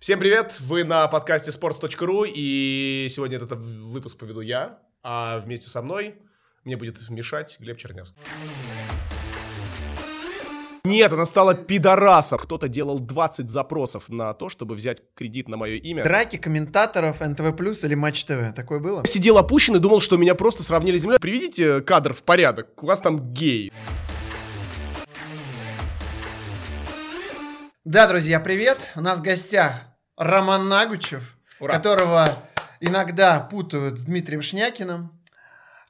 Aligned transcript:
Всем 0.00 0.18
привет! 0.18 0.56
Вы 0.60 0.84
на 0.84 1.06
подкасте 1.08 1.50
sports.ru, 1.50 2.24
и 2.26 3.06
сегодня 3.10 3.36
этот 3.36 3.52
выпуск 3.52 4.16
поведу 4.16 4.40
я, 4.40 4.78
а 5.02 5.40
вместе 5.40 5.68
со 5.68 5.82
мной 5.82 6.14
мне 6.64 6.78
будет 6.78 7.06
мешать 7.10 7.58
Глеб 7.60 7.76
Чернявский. 7.76 8.18
Нет, 10.84 11.12
она 11.12 11.26
стала 11.26 11.54
пидорасом. 11.54 12.38
Кто-то 12.38 12.66
делал 12.66 12.98
20 12.98 13.50
запросов 13.50 14.08
на 14.08 14.32
то, 14.32 14.48
чтобы 14.48 14.74
взять 14.74 15.02
кредит 15.14 15.48
на 15.48 15.58
мое 15.58 15.74
имя. 15.74 16.02
Драки 16.02 16.36
комментаторов 16.36 17.20
НТВ 17.20 17.54
Плюс 17.54 17.84
или 17.84 17.94
Матч 17.94 18.24
ТВ. 18.24 18.54
Такое 18.56 18.78
было? 18.78 19.04
Сидел 19.04 19.36
опущенный, 19.36 19.80
думал, 19.80 20.00
что 20.00 20.16
меня 20.16 20.34
просто 20.34 20.62
сравнили 20.62 20.96
с 20.96 21.02
землей. 21.02 21.18
Приведите 21.18 21.82
кадр 21.82 22.14
в 22.14 22.22
порядок, 22.22 22.82
у 22.82 22.86
вас 22.86 23.02
там 23.02 23.34
гей. 23.34 23.70
Да, 27.84 28.06
друзья, 28.06 28.40
привет. 28.40 28.78
У 28.94 29.02
нас 29.02 29.18
в 29.18 29.22
гостях 29.22 29.89
Роман 30.20 30.68
Нагучев, 30.68 31.34
Ура. 31.60 31.72
которого 31.72 32.28
иногда 32.78 33.40
путают 33.40 33.98
с 33.98 34.02
Дмитрием 34.02 34.42
Шнякиным. 34.42 35.18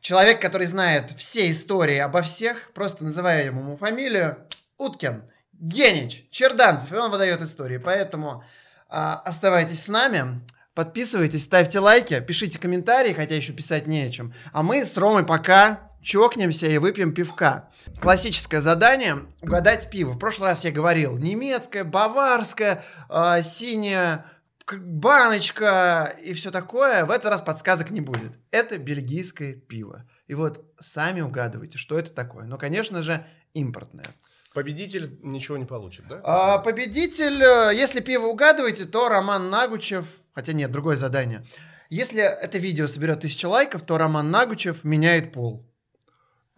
Человек, 0.00 0.40
который 0.40 0.68
знает 0.68 1.10
все 1.16 1.50
истории 1.50 1.98
обо 1.98 2.22
всех, 2.22 2.70
просто 2.72 3.02
называя 3.02 3.46
ему 3.46 3.76
фамилию, 3.76 4.38
Уткин, 4.78 5.24
Генич, 5.52 6.26
Черданцев, 6.30 6.92
и 6.92 6.94
он 6.94 7.10
выдает 7.10 7.42
истории. 7.42 7.78
Поэтому 7.78 8.44
а, 8.88 9.20
оставайтесь 9.24 9.82
с 9.82 9.88
нами, 9.88 10.40
подписывайтесь, 10.74 11.42
ставьте 11.42 11.80
лайки, 11.80 12.20
пишите 12.20 12.60
комментарии, 12.60 13.12
хотя 13.12 13.34
еще 13.34 13.52
писать 13.52 13.88
не 13.88 14.02
о 14.02 14.10
чем. 14.12 14.32
А 14.52 14.62
мы 14.62 14.86
с 14.86 14.96
Ромой 14.96 15.26
пока 15.26 15.89
чокнемся 16.02 16.66
и 16.66 16.78
выпьем 16.78 17.12
пивка. 17.14 17.68
Классическое 18.00 18.60
задание– 18.60 19.18
угадать 19.42 19.90
пиво. 19.90 20.10
В 20.12 20.18
прошлый 20.18 20.48
раз 20.50 20.64
я 20.64 20.70
говорил 20.70 21.16
немецкое, 21.18 21.84
баварское, 21.84 22.82
э, 23.08 23.42
синяя 23.42 24.26
к- 24.64 24.78
баночка 24.78 26.16
и 26.22 26.32
все 26.32 26.50
такое. 26.50 27.04
В 27.04 27.10
этот 27.10 27.26
раз 27.30 27.42
подсказок 27.42 27.90
не 27.90 28.00
будет. 28.00 28.32
Это 28.50 28.78
бельгийское 28.78 29.54
пиво. 29.54 30.04
И 30.26 30.34
вот 30.34 30.64
сами 30.80 31.20
угадывайте, 31.20 31.76
что 31.78 31.98
это 31.98 32.10
такое. 32.10 32.44
Но, 32.44 32.56
конечно 32.56 33.02
же, 33.02 33.26
импортное. 33.52 34.06
Победитель 34.54 35.18
ничего 35.22 35.56
не 35.56 35.64
получит, 35.64 36.06
да? 36.08 36.20
А, 36.24 36.58
победитель, 36.58 37.42
э, 37.42 37.72
если 37.74 38.00
пиво 38.00 38.26
угадываете, 38.26 38.84
то 38.84 39.08
Роман 39.08 39.48
Нагучев, 39.50 40.06
хотя 40.34 40.52
нет, 40.52 40.70
другое 40.72 40.96
задание. 40.96 41.44
Если 41.88 42.20
это 42.20 42.58
видео 42.58 42.86
соберет 42.86 43.20
тысячу 43.20 43.48
лайков, 43.48 43.82
то 43.82 43.98
Роман 43.98 44.30
Нагучев 44.30 44.82
меняет 44.84 45.32
пол. 45.32 45.66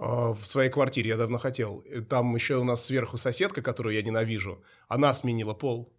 А, 0.05 0.35
В 0.35 0.45
своей 0.47 0.71
квартире 0.71 1.11
я 1.11 1.17
давно 1.17 1.39
хотел. 1.39 1.79
И 1.81 2.01
Там 2.01 2.35
еще 2.35 2.57
у 2.57 2.65
нас 2.65 2.85
сверху 2.85 3.17
соседка, 3.17 3.63
которую 3.63 3.95
я 3.95 4.03
ненавижу. 4.03 4.63
Она 4.89 5.15
сменила 5.15 5.55
пол. 5.55 5.93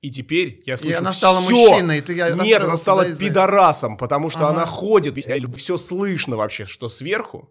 И 0.00 0.10
теперь 0.10 0.62
я 0.66 0.76
слышу 0.76 0.98
она 0.98 1.12
стала 1.12 1.40
всё. 1.40 1.50
мужчиной, 1.50 1.98
и 1.98 2.00
ты 2.00 2.14
я 2.14 2.30
Нет, 2.30 2.62
она 2.62 2.76
стала 2.76 3.04
да, 3.04 3.14
пидорасом, 3.16 3.96
потому 3.96 4.30
что 4.30 4.40
Ага. 4.48 4.50
она 4.50 4.66
ходит. 4.66 5.16
Все 5.56 5.78
слышно 5.78 6.36
вообще, 6.36 6.64
что 6.64 6.88
сверху. 6.88 7.50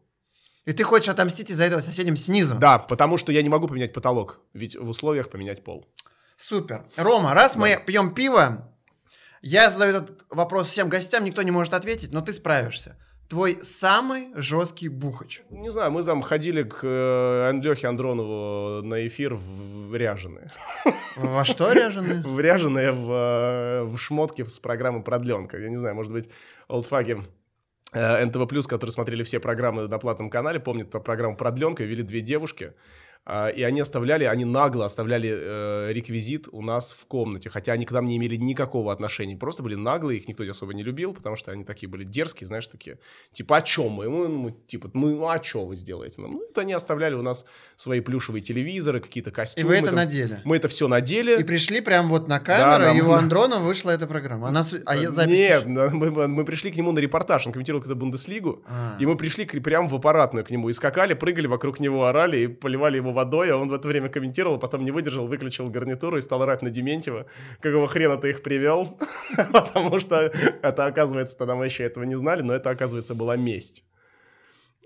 И 0.66 0.74
ты 0.74 0.84
хочешь 0.84 1.10
отомстить 1.10 1.52
из-за 1.52 1.66
этого 1.66 1.82
соседям 1.82 2.18
снизу? 2.18 2.56
Да, 2.56 2.80
потому 2.80 3.18
что 3.18 3.32
я 3.32 3.42
не 3.44 3.50
могу 3.50 3.68
поменять 3.68 3.94
потолок. 3.94 4.40
Ведь 4.54 4.76
в 4.76 4.90
условиях 4.90 5.30
поменять 5.30 5.64
пол. 5.64 5.86
Супер. 6.38 6.86
Рома, 6.98 7.34
раз 7.34 7.56
мы 7.56 7.84
пьем 7.86 8.14
пиво, 8.14 8.72
я 9.42 9.70
задаю 9.70 9.98
этот 9.98 10.26
вопрос 10.30 10.70
всем 10.70 10.90
гостям, 10.90 11.24
никто 11.24 11.44
не 11.44 11.52
может 11.52 11.74
ответить, 11.74 12.12
но 12.14 12.22
ты 12.22 12.34
справишься. 12.34 12.98
Твой 13.28 13.60
самый 13.64 14.30
жесткий 14.36 14.88
бухач. 14.88 15.42
Не 15.50 15.72
знаю, 15.72 15.92
мы 15.92 16.04
там 16.04 16.22
ходили 16.22 16.62
к 16.62 16.82
э, 16.84 17.50
Андрехе 17.50 17.88
Андронову 17.88 18.84
на 18.84 19.08
эфир 19.08 19.34
в, 19.34 19.96
ряженые. 19.96 20.52
Во 21.16 21.44
что 21.44 21.72
ряжены? 21.72 22.22
В 22.28 22.40
ряженые 22.40 22.92
в, 22.92 23.12
э, 23.12 23.84
в 23.84 23.98
шмотке 23.98 24.46
с 24.46 24.60
программы 24.60 25.02
«Продленка». 25.02 25.58
Я 25.58 25.70
не 25.70 25.78
знаю, 25.78 25.96
может 25.96 26.12
быть, 26.12 26.30
олдфаги 26.68 27.18
э, 27.94 28.26
НТВ+, 28.26 28.68
которые 28.68 28.92
смотрели 28.92 29.24
все 29.24 29.40
программы 29.40 29.88
на 29.88 29.98
платном 29.98 30.30
канале, 30.30 30.60
помнят 30.60 30.92
программу 31.04 31.36
«Продленка», 31.36 31.84
вели 31.84 32.04
две 32.04 32.22
девушки, 32.22 32.74
и 33.56 33.64
они 33.64 33.80
оставляли, 33.82 34.24
они 34.26 34.46
нагло 34.46 34.86
оставляли 34.86 35.30
э, 35.34 35.94
реквизит 35.94 36.48
у 36.52 36.62
нас 36.62 36.94
в 36.94 37.06
комнате, 37.08 37.50
хотя 37.50 37.74
они 37.74 37.86
к 37.86 37.92
нам 37.92 38.06
не 38.06 38.18
имели 38.18 38.36
никакого 38.36 38.94
отношения, 38.94 39.36
просто 39.36 39.64
были 39.64 39.74
наглые, 39.76 40.20
их 40.20 40.28
никто 40.28 40.44
особо 40.44 40.74
не 40.76 40.84
любил, 40.84 41.14
потому 41.14 41.36
что 41.36 41.52
они 41.52 41.64
такие 41.64 41.90
были 41.90 42.04
дерзкие, 42.04 42.48
знаешь, 42.48 42.68
такие, 42.68 43.00
типа, 43.32 43.58
а 43.58 43.62
чё 43.64 43.90
мы? 43.90 44.10
Мы, 44.10 44.28
мы, 44.30 44.56
типа, 44.68 44.92
мы, 44.94 45.16
ну 45.16 45.28
а 45.28 45.40
чё 45.40 45.66
вы 45.66 45.76
сделаете 45.76 46.22
нам? 46.22 46.34
Ну, 46.34 46.44
это 46.48 46.62
они 46.62 46.74
оставляли 46.74 47.16
у 47.16 47.24
нас 47.24 47.48
свои 47.76 48.00
плюшевые 48.00 48.44
телевизоры, 48.44 49.00
какие-то 49.00 49.32
И 49.32 49.34
костюмы. 49.34 49.68
вы 49.70 49.76
это 49.78 49.88
там. 49.88 49.96
надели. 49.96 50.42
Мы 50.44 50.58
это 50.58 50.68
все 50.68 50.88
надели. 50.88 51.40
И 51.42 51.44
пришли 51.44 51.82
прям 51.82 52.10
вот 52.10 52.28
на 52.28 52.40
камеру, 52.40 52.84
да, 52.86 52.92
и 52.96 53.02
у 53.02 53.12
Андрона 53.12 53.60
вышла 53.60 53.90
эта 53.90 54.06
программа. 54.06 54.50
Она, 54.50 54.64
а 54.86 54.96
я 54.96 55.10
запись... 55.10 55.32
Нет, 55.36 55.66
мы, 55.66 56.28
мы 56.28 56.46
пришли 56.46 56.70
к 56.72 56.76
нему 56.76 56.92
на 56.92 57.00
репортаж, 57.00 57.48
он 57.48 57.54
комментировал 57.54 57.82
какую-то 57.82 58.00
Бундеслигу, 58.00 58.62
А. 58.68 58.98
и 59.00 59.06
мы 59.08 59.18
пришли 59.18 59.46
к- 59.46 59.60
прямо 59.64 59.88
в 59.90 59.96
аппаратную 59.96 60.46
к 60.46 60.52
нему, 60.52 60.70
и 60.70 60.74
скакали, 60.74 61.16
прыгали 61.16 61.48
вокруг 61.48 61.80
него, 61.80 62.06
орали 62.06 62.38
и 62.42 62.48
поливали 62.48 62.98
его 62.98 63.15
водой, 63.16 63.52
а 63.52 63.58
он 63.58 63.70
в 63.70 63.74
это 63.74 63.88
время 63.88 64.10
комментировал, 64.10 64.60
потом 64.60 64.84
не 64.84 64.92
выдержал, 64.92 65.26
выключил 65.28 65.70
гарнитуру 65.72 66.18
и 66.18 66.22
стал 66.22 66.44
орать 66.44 66.62
на 66.62 66.70
Дементьева, 66.70 67.26
какого 67.60 67.88
хрена 67.88 68.18
ты 68.18 68.30
их 68.30 68.44
привел, 68.44 69.00
потому 69.54 70.00
что 70.00 70.32
это, 70.62 70.86
оказывается, 70.86 71.36
тогда 71.38 71.56
мы 71.56 71.66
еще 71.66 71.84
этого 71.84 72.04
не 72.04 72.16
знали, 72.16 72.44
но 72.44 72.54
это, 72.54 72.70
оказывается, 72.70 73.16
была 73.16 73.36
месть. 73.36 73.84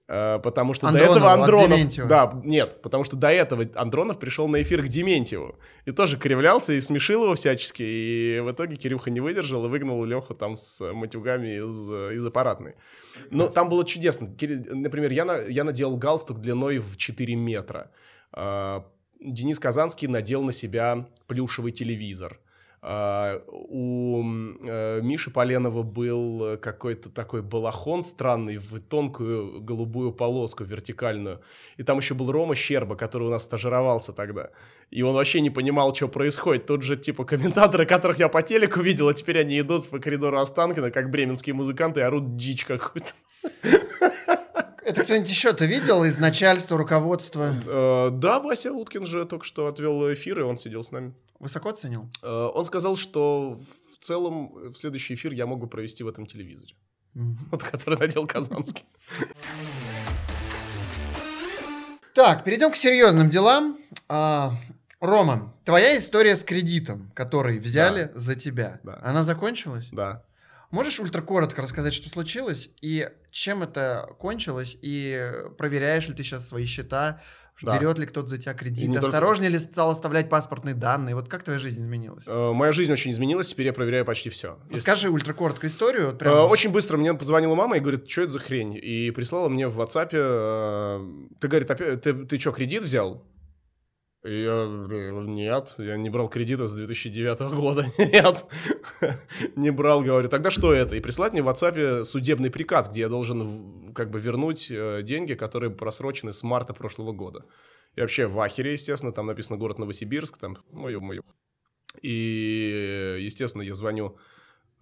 Э, 0.09 0.39
Потому 0.39 0.73
что 0.73 0.87
Андронову, 0.87 1.13
до 1.13 1.19
этого 1.19 1.33
Андронов... 1.33 2.07
Да, 2.07 2.41
нет, 2.43 2.81
потому 2.81 3.03
что 3.03 3.15
до 3.15 3.27
этого 3.29 3.65
Андронов 3.75 4.17
пришел 4.17 4.47
на 4.47 4.61
эфир 4.61 4.81
к 4.81 4.87
Дементьеву. 4.87 5.59
И 5.85 5.91
тоже 5.91 6.17
кривлялся 6.17 6.73
и 6.73 6.81
смешил 6.81 7.23
его 7.25 7.35
всячески. 7.35 7.83
И 7.83 8.39
в 8.39 8.51
итоге 8.51 8.75
Кирюха 8.75 9.11
не 9.11 9.19
выдержал 9.19 9.65
и 9.65 9.69
выгнал 9.69 10.03
Леху 10.03 10.33
там 10.33 10.55
с 10.55 10.81
матюгами 10.93 11.57
из, 11.57 11.91
из 12.17 12.25
аппаратной. 12.25 12.73
Но 13.29 13.49
там 13.49 13.69
было 13.69 13.85
чудесно. 13.85 14.27
Например, 14.71 15.11
я, 15.11 15.25
на- 15.25 15.41
я 15.41 15.63
наделал 15.63 15.95
галстук 15.95 16.41
длиной 16.41 16.79
в 16.79 16.97
4 16.97 17.35
метра. 17.35 17.91
А, 18.31 18.85
Денис 19.19 19.59
Казанский 19.59 20.07
надел 20.07 20.43
на 20.43 20.51
себя 20.51 21.07
плюшевый 21.27 21.71
телевизор. 21.71 22.39
А, 22.81 23.41
У 23.47 24.23
э, 24.23 25.01
Миши 25.01 25.31
Поленова 25.31 25.83
был 25.83 26.57
какой-то 26.57 27.09
такой 27.09 27.41
балахон 27.41 28.03
странный 28.03 28.57
в 28.57 28.79
тонкую 28.79 29.61
голубую 29.61 30.13
полоску 30.13 30.63
вертикальную. 30.63 31.41
И 31.75 31.83
там 31.83 31.97
еще 31.97 32.13
был 32.13 32.31
Рома 32.31 32.55
Щерба, 32.55 32.95
который 32.95 33.27
у 33.27 33.31
нас 33.31 33.43
стажировался 33.43 34.13
тогда. 34.13 34.51
И 34.91 35.01
он 35.01 35.13
вообще 35.13 35.41
не 35.41 35.49
понимал, 35.49 35.93
что 35.93 36.07
происходит. 36.07 36.67
Тут 36.67 36.83
же, 36.83 36.95
типа, 36.95 37.25
комментаторы, 37.25 37.85
которых 37.85 38.17
я 38.17 38.29
по 38.29 38.41
телеку 38.41 38.79
видел, 38.79 39.09
а 39.09 39.13
теперь 39.13 39.39
они 39.39 39.59
идут 39.59 39.89
по 39.89 39.99
коридору 39.99 40.39
Останкина, 40.39 40.89
как 40.89 41.11
бременские 41.11 41.55
музыканты, 41.55 41.99
и 41.99 42.03
орут 42.03 42.37
дичь 42.37 42.63
какую-то. 42.63 43.11
Это 44.89 45.03
кто-нибудь 45.03 45.29
еще 45.29 45.53
ты 45.53 45.67
видел 45.67 46.03
из 46.03 46.17
начальства, 46.17 46.75
руководства? 46.75 47.53
Э, 47.67 48.09
Да, 48.11 48.39
Вася 48.39 48.71
Уткин 48.73 49.05
же 49.05 49.25
только 49.25 49.45
что 49.45 49.67
отвел 49.67 50.11
эфир, 50.11 50.39
и 50.39 50.41
он 50.41 50.57
сидел 50.57 50.83
с 50.83 50.89
нами. 50.89 51.13
Высоко 51.39 51.71
ценил? 51.73 52.09
Э, 52.23 52.49
Он 52.55 52.65
сказал, 52.65 52.95
что 52.95 53.59
в 53.99 54.03
целом 54.03 54.51
в 54.71 54.73
следующий 54.73 55.13
эфир 55.13 55.31
я 55.33 55.45
могу 55.45 55.67
провести 55.67 56.03
в 56.03 56.07
этом 56.07 56.25
телевизоре. 56.25 56.73
Вот 57.51 57.63
который 57.63 57.99
надел 57.99 58.25
Казанский. 58.25 58.83
Так, 62.15 62.43
перейдем 62.43 62.71
к 62.71 62.75
серьезным 62.75 63.29
делам. 63.29 63.77
А, 64.07 64.53
Рома, 64.99 65.53
твоя 65.65 65.97
история 65.99 66.35
с 66.35 66.43
кредитом, 66.43 67.11
который 67.13 67.59
взяли 67.59 68.11
за 68.15 68.33
тебя, 68.33 68.79
Да. 68.83 68.99
она 69.03 69.21
закончилась? 69.23 69.87
Да. 69.91 70.23
Можешь 70.71 70.99
ультракоротко 70.99 71.61
рассказать, 71.61 71.93
что 71.93 72.09
случилось 72.09 72.69
и 72.81 73.09
чем 73.31 73.63
это 73.63 74.07
кончилось, 74.19 74.77
и 74.81 75.33
проверяешь 75.57 76.07
ли 76.07 76.13
ты 76.13 76.23
сейчас 76.23 76.47
свои 76.47 76.65
счета, 76.65 77.21
Да. 77.61 77.77
берет 77.77 77.97
ли 77.97 78.05
кто-то 78.05 78.27
за 78.27 78.37
тебя 78.37 78.53
кредит, 78.53 78.87
не 78.87 78.93
только- 78.93 79.07
осторожнее 79.07 79.49
ли 79.49 79.59
стал 79.59 79.89
оставлять 79.91 80.29
паспортные 80.29 80.75
данные, 80.75 81.13
вот 81.15 81.27
как 81.27 81.43
твоя 81.43 81.59
жизнь 81.59 81.81
изменилась? 81.81 82.23
Э, 82.27 82.53
Моя 82.53 82.71
жизнь 82.71 82.91
очень 82.91 83.11
изменилась, 83.11 83.49
теперь 83.49 83.65
я 83.65 83.73
проверяю 83.73 84.05
почти 84.05 84.29
все. 84.29 84.59
Расскажи 84.69 85.09
ультракоротко 85.09 85.67
историю. 85.67 86.07
Вот 86.07 86.19
прям. 86.19 86.33
Э, 86.35 86.41
Очень 86.43 86.71
быстро 86.71 86.97
мне 86.97 87.13
позвонила 87.13 87.55
мама 87.55 87.75
и 87.77 87.79
говорит, 87.81 88.09
что 88.09 88.21
это 88.21 88.31
за 88.33 88.39
хрень? 88.39 88.79
И 88.81 89.11
прислала 89.11 89.49
мне 89.49 89.67
в 89.67 89.77
WhatsApp, 89.81 90.09
э, 90.13 91.33
ты, 91.39 91.47
говорит, 91.49 91.69
опять, 91.71 92.01
ты, 92.01 92.13
ты 92.25 92.39
что, 92.39 92.51
кредит 92.51 92.83
взял? 92.83 93.25
Я 94.23 94.65
говорю, 94.65 95.21
нет, 95.21 95.75
я 95.77 95.95
не 95.95 96.09
брал 96.09 96.27
кредита 96.27 96.67
с 96.67 96.75
2009 96.75 97.39
года, 97.55 97.85
нет, 97.97 98.45
не 99.55 99.71
брал, 99.71 100.01
говорю, 100.01 100.27
тогда 100.27 100.51
что 100.51 100.73
это? 100.73 100.97
И 100.97 100.99
прислать 100.99 101.31
мне 101.31 101.41
в 101.41 101.47
WhatsApp 101.47 102.03
судебный 102.03 102.51
приказ, 102.51 102.89
где 102.89 103.01
я 103.01 103.09
должен 103.09 103.93
как 103.93 104.11
бы 104.11 104.19
вернуть 104.19 104.69
э, 104.69 105.03
деньги, 105.03 105.35
которые 105.35 105.69
просрочены 105.69 106.33
с 106.33 106.43
марта 106.43 106.73
прошлого 106.73 107.13
года. 107.13 107.45
И 107.95 108.01
вообще 108.01 108.27
в 108.27 108.37
Ахере, 108.41 108.73
естественно, 108.73 109.13
там 109.13 109.25
написано 109.25 109.57
город 109.57 109.79
Новосибирск, 109.79 110.37
там, 110.37 110.57
мою-мою. 110.69 111.23
И, 112.01 113.17
естественно, 113.21 113.61
я 113.61 113.73
звоню 113.73 114.17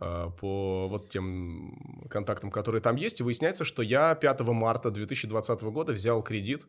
э, 0.01 0.25
по 0.40 0.88
вот 0.90 1.10
тем 1.10 2.07
контактам, 2.10 2.50
которые 2.50 2.81
там 2.81 2.95
есть, 2.95 3.19
и 3.19 3.24
выясняется, 3.24 3.66
что 3.66 3.83
я 3.83 4.16
5 4.16 4.40
марта 4.42 4.90
2020 4.90 5.62
года 5.62 5.94
взял 5.94 6.24
кредит 6.24 6.68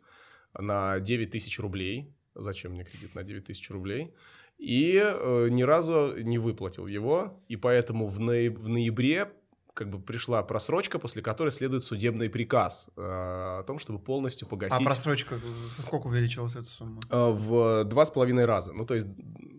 на 0.53 1.01
9 1.01 1.31
тысяч 1.31 1.59
рублей. 1.59 2.15
Зачем 2.39 2.73
мне 2.73 2.85
кредит 2.85 3.15
на 3.15 3.23
9 3.23 3.45
тысяч 3.45 3.69
рублей? 3.71 4.15
И 4.59 5.01
э, 5.03 5.49
ни 5.51 5.63
разу 5.63 6.15
не 6.23 6.39
выплатил 6.39 6.87
его. 6.87 7.41
И 7.49 7.57
поэтому 7.57 8.07
в, 8.07 8.19
ноя- 8.21 8.51
в 8.51 8.69
ноябре 8.69 9.31
как 9.75 9.91
бы 9.91 10.01
пришла 10.01 10.43
просрочка, 10.43 10.99
после 10.99 11.23
которой 11.23 11.51
следует 11.51 11.85
судебный 11.85 12.29
приказ 12.29 12.89
э, 12.97 13.01
о 13.01 13.63
том, 13.65 13.79
чтобы 13.79 13.99
полностью 14.01 14.47
А 14.49 14.51
погасить 14.51 14.85
просрочка, 14.85 15.37
э, 15.37 15.83
сколько 15.83 16.09
увеличилась 16.09 16.55
эта 16.57 16.65
сумма? 16.65 17.01
э, 17.11 17.31
в 17.31 17.85
два 17.85 18.05
с 18.05 18.11
половиной 18.11 18.45
раза. 18.45 18.73
Ну, 18.73 18.85
то 18.87 18.95
есть, 18.95 19.07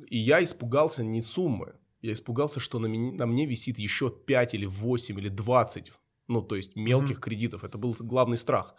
и 0.08 0.18
я 0.18 0.44
испугался 0.44 1.04
не 1.04 1.22
суммы, 1.22 1.74
я 2.02 2.12
испугался, 2.14 2.60
что 2.60 2.80
на, 2.80 2.88
меня- 2.88 3.14
на 3.14 3.26
мне 3.26 3.46
висит 3.46 3.80
еще 3.80 4.10
5 4.10 4.54
или 4.56 4.66
8 4.66 5.18
или 5.20 5.30
20, 5.30 5.94
ну, 6.28 6.42
то 6.42 6.56
есть 6.58 6.76
мелких 6.76 7.12
Мгм. 7.18 7.22
кредитов. 7.22 7.64
Это 7.64 7.78
был 7.78 7.96
главный 8.02 8.38
страх. 8.38 8.76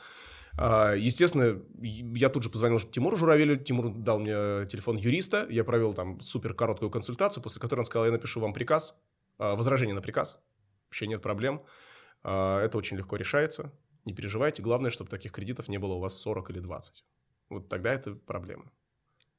А, 0.61 0.93
Естественно, 0.95 1.63
я 1.81 2.29
тут 2.29 2.43
же 2.43 2.51
позвонил 2.51 2.79
Тимуру 2.81 3.17
Журавелю, 3.17 3.57
Тимур 3.57 3.95
дал 3.95 4.19
мне 4.19 4.67
телефон 4.67 4.99
юриста, 4.99 5.47
я 5.49 5.65
провел 5.65 5.95
там 5.95 6.21
супер 6.21 6.53
короткую 6.53 6.91
консультацию, 6.91 7.43
после 7.43 7.63
которой 7.63 7.81
он 7.81 7.87
сказал, 7.87 8.05
я 8.05 8.13
напишу 8.13 8.41
вам 8.41 8.53
приказ, 8.53 8.95
а, 9.39 9.57
возражение 9.57 9.95
на 9.95 10.03
приказ, 10.03 10.39
вообще 10.89 11.07
нет 11.07 11.23
проблем, 11.23 11.65
А, 12.23 12.63
это 12.63 12.77
очень 12.77 12.99
легко 12.99 13.17
решается, 13.17 13.73
не 14.05 14.13
переживайте, 14.13 14.61
главное, 14.61 14.91
чтобы 14.91 15.09
таких 15.09 15.33
кредитов 15.33 15.69
не 15.69 15.79
было 15.79 15.95
у 15.95 16.01
вас 16.01 16.21
40 16.21 16.51
или 16.51 16.59
20. 16.59 17.07
Вот 17.49 17.69
тогда 17.71 17.95
это 17.95 18.15
проблема. 18.15 18.71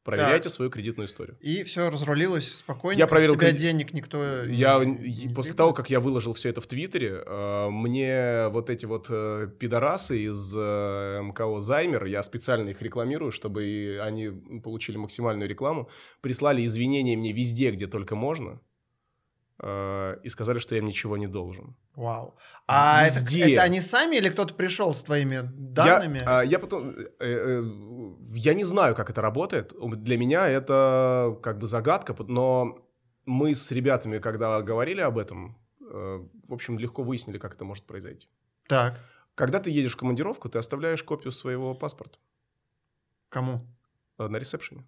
Проверяйте 0.04 0.50
свою 0.50 0.72
кредитную 0.72 1.08
историю. 1.08 1.38
И 1.42 1.64
все 1.64 1.90
разрулилось 1.90 2.56
спокойно. 2.56 2.98
Я 2.98 3.06
проверил 3.08 3.36
тебя 3.36 3.50
кредит- 3.50 3.62
денег 3.62 3.94
никто... 3.94 4.44
Я 4.46 4.84
не- 4.84 5.26
не 5.28 5.34
после 5.34 5.54
того, 5.54 5.74
как 5.74 5.90
я 5.90 6.00
выложил 6.00 6.34
все 6.34 6.50
это 6.50 6.60
в 6.60 6.66
Твиттере, 6.68 7.22
э, 7.26 7.70
мне 7.70 8.48
вот 8.50 8.70
эти 8.70 8.86
вот 8.88 9.08
э, 9.10 9.48
пидорасы 9.60 10.24
из 10.24 10.56
э, 10.58 11.22
МКО 11.22 11.60
Займер, 11.60 12.06
я 12.06 12.24
специально 12.24 12.70
их 12.70 12.82
рекламирую, 12.82 13.32
чтобы 13.32 13.64
и 13.66 13.98
они 13.98 14.30
получили 14.64 14.98
максимальную 14.98 15.48
рекламу, 15.48 15.90
прислали 16.22 16.66
извинения 16.66 17.16
мне 17.16 17.32
везде, 17.32 17.70
где 17.72 17.86
только 17.88 18.16
можно, 18.16 18.60
э, 19.62 20.18
и 20.24 20.30
сказали, 20.30 20.60
что 20.60 20.76
я 20.76 20.80
им 20.80 20.88
ничего 20.88 21.18
не 21.18 21.28
должен. 21.28 21.76
Вау. 21.96 22.36
А 22.68 23.06
это, 23.06 23.16
Везде. 23.16 23.54
это 23.54 23.62
они 23.64 23.82
сами 23.82 24.16
или 24.18 24.30
кто-то 24.30 24.54
пришел 24.56 24.94
с 24.94 25.04
твоими 25.04 25.36
Я, 25.36 25.44
данными? 25.44 26.22
а, 26.26 26.42
я 26.44 26.60
потом, 26.60 26.90
э, 26.90 27.04
э, 27.20 27.64
я 28.34 28.54
не 28.54 28.64
знаю, 28.64 28.96
как 28.96 29.10
это 29.10 29.22
работает. 29.22 29.74
Для 30.04 30.18
меня 30.18 30.48
это 30.48 31.38
как 31.44 31.58
бы 31.60 31.68
загадка, 31.68 32.16
но 32.28 32.78
мы 33.26 33.54
с 33.54 33.72
ребятами, 33.72 34.20
когда 34.20 34.62
говорили 34.62 35.02
об 35.02 35.18
этом, 35.18 35.58
э, 35.82 36.20
в 36.48 36.54
общем, 36.54 36.80
легко 36.80 37.04
выяснили, 37.04 37.38
как 37.38 37.54
это 37.56 37.66
может 37.66 37.86
произойти. 37.86 38.28
Так, 38.68 39.00
Когда 39.36 39.60
ты 39.60 39.70
едешь 39.72 39.94
в 39.94 39.98
командировку, 39.98 40.50
ты 40.50 40.60
оставляешь 40.60 41.04
копию 41.04 41.32
своего 41.32 41.74
паспорта 41.76 42.18
кому? 43.30 43.62
на 44.18 44.38
ресепшене. 44.40 44.86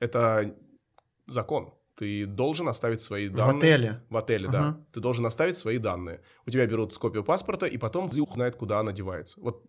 Это 0.00 0.54
закон. 1.26 1.72
Ты 1.98 2.26
должен 2.26 2.68
оставить 2.68 3.00
свои 3.00 3.28
данные. 3.28 3.54
В 3.54 3.56
отеле? 3.58 4.02
В 4.08 4.16
отеле, 4.16 4.48
да. 4.48 4.68
Ага. 4.68 4.80
Ты 4.92 5.00
должен 5.00 5.26
оставить 5.26 5.56
свои 5.56 5.78
данные. 5.78 6.20
У 6.46 6.50
тебя 6.50 6.64
берут 6.66 6.96
копию 6.96 7.24
паспорта, 7.24 7.66
и 7.66 7.76
потом 7.76 8.08
ты 8.08 8.24
знает, 8.34 8.54
куда 8.54 8.78
она 8.78 8.92
девается. 8.92 9.40
Вот 9.40 9.64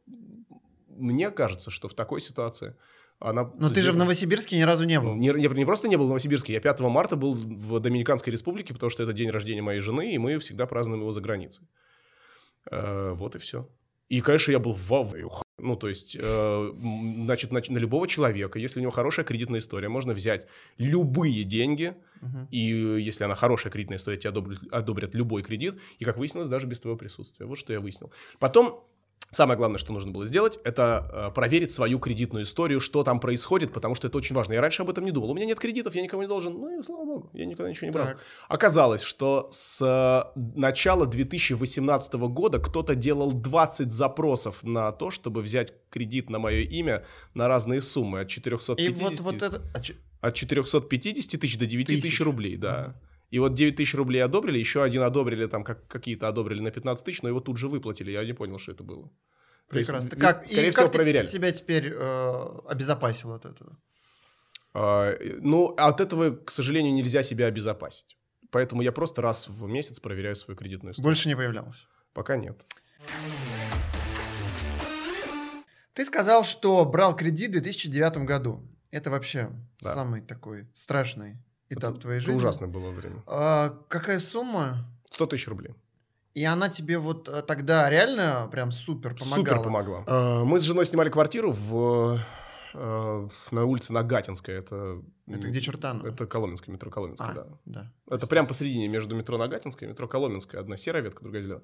мне 0.88 1.32
кажется, 1.32 1.72
что 1.72 1.88
в 1.88 1.96
такой 1.96 2.22
ситуации 2.22 2.76
она... 3.20 3.52
Но 3.56 3.72
ты 3.72 3.82
же 3.82 3.92
в 3.92 3.98
Новосибирске 3.98 4.58
ни 4.58 4.62
разу 4.62 4.86
не 4.86 5.00
был. 5.00 5.16
Не, 5.16 5.30
не- 5.30 5.48
не 5.58 5.66
просто 5.66 5.88
не 5.88 5.98
был 5.98 6.06
в 6.06 6.10
Новосибирске, 6.10 6.54
я 6.54 6.62
5 6.62 6.82
марта 6.82 7.16
был 7.16 7.34
в 7.34 7.80
Доминиканской 7.80 8.32
республике, 8.32 8.74
потому 8.76 8.92
что 8.92 9.02
это 9.02 9.12
день 9.14 9.32
рождения 9.32 9.64
моей 9.64 9.80
жены, 9.80 10.14
и 10.14 10.18
мы 10.20 10.38
всегда 10.38 10.68
празднуем 10.68 11.02
его 11.02 11.12
за 11.12 11.22
границей. 11.22 11.68
Э, 12.70 13.14
вот 13.14 13.36
и 13.36 13.40
все. 13.40 13.68
И, 14.08 14.22
конечно, 14.22 14.52
я 14.52 14.60
был 14.60 14.74
в 14.74 14.88
Ваве. 14.88 15.26
Ну, 15.62 15.76
то 15.76 15.88
есть, 15.90 16.18
э, 16.20 16.72
значит, 17.26 17.52
на, 17.52 17.62
на 17.68 17.78
любого 17.78 18.08
человека, 18.08 18.60
если 18.60 18.80
у 18.80 18.82
него 18.82 18.92
хорошая 18.92 19.26
кредитная 19.26 19.60
история, 19.60 19.90
можно 19.90 20.14
взять 20.14 20.48
любые 20.78 21.44
деньги, 21.44 21.94
Мгм. 22.22 22.48
и 22.52 22.60
если 23.02 23.24
она 23.24 23.36
хорошая 23.36 23.72
кредитная 23.72 23.98
история, 23.98 24.18
тебе 24.18 24.30
одобрят, 24.30 24.60
одобрят 24.72 25.16
любой 25.16 25.42
кредит, 25.42 25.76
и, 26.00 26.06
как 26.06 26.18
выяснилось, 26.18 26.50
даже 26.50 26.68
без 26.68 26.80
твоего 26.80 26.98
присутствия. 26.98 27.46
Вот 27.46 27.58
что 27.58 27.74
я 27.74 27.80
выяснил. 27.80 28.12
Потом, 28.40 28.84
самое 29.32 29.58
главное, 29.58 29.78
что 29.78 29.94
нужно 29.94 30.12
было 30.12 30.26
сделать, 30.26 30.60
это 30.64 31.30
э, 31.30 31.34
проверить 31.34 31.72
свою 31.72 32.00
кредитную 32.00 32.46
историю, 32.46 32.80
что 32.80 33.04
там 33.04 33.20
происходит, 33.20 33.72
потому 33.74 33.96
что 33.96 34.08
это 34.08 34.18
очень 34.18 34.36
важно. 34.36 34.54
Я 34.54 34.62
раньше 34.62 34.82
об 34.82 34.90
этом 34.90 35.06
не 35.06 35.12
думал. 35.12 35.32
У 35.32 35.34
меня 35.36 35.46
нет 35.46 35.60
кредитов, 35.60 35.96
я 35.96 36.02
никому 36.02 36.22
не 36.22 36.28
должен. 36.28 36.54
Ну 36.54 36.80
и 36.80 36.84
слава 36.84 37.06
богу, 37.06 37.30
я 37.34 37.46
никогда 37.46 37.70
ничего 37.70 37.88
не 37.88 37.92
брал. 37.92 38.08
Так. 38.08 38.20
Оказалось, 38.48 39.02
что 39.02 39.48
с 39.52 39.82
э, 39.82 40.40
начала 40.56 41.06
2018 41.06 42.14
года 42.14 42.60
кто-то 42.60 42.96
делал 42.96 43.32
20 43.32 43.92
запросов 43.92 44.64
на 44.64 44.92
то, 44.92 45.12
чтобы 45.12 45.42
взять 45.42 45.74
кредит 45.90 46.30
на 46.30 46.40
мое 46.40 46.62
имя 46.62 47.06
на 47.34 47.48
разные 47.48 47.82
суммы 47.82 48.22
от 48.22 48.28
И 48.28 48.32
450, 48.32 49.22
вот, 49.22 49.34
вот 49.34 49.42
это... 49.42 49.62
а 49.74 50.28
от 50.28 50.34
450 50.36 51.40
тысяч 51.40 51.58
до 51.58 51.66
9 51.66 51.88
тысяч 51.88 52.02
Тысяч. 52.02 52.22
рублей, 52.22 52.58
да. 52.58 52.96
И 53.32 53.40
вот 53.40 53.54
9 53.54 53.76
тысяч 53.76 53.94
рублей 53.96 54.24
одобрили, 54.24 54.58
еще 54.58 54.82
один 54.84 55.04
одобрили, 55.04 55.46
там 55.48 55.64
как, 55.64 55.88
какие-то 55.88 56.28
одобрили 56.28 56.62
на 56.62 56.72
15 56.72 57.06
тысяч, 57.06 57.22
но 57.22 57.30
его 57.30 57.40
тут 57.40 57.58
же 57.58 57.68
выплатили, 57.68 58.12
я 58.12 58.26
не 58.26 58.34
понял, 58.34 58.58
что 58.58 58.72
это 58.72 58.84
было. 58.84 59.10
То 59.72 59.78
есть, 59.78 59.90
Прекрасно. 59.90 60.16
ви- 60.16 60.22
как, 60.22 60.48
скорее 60.48 60.68
и 60.68 60.72
всего, 60.72 60.84
как 60.86 60.92
ты 60.92 60.98
проверяли. 60.98 61.26
себя 61.28 61.52
теперь 61.52 61.94
э, 61.94 62.60
обезопасил 62.68 63.34
от 63.34 63.46
этого? 63.46 63.78
А, 64.74 65.14
ну, 65.42 65.68
от 65.78 66.02
этого, 66.02 66.32
к 66.36 66.50
сожалению, 66.52 66.94
нельзя 66.94 67.22
себя 67.24 67.46
обезопасить. 67.46 68.18
Поэтому 68.52 68.82
я 68.82 68.92
просто 68.92 69.22
раз 69.22 69.48
в 69.48 69.68
месяц 69.68 70.00
проверяю 70.00 70.36
свою 70.36 70.58
кредитную 70.58 70.94
историю. 70.94 71.08
Больше 71.10 71.28
не 71.30 71.36
появлялось. 71.36 71.86
Пока 72.14 72.36
нет. 72.36 72.60
Ты 75.94 76.06
сказал, 76.06 76.44
что 76.46 76.84
брал 76.86 77.16
кредит 77.16 77.50
в 77.50 77.54
2009 77.54 78.26
году. 78.26 78.64
Это 78.92 79.12
вообще 79.12 79.52
Да. 79.82 79.94
самый 79.94 80.22
такой 80.22 80.68
страшный 80.74 81.38
этап 81.70 81.92
это, 81.92 82.00
твоей 82.02 82.18
это 82.18 82.26
жизни. 82.28 82.38
ужасное 82.40 82.68
было 82.68 82.92
время. 82.92 83.24
А, 83.28 83.78
какая 83.88 84.20
сумма? 84.20 84.86
100 85.12 85.26
тысяч 85.28 85.48
рублей. 85.48 85.74
И 86.36 86.46
она 86.46 86.70
тебе 86.70 86.98
вот 87.00 87.28
э, 87.28 87.42
тогда 87.42 87.90
реально 87.90 88.48
прям 88.52 88.72
супер 88.72 89.16
помогала? 89.16 89.36
Супер 89.36 89.62
помогла. 89.64 90.04
А, 90.08 90.44
Мы 90.44 90.60
с 90.60 90.64
женой 90.64 90.86
снимали 90.86 91.10
квартиру 91.10 91.52
в, 91.52 92.20
э, 92.74 93.28
на 93.52 93.66
улице 93.66 93.94
Нагатинская. 93.94 94.58
Это, 94.60 95.02
Это 95.28 95.48
где 95.48 95.62
Чертаново? 95.62 96.08
Это 96.08 96.26
Коломенская, 96.26 96.74
метро 96.74 96.90
Коломенская, 96.92 97.30
А, 97.30 97.34
да. 97.34 97.48
да. 97.66 97.94
Это 98.16 98.28
прямо 98.28 98.48
посередине 98.48 98.88
между 98.88 99.16
метро 99.16 99.38
Нагатинская 99.38 99.88
и 99.88 99.92
метро 99.92 100.08
Коломенская. 100.08 100.62
Одна 100.62 100.78
серая 100.78 101.02
ветка, 101.04 101.24
другая 101.24 101.42
зеленая. 101.42 101.64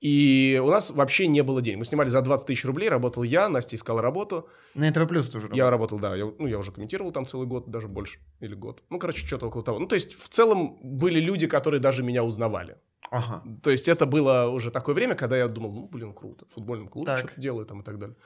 И 0.00 0.60
у 0.62 0.68
нас 0.68 0.90
вообще 0.90 1.26
не 1.26 1.42
было 1.42 1.62
денег. 1.62 1.78
Мы 1.78 1.84
снимали 1.84 2.08
за 2.08 2.20
20 2.20 2.46
тысяч 2.46 2.64
рублей, 2.64 2.88
работал 2.88 3.22
я, 3.22 3.48
Настя 3.48 3.76
искала 3.76 4.02
работу. 4.02 4.48
На 4.74 4.90
НТВ 4.90 5.08
Плюс 5.08 5.30
тоже 5.30 5.48
Я 5.52 5.70
работал, 5.70 5.98
да, 5.98 6.14
я, 6.14 6.26
ну, 6.38 6.46
я 6.46 6.58
уже 6.58 6.72
комментировал 6.72 7.12
там 7.12 7.26
целый 7.26 7.46
год, 7.46 7.70
даже 7.70 7.88
больше, 7.88 8.18
или 8.40 8.54
год. 8.54 8.82
Ну, 8.90 8.98
короче, 8.98 9.26
что-то 9.26 9.46
около 9.46 9.62
того. 9.62 9.78
Ну, 9.78 9.86
то 9.86 9.94
есть, 9.94 10.14
в 10.14 10.28
целом, 10.28 10.78
были 10.82 11.20
люди, 11.20 11.46
которые 11.46 11.80
даже 11.80 12.02
меня 12.02 12.22
узнавали. 12.24 12.76
Ага. 13.10 13.44
То 13.62 13.70
есть, 13.70 13.86
это 13.88 14.06
было 14.06 14.48
уже 14.48 14.70
такое 14.70 14.94
время, 14.94 15.14
когда 15.14 15.36
я 15.36 15.46
думал, 15.48 15.72
ну, 15.72 15.88
блин, 15.88 16.12
круто, 16.12 16.44
в 16.46 16.52
футбольном 16.52 16.88
клубе 16.88 17.06
Так. 17.06 17.18
что-то 17.20 17.40
делаю 17.40 17.64
там 17.64 17.80
и 17.80 17.84
так 17.84 17.98
далее. 17.98 18.16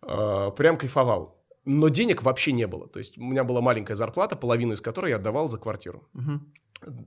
А, 0.00 0.50
прям 0.50 0.76
кайфовал. 0.78 1.41
Но 1.64 1.88
денег 1.88 2.22
вообще 2.22 2.52
не 2.52 2.66
было. 2.66 2.88
То 2.88 2.98
есть, 2.98 3.18
у 3.18 3.22
меня 3.22 3.44
была 3.44 3.60
маленькая 3.60 3.94
зарплата, 3.94 4.36
половину 4.36 4.72
из 4.74 4.80
которой 4.80 5.10
я 5.10 5.16
отдавал 5.16 5.48
за 5.48 5.58
квартиру. 5.58 6.08
Мгм. 6.12 6.52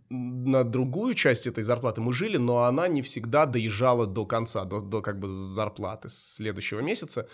На 0.10 0.64
другую 0.64 1.16
часть 1.16 1.48
этой 1.48 1.64
зарплаты 1.64 2.00
мы 2.00 2.14
жили, 2.14 2.38
но 2.38 2.64
она 2.64 2.88
не 2.88 3.02
всегда 3.02 3.46
доезжала 3.46 4.08
до 4.08 4.26
конца, 4.26 4.64
до, 4.64 4.80
до 4.80 5.02
как 5.02 5.20
бы 5.20 5.28
зарплаты 5.28 6.08
следующего 6.10 6.80
месяца. 6.80 7.28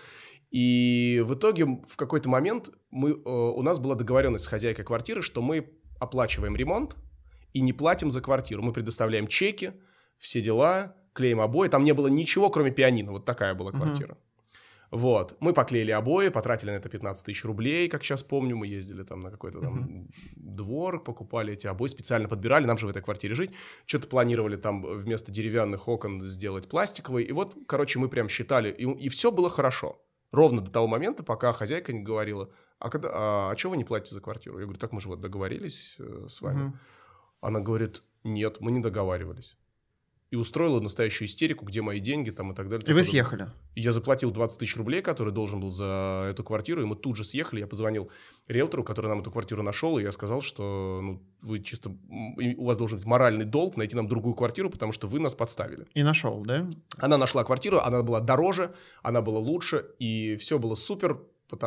И 0.49 1.23
в 1.25 1.35
итоге 1.35 1.65
в 1.65 1.95
какой-то 1.95 2.29
момент 2.29 2.71
мы, 2.89 3.11
э, 3.11 3.13
у 3.25 3.61
нас 3.61 3.79
была 3.79 3.95
договоренность 3.95 4.45
с 4.45 4.47
хозяйкой 4.47 4.83
квартиры, 4.83 5.21
что 5.21 5.41
мы 5.41 5.69
оплачиваем 5.99 6.55
ремонт 6.55 6.95
и 7.53 7.61
не 7.61 7.73
платим 7.73 8.09
за 8.09 8.21
квартиру. 8.21 8.63
Мы 8.63 8.73
предоставляем 8.73 9.27
чеки, 9.27 9.73
все 10.17 10.41
дела, 10.41 10.95
клеим 11.13 11.39
обои. 11.39 11.67
Там 11.67 11.83
не 11.83 11.93
было 11.93 12.07
ничего, 12.07 12.49
кроме 12.49 12.71
пианино. 12.71 13.11
Вот 13.11 13.25
такая 13.25 13.53
была 13.53 13.71
квартира. 13.71 14.17
Вот. 14.91 15.37
Мы 15.39 15.53
поклеили 15.53 15.91
обои, 15.91 16.27
потратили 16.27 16.71
на 16.71 16.75
это 16.75 16.89
15 16.89 17.25
тысяч 17.25 17.45
рублей, 17.45 17.87
как 17.87 18.03
сейчас 18.03 18.23
помню. 18.23 18.57
Мы 18.57 18.67
ездили 18.67 19.03
там 19.03 19.21
на 19.21 19.31
какой-то 19.31 19.61
там 19.61 20.09
двор, 20.35 21.01
покупали 21.01 21.53
эти 21.53 21.65
обои, 21.65 21.87
специально 21.87 22.27
подбирали. 22.27 22.65
Нам 22.65 22.77
же 22.77 22.87
в 22.87 22.89
этой 22.89 23.01
квартире 23.01 23.33
жить. 23.33 23.51
Что-то 23.85 24.07
планировали 24.07 24.57
там 24.57 24.83
вместо 24.83 25.31
деревянных 25.31 25.87
окон 25.87 26.21
сделать 26.21 26.67
пластиковые. 26.67 27.25
И 27.25 27.31
вот, 27.31 27.55
короче, 27.67 27.99
мы 27.99 28.09
прям 28.09 28.27
считали. 28.27 28.69
И, 28.69 29.09
все 29.09 29.31
было 29.31 29.49
хорошо. 29.49 30.01
Ровно 30.31 30.61
до 30.61 30.69
того 30.69 30.87
момента, 30.87 31.23
пока 31.23 31.53
хозяйка 31.53 31.93
не 31.93 32.01
говорила, 32.01 32.49
а, 32.79 32.89
когда, 32.89 33.09
а, 33.13 33.51
а 33.51 33.57
что 33.57 33.69
вы 33.69 33.77
не 33.77 33.85
платите 33.85 34.13
за 34.13 34.21
квартиру? 34.21 34.59
Я 34.59 34.65
говорю, 34.65 34.79
так 34.79 34.91
мы 34.91 34.99
же 34.99 35.07
вот 35.07 35.21
договорились 35.21 35.95
э, 35.99 36.25
с 36.29 36.41
вами. 36.41 36.63
Мгм. 36.63 36.79
Она 37.41 37.59
говорит, 37.59 38.01
нет, 38.23 38.59
мы 38.59 38.71
не 38.71 38.79
договаривались. 38.79 39.57
И 40.31 40.37
устроила 40.37 40.79
настоящую 40.79 41.27
истерику, 41.27 41.65
где 41.65 41.81
мои 41.81 41.99
деньги 41.99 42.29
там 42.29 42.53
и 42.53 42.55
так 42.55 42.69
далее. 42.69 42.89
И 42.89 42.93
вы 42.93 43.03
съехали? 43.03 43.47
Я 43.75 43.91
заплатил 43.91 44.31
20 44.31 44.59
тысяч 44.59 44.77
рублей, 44.77 45.01
который 45.01 45.33
должен 45.33 45.59
был 45.59 45.71
за 45.71 46.29
эту 46.31 46.43
квартиру, 46.43 46.81
и 46.81 46.85
мы 46.85 46.95
тут 46.95 47.17
же 47.17 47.25
съехали. 47.25 47.59
Я 47.59 47.67
позвонил 47.67 48.09
риэлтору, 48.47 48.83
который 48.85 49.07
нам 49.07 49.19
эту 49.19 49.29
квартиру 49.29 49.61
нашел, 49.61 49.99
и 49.99 50.03
я 50.03 50.13
сказал, 50.13 50.41
что 50.41 51.01
ну, 51.03 51.21
вы 51.41 51.59
чисто... 51.59 51.91
У 52.57 52.65
вас 52.65 52.77
должен 52.77 52.99
быть 52.99 53.05
моральный 53.05 53.43
долг 53.43 53.75
найти 53.75 53.95
нам 53.95 54.07
другую 54.07 54.33
квартиру, 54.33 54.69
потому 54.69 54.93
что 54.93 55.07
вы 55.07 55.19
нас 55.19 55.35
подставили. 55.35 55.85
И 55.93 56.01
нашел, 56.01 56.41
да? 56.45 56.65
Она 56.97 57.17
нашла 57.17 57.43
квартиру, 57.43 57.79
она 57.79 58.01
была 58.01 58.21
дороже, 58.21 58.73
она 59.03 59.21
была 59.21 59.39
лучше, 59.39 59.85
и 59.99 60.37
все 60.37 60.59
было 60.59 60.75
супер. 60.75 61.19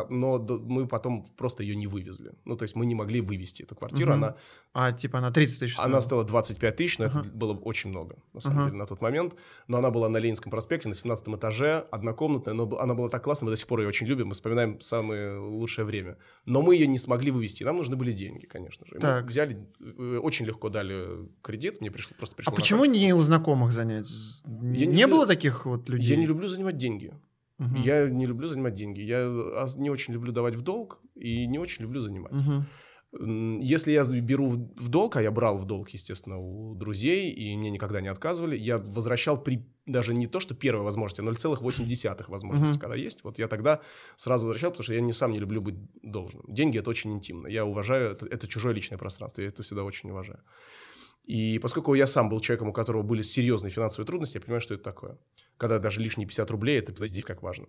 Но 0.09 0.39
мы 0.39 0.87
потом 0.87 1.25
просто 1.37 1.63
ее 1.63 1.75
не 1.75 1.87
вывезли. 1.87 2.33
Ну, 2.45 2.55
то 2.57 2.63
есть 2.63 2.75
мы 2.75 2.85
не 2.85 2.95
могли 2.95 3.21
вывести 3.21 3.63
эту 3.63 3.75
квартиру. 3.75 4.11
Мгм. 4.13 4.23
Она, 4.23 4.35
А, 4.73 4.91
типа, 4.91 5.21
на 5.21 5.31
30 5.31 5.59
тысяч 5.59 5.75
она 5.77 6.01
стоила? 6.01 6.01
стоила 6.01 6.23
25 6.25 6.75
тысяч, 6.75 6.99
но 6.99 7.05
Ага. 7.05 7.19
это 7.21 7.29
было 7.29 7.53
очень 7.53 7.89
много, 7.89 8.15
на 8.33 8.41
самом 8.41 8.57
Ага. 8.59 8.65
деле, 8.67 8.77
на 8.77 8.85
тот 8.85 9.01
момент. 9.01 9.35
Но 9.67 9.77
она 9.77 9.89
была 9.91 10.09
на 10.09 10.17
Ленинском 10.17 10.51
проспекте, 10.51 10.89
на 10.89 10.93
17 10.95 11.35
этаже, 11.35 11.85
однокомнатная, 11.91 12.53
но 12.53 12.77
она 12.79 12.93
была 12.93 13.09
так 13.09 13.23
классная, 13.23 13.45
мы 13.45 13.51
до 13.51 13.57
сих 13.57 13.67
пор 13.67 13.79
ее 13.81 13.87
очень 13.87 14.07
любим, 14.07 14.27
мы 14.27 14.33
вспоминаем 14.33 14.79
самое 14.81 15.37
лучшее 15.37 15.85
время. 15.85 16.17
Но 16.45 16.61
мы 16.61 16.75
ее 16.75 16.87
не 16.87 16.97
смогли 16.97 17.31
вывести, 17.31 17.63
нам 17.63 17.77
нужны 17.77 17.95
были 17.95 18.11
деньги, 18.11 18.45
конечно 18.45 18.85
же. 18.85 18.91
И 18.93 18.95
Мы 18.95 19.01
Так. 19.01 19.25
взяли, 19.27 19.57
э, 19.79 20.19
очень 20.21 20.45
легко 20.45 20.69
дали 20.69 21.27
кредит, 21.41 21.79
мне 21.81 21.91
пришло, 21.91 22.15
просто 22.17 22.35
пришло 22.35 22.51
А 22.51 22.55
почему 22.55 22.79
карточку. 22.81 23.01
не 23.05 23.13
у 23.13 23.21
знакомых 23.21 23.71
занять? 23.71 24.07
Я 24.45 24.51
не 24.51 24.85
не 24.87 25.01
люблю- 25.03 25.07
было 25.17 25.27
таких 25.27 25.65
вот 25.65 25.87
людей? 25.89 26.09
Я 26.09 26.15
не 26.17 26.25
люблю 26.27 26.47
занимать 26.47 26.77
деньги. 26.77 27.13
Мгм. 27.57 27.75
Я 27.81 28.09
не 28.09 28.25
люблю 28.27 28.49
занимать 28.49 28.75
деньги. 28.75 29.01
Я 29.01 29.19
а, 29.19 29.67
не 29.77 29.89
очень 29.89 30.13
люблю 30.13 30.31
давать 30.31 30.55
в 30.55 30.61
долг 30.61 30.99
и 31.15 31.47
не 31.47 31.59
очень 31.59 31.83
люблю 31.83 31.99
занимать. 32.01 32.33
М, 33.17 33.59
Если 33.61 33.93
я 33.93 34.03
беру 34.21 34.51
в 34.51 34.89
долг, 34.89 35.15
а 35.15 35.21
я 35.21 35.31
брал 35.31 35.57
в 35.57 35.65
долг, 35.65 35.89
естественно, 35.93 36.37
у 36.37 36.75
друзей, 36.75 37.31
и 37.31 37.55
мне 37.55 37.69
никогда 37.71 38.01
не 38.01 38.09
отказывали, 38.09 38.57
я 38.57 38.77
возвращал 38.77 39.41
при 39.41 39.63
даже 39.85 40.13
не 40.13 40.27
то, 40.27 40.39
что 40.39 40.55
первой 40.55 40.83
возможности, 40.83 41.21
а 41.21 41.23
0,8 41.23 42.27
возможности, 42.29 42.73
Мгм. 42.73 42.81
когда 42.81 42.95
есть. 42.95 43.23
Вот 43.23 43.39
я 43.39 43.47
тогда 43.47 43.79
сразу 44.15 44.47
возвращал, 44.47 44.71
потому 44.71 44.83
что 44.83 44.93
я 44.93 45.01
не 45.01 45.13
сам 45.13 45.31
не 45.31 45.39
люблю 45.39 45.61
быть 45.61 45.75
должным. 46.03 46.43
Деньги— 46.47 46.77
это 46.79 46.89
очень 46.89 47.13
интимно. 47.13 47.47
Я 47.47 47.65
уважаю, 47.65 48.11
это, 48.11 48.25
это 48.25 48.47
чужое 48.47 48.73
личное 48.73 48.97
пространство, 48.97 49.41
я 49.41 49.47
это 49.47 49.63
всегда 49.63 49.83
очень 49.83 50.09
уважаю. 50.09 50.39
И 51.25 51.59
поскольку 51.59 51.93
я 51.95 52.07
сам 52.07 52.29
был 52.29 52.39
человеком, 52.39 52.69
у 52.69 52.73
которого 52.73 53.01
были 53.01 53.21
серьезные 53.23 53.71
финансовые 53.71 54.05
трудности, 54.05 54.37
я 54.37 54.41
понимаю, 54.41 54.61
что 54.61 54.73
это 54.75 54.83
такое. 54.83 55.17
Когда 55.57 55.79
даже 55.79 55.99
лишние 56.01 56.27
50 56.27 56.51
рублей, 56.51 56.77
это, 56.79 56.93
кстати, 56.93 57.21
как 57.21 57.41
важно. 57.41 57.65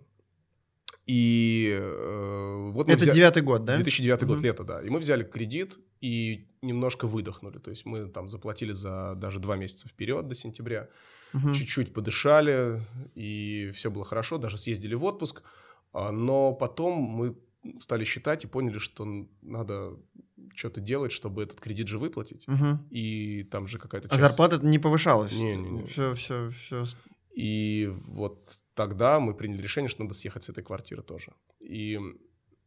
И 1.05 1.77
э, 1.79 2.71
вот 2.73 2.87
мы 2.87 2.93
Это 2.93 3.05
взя- 3.05 3.13
девятый 3.13 3.41
год, 3.41 3.63
да? 3.63 3.75
2009 3.77 4.23
год, 4.25 4.37
Мгм. 4.37 4.43
лето, 4.45 4.63
да. 4.63 4.81
И 4.81 4.89
мы 4.89 4.99
взяли 4.99 5.23
кредит 5.23 5.77
и 6.01 6.47
немножко 6.61 7.07
выдохнули. 7.07 7.59
То 7.59 7.69
есть 7.71 7.85
мы 7.85 8.07
там 8.07 8.27
заплатили 8.27 8.73
за 8.73 9.15
даже 9.15 9.39
два 9.39 9.55
месяца 9.55 9.87
вперед 9.87 10.27
до 10.27 10.35
сентября. 10.35 10.89
Мгм. 11.33 11.53
Чуть-чуть 11.53 11.93
подышали, 11.93 12.81
и 13.15 13.71
все 13.73 13.89
было 13.89 14.03
хорошо. 14.05 14.37
Даже 14.37 14.57
съездили 14.57 14.95
в 14.95 15.03
отпуск. 15.05 15.43
А, 15.93 16.11
Но 16.11 16.53
потом 16.53 16.93
мы 16.95 17.35
стали 17.79 18.03
считать 18.05 18.43
и 18.43 18.47
поняли, 18.47 18.77
что 18.77 19.05
надо 19.41 19.97
что-то 20.55 20.81
делать, 20.81 21.11
чтобы 21.11 21.43
этот 21.43 21.59
кредит 21.59 21.87
же 21.87 21.99
выплатить. 21.99 22.47
Мгм. 22.47 22.87
И 22.89 23.43
там 23.51 23.67
же 23.67 23.79
какая-то 23.79 24.07
А 24.07 24.11
часть... 24.11 24.21
зарплата 24.21 24.59
не 24.65 24.79
повышалась? 24.79 25.31
Не-не-не. 25.33 25.85
Все, 25.87 26.13
все, 26.15 26.51
все. 26.51 26.85
И 27.35 27.91
вот 28.07 28.57
тогда 28.73 29.19
мы 29.19 29.33
приняли 29.35 29.61
решение, 29.61 29.89
что 29.89 30.03
надо 30.03 30.15
съехать 30.15 30.43
с 30.43 30.49
этой 30.49 30.63
квартиры 30.63 31.03
тоже. 31.03 31.33
И 31.59 31.99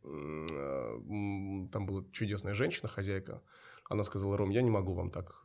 м, 0.05 1.69
там 1.73 1.87
была 1.87 2.05
чудесная 2.13 2.55
женщина, 2.55 2.89
хозяйка. 2.89 3.43
Она 3.89 4.05
сказала, 4.05 4.37
Ром, 4.37 4.51
я 4.51 4.63
не 4.63 4.71
могу 4.71 4.95
вам 4.95 5.11
так, 5.11 5.45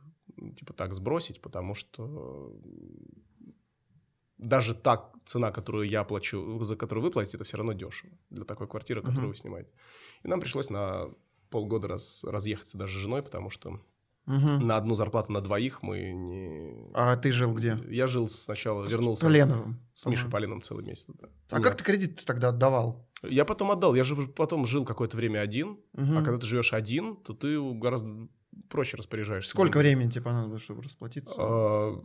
типа, 0.56 0.72
так 0.72 0.94
сбросить, 0.94 1.40
потому 1.40 1.74
что 1.74 2.52
даже 4.38 4.74
та 4.74 5.10
цена, 5.24 5.50
которую 5.50 5.88
я 5.88 6.04
плачу, 6.04 6.62
за 6.64 6.76
которую 6.76 7.04
вы 7.04 7.10
платите, 7.10 7.36
это 7.36 7.44
все 7.44 7.56
равно 7.56 7.72
дешево 7.72 8.12
для 8.30 8.44
такой 8.44 8.68
квартиры, 8.68 9.00
которую 9.00 9.22
Мгм. 9.24 9.30
вы 9.30 9.36
снимаете. 9.36 9.70
И 10.22 10.28
нам 10.28 10.40
пришлось 10.40 10.70
на 10.70 11.08
полгода 11.50 11.88
раз, 11.88 12.22
разъехаться 12.24 12.78
даже 12.78 12.98
с 12.98 13.02
женой, 13.02 13.22
потому 13.22 13.50
что 13.50 13.80
Мгм. 14.26 14.66
на 14.66 14.76
одну 14.76 14.94
зарплату 14.94 15.32
на 15.32 15.40
двоих 15.40 15.82
мы 15.82 16.12
не... 16.12 16.90
А 16.94 17.16
ты 17.16 17.30
жил 17.32 17.54
где? 17.54 17.78
Я 17.88 18.06
жил 18.08 18.28
сначала, 18.28 18.84
вернулся... 18.86 19.26
Поленовым. 19.26 19.80
С 19.94 20.04
Мишей 20.06 20.24
Ага. 20.24 20.32
Полином 20.32 20.60
целый 20.62 20.84
месяц, 20.84 21.06
да. 21.14 21.28
А 21.50 21.56
Нет. 21.56 21.64
как 21.64 21.76
ты 21.76 21.84
кредит 21.84 22.24
тогда 22.24 22.48
отдавал? 22.48 23.08
Я 23.22 23.44
потом 23.44 23.70
отдал. 23.70 23.94
Я 23.94 24.04
же 24.04 24.16
потом 24.16 24.66
жил 24.66 24.84
какое-то 24.84 25.16
время 25.16 25.38
один. 25.40 25.78
Мгм. 25.94 26.18
А 26.18 26.22
когда 26.22 26.38
ты 26.38 26.46
живешь 26.46 26.72
один, 26.72 27.16
то 27.16 27.32
ты 27.34 27.58
гораздо 27.74 28.28
проще 28.68 28.96
распоряжаешься. 28.96 29.50
Сколько 29.50 29.78
времени 29.78 30.10
тебе 30.10 30.22
понадобилось, 30.24 30.62
чтобы 30.62 30.82
расплатиться? 30.82 31.34
А, 31.38 32.02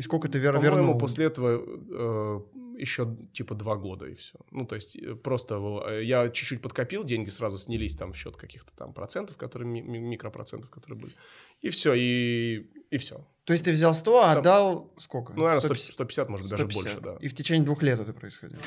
И 0.00 0.02
сколько 0.02 0.28
ты 0.28 0.38
вер- 0.38 0.54
По-моему, 0.54 0.76
вернул? 0.76 0.98
после 0.98 1.26
этого 1.26 1.60
э, 1.60 2.40
еще 2.80 3.16
типа 3.34 3.54
два 3.54 3.76
года 3.76 4.06
и 4.06 4.14
все. 4.14 4.38
Ну, 4.50 4.64
то 4.64 4.74
есть 4.76 4.96
э, 4.96 5.14
просто 5.14 5.54
э, 5.90 6.04
я 6.04 6.30
чуть-чуть 6.30 6.62
подкопил, 6.62 7.04
деньги 7.04 7.28
сразу 7.28 7.58
снялись 7.58 7.94
там 7.96 8.12
в 8.12 8.16
счет 8.16 8.36
каких-то 8.36 8.72
там 8.74 8.94
процентов, 8.94 9.36
которые 9.36 9.68
ми- 9.68 9.82
ми- 9.82 9.98
микропроцентов, 10.00 10.70
которые 10.70 10.98
были. 10.98 11.12
И 11.60 11.68
все, 11.68 11.92
и, 11.92 12.66
и 12.90 12.96
все. 12.96 13.26
То 13.44 13.52
есть 13.52 13.64
ты 13.66 13.72
взял 13.72 13.92
100, 13.92 14.18
а 14.18 14.22
Там- 14.28 14.38
отдал 14.38 14.94
сколько? 14.96 15.34
Ну, 15.34 15.40
наверное, 15.44 15.60
150. 15.60 15.92
150, 15.92 16.28
может 16.30 16.44
быть, 16.44 16.50
даже 16.50 16.62
150. 16.64 16.82
больше, 16.84 17.00
да. 17.04 17.16
И 17.26 17.28
в 17.28 17.34
течение 17.34 17.64
двух 17.66 17.82
лет 17.82 18.00
это 18.00 18.14
происходило. 18.14 18.62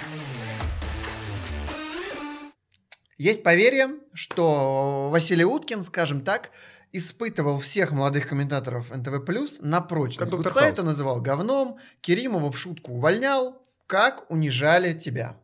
Есть 3.17 3.43
поверье, 3.43 3.89
что 4.13 5.09
Василий 5.11 5.45
Уткин, 5.45 5.83
скажем 5.83 6.21
так, 6.21 6.49
испытывал 6.93 7.59
всех 7.59 7.91
молодых 7.91 8.29
комментаторов 8.29 8.91
НТВ+, 8.91 9.59
на 9.61 9.81
прочность. 9.81 10.31
Как 10.31 10.53
Хаус. 10.53 10.71
это 10.71 10.83
называл 10.83 11.19
говном, 11.21 11.77
Керимова 12.01 12.51
в 12.51 12.57
шутку 12.57 12.93
увольнял. 12.93 13.61
Как 13.87 14.25
унижали 14.29 14.97
тебя? 14.97 15.37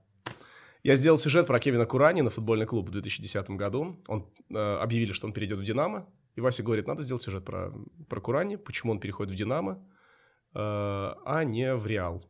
Я 0.84 0.96
сделал 0.96 1.18
сюжет 1.18 1.48
про 1.48 1.60
Кевина 1.60 1.86
Курани 1.86 2.22
на 2.22 2.30
футбольный 2.30 2.66
клуб 2.66 2.88
в 2.88 2.92
2010 2.92 3.50
году. 3.52 4.02
Он 4.08 4.32
э, 4.50 4.78
объявили, 4.78 5.12
что 5.12 5.28
он 5.28 5.34
перейдет 5.34 5.60
в 5.60 5.64
Динамо. 5.64 6.08
И 6.36 6.42
Вася 6.42 6.64
говорит, 6.64 6.88
надо 6.88 7.04
сделать 7.04 7.22
сюжет 7.22 7.44
про, 7.44 7.74
про 8.08 8.22
Курани, 8.22 8.56
почему 8.56 8.94
он 8.94 9.00
переходит 9.00 9.34
в 9.34 9.36
Динамо, 9.36 9.86
э, 10.54 10.60
а 10.60 11.44
не 11.44 11.76
в 11.76 11.86
Реал. 11.86 12.24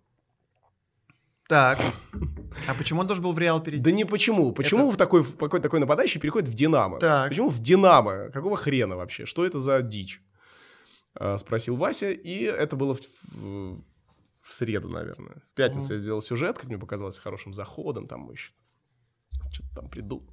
Так. 1.50 1.80
А 2.68 2.74
почему 2.74 3.02
он 3.02 3.08
должен 3.08 3.24
был 3.24 3.32
в 3.34 3.40
Реал 3.40 3.62
перейти? 3.64 3.84
Да 3.84 3.92
не 3.92 4.06
почему. 4.06 4.52
Почему 4.52 4.90
в 4.92 4.98
такой, 4.98 5.22
в 5.22 5.38
какой 5.38 5.60
такой 5.62 5.80
нападающий 5.80 6.20
переходит 6.20 6.50
в 6.50 6.54
Динамо? 6.54 7.00
Так. 7.00 7.30
Почему 7.30 7.50
в 7.50 7.60
Динамо? 7.60 8.30
Какого 8.34 8.58
хрена 8.58 8.96
вообще? 8.96 9.26
Что 9.26 9.46
это 9.46 9.60
за 9.60 9.82
дичь? 9.84 10.22
Э, 11.20 11.38
спросил 11.38 11.76
Вася, 11.76 12.12
и 12.12 12.44
это 12.44 12.76
было 12.76 12.96
в, 12.96 13.02
в- 13.36 13.82
в 14.42 14.54
среду, 14.54 14.90
наверное. 14.90 15.36
В 15.52 15.56
пятницу 15.56 15.86
Мгм. 15.86 15.92
я 15.94 15.98
сделал 15.98 16.22
сюжет, 16.22 16.58
как 16.58 16.66
мне 16.66 16.78
показалось, 16.80 17.20
хорошим 17.20 17.54
заходом, 17.54 18.08
там 18.08 18.32
еще 18.32 18.52
что-то 19.52 19.76
там 19.76 19.90
придумал. 19.90 20.28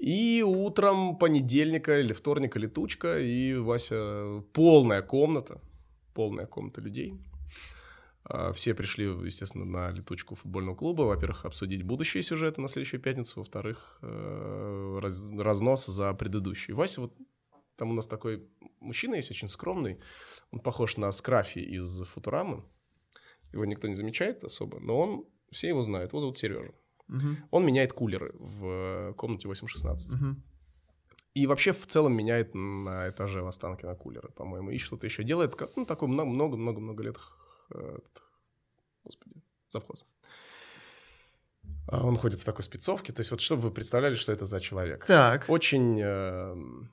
И 0.00 0.42
утром 0.42 1.18
понедельника 1.18 2.00
или 2.00 2.12
вторника 2.14 2.58
летучка, 2.58 3.18
и 3.20 3.54
Вася 3.54 4.42
полная 4.54 5.02
комната, 5.02 5.60
полная 6.14 6.46
комната 6.46 6.80
людей. 6.80 7.14
А, 8.30 8.52
Все 8.52 8.74
пришли, 8.74 9.04
естественно, 9.06 9.64
на 9.64 9.90
летучку 9.90 10.34
футбольного 10.34 10.76
клуба. 10.76 11.02
Во-первых, 11.02 11.44
обсудить 11.46 11.82
будущие 11.82 12.22
сюжеты 12.22 12.60
на 12.60 12.68
следующую 12.68 13.00
пятницу. 13.00 13.40
Во-вторых, 13.40 13.98
э, 14.02 14.98
раз- 15.00 15.30
разнос 15.30 15.86
за 15.86 16.12
предыдущий. 16.14 16.74
Вася 16.74 17.00
вот 17.00 17.14
там 17.76 17.90
у 17.90 17.94
нас 17.94 18.06
такой 18.06 18.46
мужчина 18.80 19.14
есть, 19.16 19.30
очень 19.30 19.48
скромный. 19.48 19.98
Он 20.50 20.60
похож 20.60 20.96
на 20.96 21.10
Скрафи 21.12 21.60
из 21.60 22.02
Футурамы. 22.04 22.64
Его 23.52 23.64
никто 23.64 23.88
не 23.88 23.94
замечает 23.94 24.44
особо, 24.44 24.78
но 24.80 24.98
он, 25.00 25.24
все 25.50 25.68
его 25.68 25.80
знают. 25.82 26.12
Его 26.12 26.20
зовут 26.20 26.36
Сережа. 26.38 26.72
Мгм, 27.06 27.36
Он 27.50 27.64
меняет 27.64 27.92
кулеры 27.94 28.32
в 28.38 29.14
комнате 29.16 29.48
816. 29.48 30.12
мгм. 30.12 30.42
И 31.34 31.46
вообще 31.46 31.72
в 31.72 31.86
целом 31.86 32.14
меняет 32.14 32.54
на 32.54 33.08
этаже 33.08 33.42
в 33.42 33.46
Останкино 33.46 33.94
кулеры, 33.94 34.28
по-моему. 34.36 34.70
И 34.70 34.78
что-то 34.78 35.06
еще 35.06 35.24
делает. 35.24 35.54
как- 35.54 35.70
Ну, 35.76 35.86
такой 35.86 36.08
много-много-много 36.08 37.02
лет, 37.04 37.16
этот, 37.70 38.22
господи, 39.04 39.42
завхоз. 39.68 40.06
А 41.90 42.06
Он 42.06 42.16
ходит 42.16 42.40
в 42.40 42.44
такой 42.44 42.64
спецовке. 42.64 43.12
То 43.12 43.20
есть 43.20 43.30
вот 43.30 43.40
чтобы 43.40 43.62
вы 43.62 43.70
представляли, 43.70 44.14
что 44.14 44.32
это 44.32 44.44
за 44.46 44.60
человек. 44.60 45.04
Так. 45.06 45.48
Очень, 45.48 46.00
эм, 46.00 46.90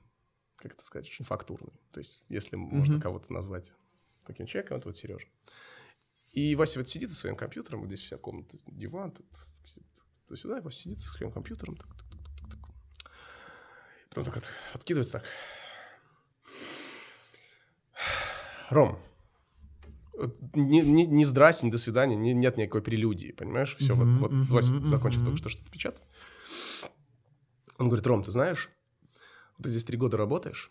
как 0.56 0.72
это 0.74 0.84
сказать, 0.84 1.06
очень 1.06 1.24
фактурный. 1.24 1.72
То 1.92 2.00
есть 2.00 2.24
если 2.28 2.56
можно 2.56 2.94
Мгм. 2.94 3.02
кого-то 3.02 3.32
назвать 3.32 3.72
таким 4.24 4.46
человеком, 4.46 4.78
это 4.78 4.88
вот 4.88 4.96
Сережа. 4.96 5.26
И 6.32 6.54
Вася 6.56 6.78
вот 6.80 6.88
сидит 6.88 7.08
за 7.10 7.16
своим 7.16 7.36
компьютером, 7.36 7.80
вот 7.80 7.86
здесь 7.88 8.00
вся 8.00 8.18
комната, 8.18 8.56
диван, 8.66 9.12
тут, 9.12 10.38
сюда, 10.38 10.60
Вася 10.60 10.80
сидит 10.80 11.00
со 11.00 11.10
своим 11.10 11.32
компьютером, 11.32 11.76
так, 11.76 11.88
так, 11.96 12.06
так, 12.10 12.20
так, 12.40 12.50
так. 12.50 12.70
Потом 14.10 14.24
так 14.24 14.36
от- 14.38 14.48
откидывается 14.74 15.20
так. 15.20 15.24
Ром, 18.70 18.98
ни, 20.54 20.80
ни, 20.80 21.02
ни 21.02 21.24
здрасте, 21.24 21.66
ни 21.66 21.70
до 21.70 21.78
свидания, 21.78 22.16
ни- 22.16 22.32
нет 22.32 22.56
никакой 22.56 22.82
прелюдии, 22.82 23.32
понимаешь? 23.32 23.76
Все, 23.76 23.94
Мгм, 23.94 24.18
вот, 24.18 24.20
вот 24.20 24.32
мгм, 24.32 24.54
Вася 24.54 24.84
закончил 24.84 25.20
мгм. 25.20 25.26
только 25.26 25.38
что 25.38 25.48
что-то 25.48 25.70
печатать. 25.70 26.02
Он 27.78 27.88
говорит, 27.88 28.06
Ром, 28.06 28.24
ты 28.24 28.30
знаешь, 28.30 28.70
ты 29.62 29.68
здесь 29.68 29.84
три 29.84 29.98
года 29.98 30.16
работаешь, 30.16 30.70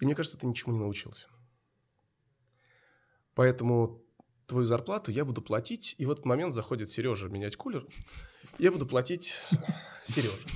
и 0.00 0.04
мне 0.04 0.14
кажется, 0.14 0.38
ты 0.38 0.46
ничему 0.46 0.72
не 0.74 0.78
научился. 0.80 1.28
Поэтому 3.34 4.02
твою 4.46 4.64
зарплату 4.64 5.10
я 5.10 5.24
буду 5.24 5.42
платить, 5.42 5.94
и 5.98 6.06
в 6.06 6.10
этот 6.10 6.24
момент 6.24 6.52
заходит 6.52 6.90
Сережа 6.90 7.28
менять 7.28 7.56
кулер, 7.56 7.86
я 8.58 8.70
буду 8.72 8.86
платить 8.86 9.34
Сереже. 10.04 10.46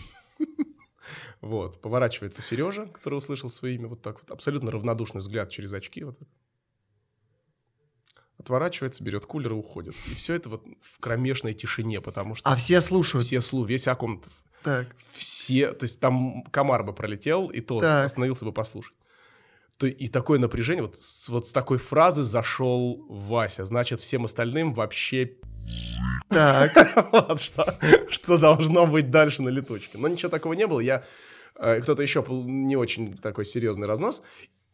Вот, 1.40 1.82
поворачивается 1.82 2.40
Сережа, 2.40 2.86
который 2.86 3.16
услышал 3.16 3.50
свое 3.50 3.74
имя 3.74 3.88
вот 3.88 4.00
так 4.00 4.18
вот, 4.20 4.30
абсолютно 4.30 4.70
равнодушный 4.70 5.20
взгляд 5.20 5.50
через 5.50 5.72
очки. 5.74 6.02
Вот. 6.02 6.18
Отворачивается, 8.38 9.02
берет 9.04 9.26
кулер 9.26 9.52
и 9.52 9.54
уходит. 9.54 9.94
И 10.10 10.14
все 10.14 10.34
это 10.34 10.48
вот 10.48 10.64
в 10.80 10.98
кромешной 11.00 11.54
тишине, 11.54 12.00
потому 12.00 12.34
что 12.34 12.48
А 12.48 12.56
все 12.56 12.80
слушают. 12.80 13.26
все 13.26 13.40
слу, 13.40 13.64
весь 13.64 13.86
Акомтов, 13.88 14.32
Так. 14.62 14.86
все, 15.12 15.72
то 15.72 15.84
есть 15.84 16.00
там 16.00 16.42
комар 16.50 16.84
бы 16.84 16.92
пролетел, 16.92 17.48
и 17.48 17.60
то 17.60 17.80
Так. 17.80 18.06
остановился 18.06 18.44
бы 18.44 18.52
послушать. 18.52 18.94
То, 19.78 19.86
и 19.88 20.06
такое 20.08 20.38
напряжение, 20.38 20.82
вот 20.82 20.96
с, 20.96 21.28
вот 21.28 21.46
с 21.48 21.52
такой 21.52 21.78
фразы 21.78 22.22
зашел 22.22 23.04
Вася, 23.08 23.64
значит, 23.64 24.00
всем 24.00 24.24
остальным 24.24 24.72
вообще 24.72 25.32
Так. 26.28 26.70
Вот 27.12 27.40
что, 27.40 27.78
что 28.10 28.38
должно 28.38 28.86
быть 28.86 29.10
дальше 29.10 29.42
на 29.42 29.48
летучке. 29.48 29.98
Но 29.98 30.08
ничего 30.08 30.28
такого 30.28 30.52
не 30.52 30.66
было. 30.66 30.80
Я, 30.80 31.04
э, 31.56 31.80
кто-то 31.80 32.02
еще 32.02 32.22
был 32.22 32.44
не 32.44 32.76
очень 32.76 33.16
такой 33.18 33.44
серьезный 33.44 33.86
разнос. 33.86 34.22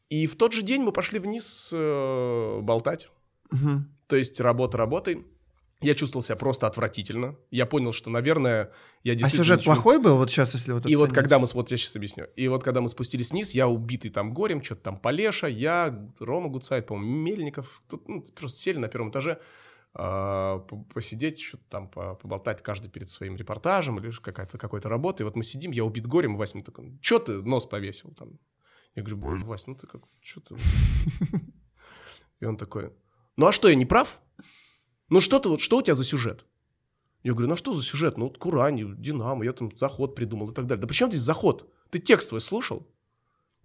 И 0.09 0.27
в 0.27 0.37
тот 0.37 0.53
же 0.53 0.63
день 0.63 0.83
мы 0.83 0.93
пошли 0.93 1.19
вниз 1.19 1.71
э, 1.73 2.59
болтать. 2.61 3.09
Мгм. 3.51 3.95
То 4.07 4.17
есть 4.17 4.41
работа 4.41 4.79
работой. 4.79 5.27
Я 5.83 5.95
чувствовал 5.95 6.23
себя 6.23 6.37
просто 6.37 6.67
отвратительно. 6.67 7.37
Я 7.51 7.65
понял, 7.65 7.93
что, 7.93 8.11
наверное, 8.11 8.71
я 9.03 9.13
А 9.13 9.17
действительно... 9.17 9.31
сюжет 9.45 9.59
ничего- 9.61 9.75
плохой 9.75 9.99
был 9.99 10.17
вот 10.19 10.31
сейчас, 10.31 10.53
если 10.53 10.73
вот 10.73 10.85
И 10.87 10.95
вот 10.95 11.11
когда 11.13 11.39
мы... 11.39 11.47
Вот 11.55 11.71
я 11.71 11.79
сейчас 11.79 11.97
объясню. 11.97 12.27
И 12.37 12.49
вот 12.49 12.63
когда 12.63 12.83
мы 12.83 12.89
спустились 12.89 13.31
вниз, 13.31 13.53
я 13.53 13.67
убитый 13.67 14.11
там 14.11 14.35
горем, 14.35 14.63
что-то 14.63 14.83
там 14.83 14.99
Полеша, 15.01 15.47
я, 15.49 16.07
Рома 16.19 16.49
Гуцайт, 16.51 16.87
по-моему, 16.87 17.11
Мельников. 17.23 17.83
Тут, 17.89 18.07
ну, 18.09 18.23
просто 18.37 18.59
сели 18.61 18.77
на 18.77 18.89
первом 18.89 19.11
этаже 19.11 19.41
а, 19.95 20.59
по- 20.59 20.83
посидеть, 20.95 21.41
что-то 21.41 21.65
там 21.71 21.89
по- 21.89 22.15
поболтать 22.15 22.63
каждый 22.63 22.91
перед 22.91 23.09
своим 23.09 23.37
репортажем 23.37 23.99
или 24.01 24.11
какая-то, 24.11 24.59
какой-то 24.59 24.91
работой. 24.91 25.23
Вот 25.23 25.35
мы 25.35 25.45
сидим, 25.45 25.71
я 25.71 25.85
убит 25.85 26.07
горем, 26.07 26.37
Вася 26.37 26.61
такой, 26.63 26.99
что 27.01 27.21
ты 27.21 27.33
нос 27.43 27.65
повесил 27.67 28.13
там? 28.19 28.39
Я 28.97 29.03
говорю, 29.03 29.17
«Блин, 29.17 29.45
Вась, 29.47 29.67
ну 29.67 29.75
ты 29.77 29.87
как, 29.87 30.03
что 30.21 30.41
ты? 30.41 30.57
И 32.41 32.45
он 32.45 32.57
такой, 32.57 32.93
ну 33.37 33.47
а 33.47 33.53
что, 33.53 33.69
я 33.69 33.75
не 33.75 33.87
прав? 33.87 34.21
Ну 35.09 35.21
что 35.21 35.39
ты, 35.39 35.49
вот 35.49 35.61
что 35.61 35.79
у 35.79 35.83
тебя 35.83 35.95
за 35.95 36.05
сюжет? 36.05 36.45
Я 37.23 37.33
говорю, 37.33 37.49
ну 37.49 37.55
а 37.55 37.57
что 37.57 37.75
за 37.75 37.83
сюжет? 37.83 38.17
Ну 38.17 38.25
вот 38.25 38.39
Курань, 38.39 38.97
Динамо, 38.97 39.45
я 39.45 39.53
там 39.53 39.71
заход 39.77 40.15
придумал 40.15 40.51
и 40.51 40.55
так 40.55 40.67
далее. 40.67 40.81
Да 40.81 40.89
почему 40.89 41.11
здесь 41.11 41.21
заход? 41.23 41.71
Ты 41.91 41.99
текст 41.99 42.29
твой 42.29 42.41
слушал? 42.41 42.87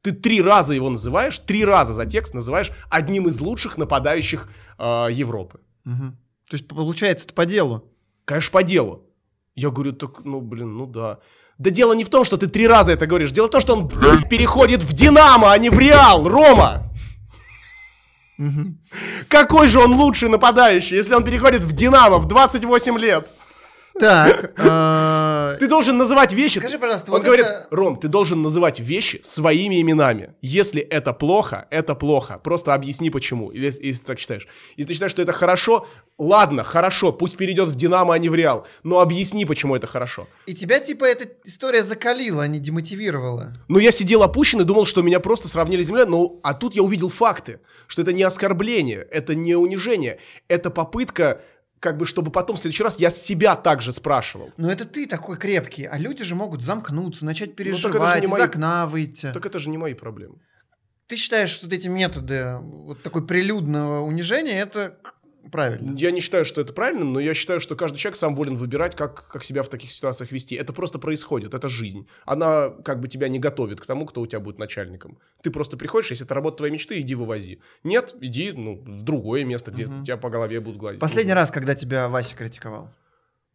Ты 0.01 0.11
три 0.11 0.41
раза 0.41 0.73
его 0.73 0.89
называешь, 0.89 1.39
три 1.39 1.65
раза 1.65 1.93
за 1.93 2.05
текст 2.05 2.33
называешь 2.33 2.71
одним 2.89 3.27
из 3.27 3.39
лучших 3.39 3.77
нападающих 3.77 4.49
э, 4.77 5.07
Европы. 5.11 5.61
Мгм. 5.83 6.17
То 6.49 6.55
есть 6.55 6.67
получается 6.67 7.25
это 7.25 7.33
по 7.33 7.45
делу. 7.45 7.91
Конечно, 8.25 8.51
по 8.51 8.63
делу. 8.63 9.03
Я 9.55 9.69
говорю, 9.69 9.93
так, 9.93 10.23
ну, 10.25 10.41
блин, 10.41 10.77
ну 10.77 10.85
да. 10.85 11.19
Да 11.57 11.69
дело 11.69 11.93
не 11.93 12.03
в 12.03 12.09
том, 12.09 12.25
что 12.25 12.37
ты 12.37 12.47
три 12.47 12.67
раза 12.67 12.91
это 12.91 13.07
говоришь. 13.07 13.31
Дело 13.31 13.47
в 13.47 13.51
том, 13.51 13.61
что 13.61 13.75
он 13.75 13.87
переходит 13.87 14.83
в 14.83 14.93
Динамо, 14.93 15.51
а 15.51 15.57
не 15.57 15.69
в 15.69 15.79
Реал, 15.79 16.27
Рома. 16.27 16.91
Какой 19.27 19.67
же 19.67 19.79
он 19.79 19.93
лучший 19.93 20.29
нападающий, 20.29 20.97
если 20.97 21.13
он 21.13 21.23
переходит 21.23 21.63
в 21.63 21.71
Динамо 21.71 22.17
в 22.17 22.27
28 22.27 22.97
лет? 22.97 23.29
Так. 23.99 24.53
э, 24.57 25.57
Ты 25.59 25.67
должен 25.67 25.97
называть 25.97 26.33
вещи. 26.33 26.59
Скажи, 26.59 26.77
пожалуйста, 26.77 27.11
Он 27.11 27.17
вот 27.17 27.25
говорит, 27.25 27.45
это- 27.45 27.67
Ром, 27.71 27.95
ты 27.97 28.07
должен 28.07 28.41
называть 28.41 28.79
вещи 28.79 29.19
своими 29.23 29.81
именами. 29.81 30.33
Если 30.41 30.81
это 30.81 31.13
плохо, 31.13 31.65
это 31.69 31.95
плохо. 31.95 32.39
Просто 32.43 32.73
объясни 32.73 33.09
почему. 33.09 33.51
Или 33.51 33.65
если, 33.65 33.85
если 33.85 34.01
ты 34.01 34.07
так 34.07 34.19
считаешь. 34.19 34.47
Если 34.75 34.89
ты 34.89 34.93
считаешь, 34.95 35.11
что 35.11 35.21
это 35.21 35.31
хорошо, 35.31 35.87
ладно, 36.17 36.63
хорошо, 36.63 37.13
пусть 37.13 37.37
перейдет 37.37 37.69
в 37.69 37.75
Динамо, 37.75 38.13
а 38.13 38.17
не 38.17 38.29
в 38.29 38.35
Реал. 38.35 38.67
Но 38.83 38.99
объясни, 38.99 39.45
почему 39.45 39.75
это 39.75 39.87
хорошо. 39.87 40.27
И 40.45 40.53
тебя, 40.53 40.79
типа, 40.79 41.05
эта 41.05 41.27
история 41.45 41.83
закалила, 41.83 42.43
а 42.43 42.47
не 42.47 42.59
демотивировала. 42.59 43.53
Ну, 43.69 43.79
я 43.79 43.91
сидел 43.91 44.23
опущен 44.23 44.59
и 44.61 44.63
думал, 44.65 44.85
что 44.85 45.01
меня 45.01 45.19
просто 45.19 45.47
сравнили 45.47 45.83
с 45.83 45.87
землей. 45.87 46.05
Ну, 46.05 46.39
а 46.43 46.53
тут 46.53 46.75
я 46.75 46.83
увидел 46.83 47.09
факты, 47.09 47.59
что 47.87 48.01
это 48.01 48.11
не 48.13 48.23
оскорбление, 48.23 49.07
это 49.11 49.35
не 49.35 49.55
унижение, 49.55 50.19
это 50.49 50.69
попытка, 50.69 51.41
как 51.85 51.97
бы, 51.97 52.07
чтобы 52.07 52.31
потом 52.31 52.55
в 52.55 52.59
следующий 52.59 52.81
раз 52.81 52.99
я 52.99 53.11
себя 53.11 53.55
также 53.55 53.91
спрашивал. 53.91 54.49
Но 54.57 54.71
это 54.71 54.85
ты 54.85 55.05
такой 55.05 55.37
крепкий, 55.37 55.85
а 55.85 55.99
люди 55.99 56.23
же 56.23 56.33
могут 56.33 56.63
замкнуться, 56.63 57.23
начать 57.25 57.49
Ну, 57.49 57.55
переживать, 57.55 58.23
из 58.23 58.29
мои- 58.31 58.41
окна 58.41 58.87
выйти. 58.87 59.31
Так 59.31 59.45
это 59.45 59.59
же 59.59 59.69
не 59.69 59.77
мои 59.77 59.93
проблемы. 59.93 60.37
Ты 61.05 61.15
считаешь, 61.17 61.51
что 61.51 61.67
вот 61.67 61.73
эти 61.73 61.87
методы 61.87 62.57
вот 62.59 63.03
такой 63.03 63.27
прилюдного 63.27 64.01
унижения, 64.01 64.59
это 64.59 64.97
правильно? 65.51 65.95
Я 65.97 66.11
не 66.11 66.19
считаю, 66.19 66.45
что 66.45 66.61
это 66.61 66.73
правильно, 66.73 67.05
но 67.05 67.19
я 67.19 67.33
считаю, 67.33 67.59
что 67.61 67.75
каждый 67.75 67.97
человек 67.97 68.17
сам 68.17 68.35
волен 68.35 68.57
выбирать, 68.57 68.95
как, 68.95 69.27
как 69.27 69.43
себя 69.43 69.63
в 69.63 69.69
таких 69.69 69.91
ситуациях 69.91 70.31
вести. 70.31 70.55
Это 70.55 70.73
просто 70.73 70.99
происходит, 70.99 71.53
это 71.53 71.69
жизнь. 71.69 72.07
Она 72.25 72.69
как 72.69 72.99
бы 72.99 73.07
тебя 73.07 73.27
не 73.27 73.39
готовит 73.39 73.79
к 73.81 73.85
тому, 73.85 74.05
кто 74.05 74.21
у 74.21 74.27
тебя 74.27 74.39
будет 74.39 74.57
начальником. 74.59 75.17
Ты 75.41 75.51
просто 75.51 75.77
приходишь, 75.77 76.09
если 76.11 76.25
это 76.25 76.33
работа 76.35 76.57
твоей 76.57 76.73
мечты, 76.73 76.99
иди 77.01 77.15
вывози. 77.15 77.59
Нет, 77.83 78.15
иди 78.21 78.51
ну, 78.51 78.75
в 78.85 79.03
другое 79.03 79.43
место, 79.45 79.71
где 79.71 79.85
Мгм. 79.85 80.03
тебя 80.03 80.17
по 80.17 80.29
голове 80.29 80.59
будут 80.59 80.79
гладить. 80.79 80.99
Последний 80.99 81.31
Нужно. 81.31 81.41
раз, 81.41 81.51
когда 81.51 81.75
тебя 81.75 82.07
Вася 82.09 82.35
критиковал. 82.35 82.89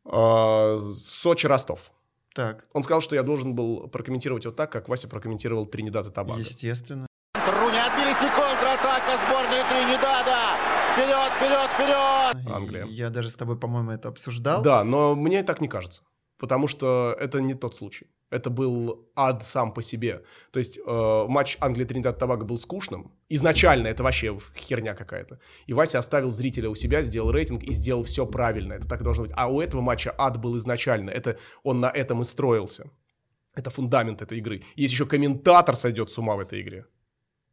А, 0.04 0.76
Сочи, 0.78 1.46
Ростов. 1.46 1.92
Так, 2.34 2.62
Он 2.72 2.82
сказал, 2.82 3.00
что 3.00 3.14
я 3.16 3.22
должен 3.22 3.54
был 3.54 3.88
прокомментировать 3.88 4.44
вот 4.46 4.56
так, 4.56 4.70
как 4.70 4.88
Вася 4.88 5.08
прокомментировал 5.08 5.66
Тринидад 5.66 6.06
и 6.06 6.10
Тобаго. 6.10 6.40
естественно. 6.40 7.06
Руни 7.34 7.78
отбились 7.78 8.16
и 8.22 8.28
контратака 8.34 9.16
сборной 9.26 9.62
Тринидада. 9.68 10.49
Вперед, 10.92 11.32
вперед, 11.36 11.70
вперед! 11.74 12.54
Англия. 12.54 12.84
Я 12.86 13.10
даже 13.10 13.30
с 13.30 13.34
тобой, 13.34 13.58
по-моему, 13.58 13.92
это 13.92 14.08
обсуждал. 14.08 14.62
Да, 14.62 14.84
но 14.84 15.14
мне 15.14 15.42
так 15.42 15.60
не 15.60 15.68
кажется. 15.68 16.02
Потому 16.38 16.68
что 16.68 17.14
это 17.20 17.40
не 17.40 17.54
тот 17.54 17.74
случай. 17.74 18.06
Это 18.30 18.48
был 18.48 19.08
ад 19.14 19.44
сам 19.44 19.74
по 19.74 19.82
себе. 19.82 20.22
То 20.52 20.58
есть 20.58 20.78
э, 20.78 21.24
матч 21.28 21.58
Англии 21.60 21.84
Тринидад 21.84 22.18
Тобаго 22.18 22.44
был 22.44 22.58
скучным. 22.58 23.12
Изначально 23.28 23.88
это 23.88 24.02
вообще 24.02 24.38
херня 24.56 24.94
какая-то. 24.94 25.38
И 25.66 25.74
Вася 25.74 25.98
оставил 25.98 26.30
зрителя 26.30 26.70
у 26.70 26.74
себя, 26.74 27.02
сделал 27.02 27.30
рейтинг 27.32 27.62
и 27.64 27.72
сделал 27.72 28.04
все 28.04 28.26
правильно. 28.26 28.74
Это 28.74 28.88
так 28.88 29.00
и 29.00 29.04
должно 29.04 29.24
быть. 29.24 29.32
А 29.36 29.48
у 29.48 29.60
этого 29.60 29.80
матча 29.82 30.14
ад 30.16 30.38
был 30.38 30.56
изначально. 30.56 31.10
Это 31.10 31.36
он 31.62 31.80
на 31.80 31.90
этом 31.90 32.22
и 32.22 32.24
строился. 32.24 32.84
Это 33.54 33.70
фундамент 33.70 34.22
этой 34.22 34.38
игры. 34.38 34.62
Есть 34.76 34.92
еще 34.92 35.06
комментатор 35.06 35.76
сойдет 35.76 36.10
с 36.10 36.18
ума 36.18 36.36
в 36.36 36.40
этой 36.40 36.62
игре. 36.62 36.86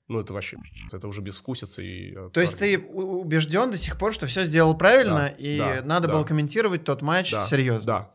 Ну, 0.08 0.22
это 0.22 0.34
вообще, 0.34 0.58
это 0.94 1.08
уже 1.08 1.22
безвкусица 1.22 1.82
и... 1.82 2.14
э, 2.16 2.30
То 2.32 2.40
есть 2.40 2.58
ты 2.58 2.78
убежден 2.78 3.72
до 3.72 3.78
сих 3.78 3.98
пор, 3.98 4.14
что 4.14 4.26
все 4.26 4.46
сделал 4.46 4.78
правильно, 4.78 5.16
Да, 5.16 5.28
и 5.28 5.58
да, 5.58 5.82
надо 5.84 6.08
да. 6.08 6.14
было 6.14 6.24
комментировать 6.24 6.86
тот 6.86 7.02
матч 7.02 7.32
Да, 7.32 7.46
серьезно? 7.48 7.86
Да. 7.86 8.12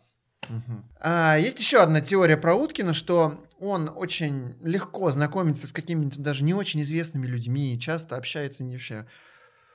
Мгм. 0.49 0.85
А, 1.01 1.37
есть 1.37 1.59
еще 1.59 1.79
одна 1.83 2.01
теория 2.01 2.37
про 2.37 2.55
Уткина, 2.55 2.95
что 2.95 3.45
он 3.61 3.91
очень 3.95 4.57
легко 4.63 5.11
знакомится 5.11 5.67
с 5.67 5.73
какими-то 5.73 6.21
даже 6.21 6.43
не 6.45 6.55
очень 6.55 6.83
известными 6.83 7.27
людьми, 7.27 7.79
часто 7.79 8.17
общается 8.17 8.65
не 8.65 8.75
вообще. 8.75 9.07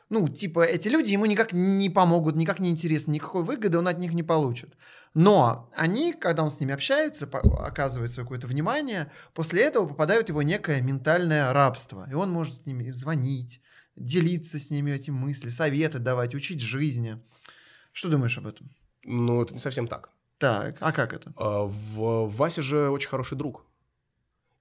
Ну, 0.09 0.27
типа, 0.29 0.63
эти 0.63 0.87
люди 0.87 1.11
ему 1.11 1.25
никак 1.25 1.51
не 1.51 1.89
помогут, 1.89 2.35
никак 2.35 2.59
не 2.59 2.69
интересны, 2.69 3.11
никакой 3.11 3.43
выгоды 3.43 3.77
он 3.77 3.87
от 3.87 3.99
них 3.99 4.13
не 4.13 4.23
получит. 4.23 4.73
Но 5.13 5.69
они, 5.75 6.13
когда 6.13 6.43
он 6.43 6.51
с 6.51 6.59
ними 6.59 6.73
общается, 6.73 7.25
оказывает 7.25 8.11
свое 8.11 8.25
какое-то 8.25 8.47
внимание, 8.47 9.11
после 9.33 9.63
этого 9.63 9.85
попадают 9.85 10.27
в 10.27 10.29
его 10.29 10.43
некое 10.43 10.81
ментальное 10.81 11.51
рабство. 11.51 12.07
И 12.09 12.13
он 12.13 12.31
может 12.31 12.55
с 12.55 12.65
ними 12.65 12.91
звонить, 12.91 13.61
делиться 13.95 14.59
с 14.59 14.69
ними 14.69 14.91
этим 14.91 15.15
мысли, 15.15 15.49
советы 15.49 15.99
давать, 15.99 16.35
учить 16.35 16.61
жизни. 16.61 17.19
Что 17.91 18.09
думаешь 18.09 18.37
об 18.37 18.47
этом? 18.47 18.69
Ну, 19.03 19.41
это 19.41 19.53
не 19.53 19.59
совсем 19.59 19.87
так. 19.87 20.11
Так, 20.37 20.75
а 20.79 20.91
как 20.91 21.13
это? 21.13 21.33
А, 21.35 21.65
В 21.65 22.29
Васе 22.29 22.61
же 22.61 22.89
очень 22.89 23.09
хороший 23.09 23.37
друг. 23.37 23.65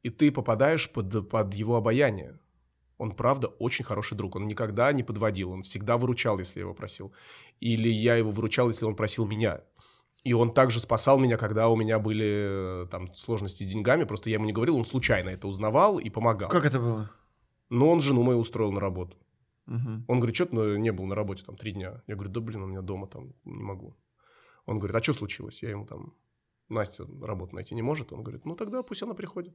И 0.03 0.11
ты 0.11 0.33
попадаешь 0.33 0.91
под, 0.91 1.29
под 1.29 1.55
его 1.55 1.77
обаяние. 1.77 2.39
Он, 2.99 3.13
правда, 3.13 3.49
очень 3.49 3.85
хороший 3.85 4.17
друг. 4.17 4.37
Он 4.37 4.47
никогда 4.47 4.93
не 4.93 5.03
подводил. 5.03 5.53
Он 5.53 5.63
всегда 5.63 5.99
выручал, 5.99 6.39
если 6.39 6.61
я 6.61 6.65
его 6.65 6.75
просил. 6.75 7.13
Или 7.61 7.89
я 7.89 8.17
его 8.17 8.31
выручал, 8.31 8.69
если 8.69 8.87
он 8.87 8.97
просил 8.97 9.27
меня. 9.27 9.61
И 10.25 10.33
он 10.33 10.53
также 10.53 10.81
спасал 10.81 11.19
меня, 11.19 11.37
когда 11.37 11.69
у 11.69 11.77
меня 11.77 11.99
были 11.99 12.85
э, 12.85 12.87
там 12.91 13.15
сложности 13.15 13.63
с 13.63 13.69
деньгами. 13.69 14.05
Просто 14.05 14.31
я 14.31 14.35
ему 14.35 14.47
не 14.47 14.53
говорил, 14.53 14.77
он 14.77 14.85
случайно 14.85 15.29
это 15.29 15.47
узнавал 15.47 15.99
и 15.99 16.11
помогал. 16.11 16.49
Как 16.51 16.65
это 16.65 16.81
было? 16.81 17.11
Но 17.69 17.91
он 17.91 18.01
жену 18.01 18.23
мою 18.23 18.39
устроил 18.39 18.73
на 18.73 18.81
работу. 18.81 19.17
Мгм. 19.67 20.05
Он 20.09 20.19
говорит, 20.19 20.35
что 20.35 20.47
ты 20.47 20.57
не 20.79 20.91
был 20.91 21.07
на 21.07 21.15
работе 21.15 21.45
там 21.45 21.57
три 21.57 21.73
дня? 21.73 22.03
Я 22.07 22.15
говорю, 22.15 22.31
да 22.31 22.41
блин, 22.41 22.63
у 22.63 22.67
меня 22.67 22.81
дома 22.81 23.07
там 23.07 23.35
не 23.45 23.63
могу. 23.63 23.97
Он 24.65 24.79
говорит, 24.79 24.97
а 24.97 25.03
что 25.03 25.15
случилось? 25.15 25.63
Я 25.63 25.71
ему 25.71 25.87
там, 25.87 26.15
Настя 26.69 27.07
работу 27.23 27.55
найти 27.55 27.75
не 27.75 27.83
может. 27.83 28.13
Он 28.13 28.23
говорит, 28.23 28.45
ну 28.45 28.57
тогда 28.57 28.83
пусть 28.83 29.03
она 29.03 29.15
приходит. 29.15 29.55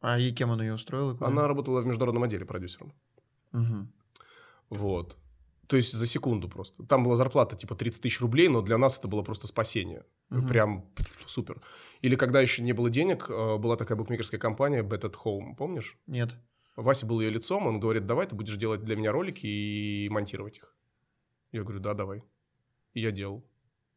А 0.00 0.18
и 0.18 0.32
кем 0.32 0.50
он 0.50 0.60
ее 0.62 0.74
устроил? 0.74 1.12
и 1.12 1.14
куда? 1.14 1.26
Она 1.26 1.48
работала 1.48 1.80
в 1.80 1.86
международном 1.86 2.24
отделе 2.24 2.44
продюсером. 2.44 2.92
Мгм. 3.52 3.92
Вот. 4.70 5.16
То 5.66 5.76
есть 5.76 5.92
за 5.92 6.06
секунду 6.06 6.48
просто. 6.48 6.84
Там 6.84 7.04
была 7.04 7.16
зарплата 7.16 7.56
типа 7.56 7.74
30 7.74 8.02
тысяч 8.02 8.20
рублей, 8.20 8.48
но 8.48 8.62
для 8.62 8.78
нас 8.78 8.98
это 8.98 9.08
было 9.08 9.22
просто 9.22 9.46
спасение. 9.46 10.04
Мгм. 10.30 10.48
Прям 10.48 10.84
супер. 11.26 11.60
Или 12.00 12.16
когда 12.16 12.40
еще 12.40 12.62
не 12.62 12.72
было 12.72 12.90
денег, 12.90 13.28
э, 13.28 13.58
была 13.58 13.76
такая 13.76 13.98
букмекерская 13.98 14.40
компания 14.40 14.82
Bet 14.82 15.02
at 15.02 15.14
Home, 15.24 15.56
помнишь? 15.56 15.98
Нет. 16.06 16.36
Вася 16.76 17.06
был 17.06 17.20
ее 17.20 17.30
лицом, 17.30 17.66
он 17.66 17.80
говорит, 17.80 18.06
давай 18.06 18.26
ты 18.26 18.36
будешь 18.36 18.56
делать 18.56 18.84
для 18.84 18.94
меня 18.94 19.10
ролики 19.10 19.46
и 19.46 20.08
монтировать 20.10 20.58
их. 20.58 20.76
Я 21.50 21.62
говорю, 21.64 21.80
да, 21.80 21.94
давай. 21.94 22.22
И 22.94 23.00
я 23.00 23.10
делал. 23.10 23.44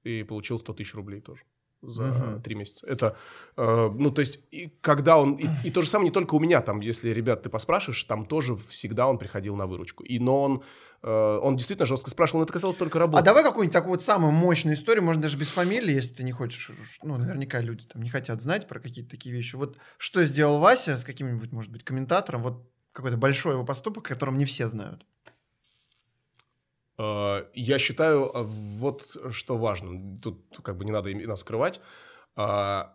И 0.03 0.23
получил 0.23 0.57
100 0.57 0.73
тысяч 0.73 0.95
рублей 0.95 1.21
тоже. 1.21 1.43
За 1.81 2.03
Мгм. 2.03 2.41
три 2.41 2.55
месяца. 2.55 2.85
Это, 2.87 3.17
э, 3.57 3.89
ну, 3.93 4.11
то 4.11 4.21
есть, 4.21 4.39
и 4.51 4.71
когда 4.81 5.17
он... 5.17 5.33
И, 5.35 5.47
и 5.63 5.71
то 5.71 5.81
же 5.81 5.89
самое 5.89 6.09
не 6.09 6.13
только 6.13 6.35
у 6.35 6.39
меня, 6.39 6.61
там, 6.61 6.79
если, 6.81 7.09
ребят, 7.09 7.43
ты 7.43 7.49
поспрашиваешь, 7.49 8.03
там 8.03 8.25
тоже 8.25 8.55
всегда 8.69 9.07
он 9.07 9.17
приходил 9.17 9.55
на 9.55 9.67
выручку. 9.67 10.03
И, 10.03 10.19
но 10.19 10.41
он, 10.43 10.63
э, 11.01 11.39
он 11.41 11.55
действительно 11.57 11.85
жестко 11.85 12.09
спрашивал, 12.09 12.39
но 12.39 12.43
это 12.43 12.53
касалось 12.53 12.77
только 12.77 12.99
работы. 12.99 13.19
А 13.19 13.23
давай 13.23 13.43
какую-нибудь 13.43 13.73
такую 13.73 13.91
вот 13.91 14.01
самую 14.03 14.31
мощную 14.31 14.75
историю, 14.75 15.03
можно 15.03 15.21
даже 15.21 15.37
без 15.37 15.49
фамилии, 15.49 15.93
если 15.93 16.13
ты 16.15 16.23
не 16.23 16.31
хочешь. 16.31 16.71
Ну, 17.03 17.17
наверняка 17.17 17.61
люди 17.61 17.85
там 17.87 18.01
не 18.01 18.09
хотят 18.09 18.41
знать 18.41 18.67
про 18.67 18.79
какие-то 18.79 19.09
такие 19.11 19.33
вещи. 19.35 19.55
Вот 19.55 19.77
что 19.97 20.23
сделал 20.23 20.59
Вася 20.59 20.97
с 20.97 21.03
каким-нибудь, 21.03 21.51
может 21.51 21.71
быть, 21.71 21.83
комментатором, 21.83 22.43
вот 22.43 22.67
какой-то 22.93 23.17
большой 23.17 23.53
его 23.53 23.65
поступок, 23.65 24.05
о 24.05 24.09
котором 24.09 24.37
не 24.37 24.45
все 24.45 24.67
знают. 24.67 25.05
Э, 27.01 27.45
Я 27.53 27.79
считаю, 27.79 28.25
э, 28.33 28.43
вот 28.79 29.17
что 29.31 29.57
важно. 29.57 30.19
Тут 30.21 30.59
как 30.63 30.77
бы 30.77 30.85
не 30.85 30.91
надо 30.91 31.11
имена 31.11 31.35
скрывать. 31.35 31.81
А, 32.35 32.93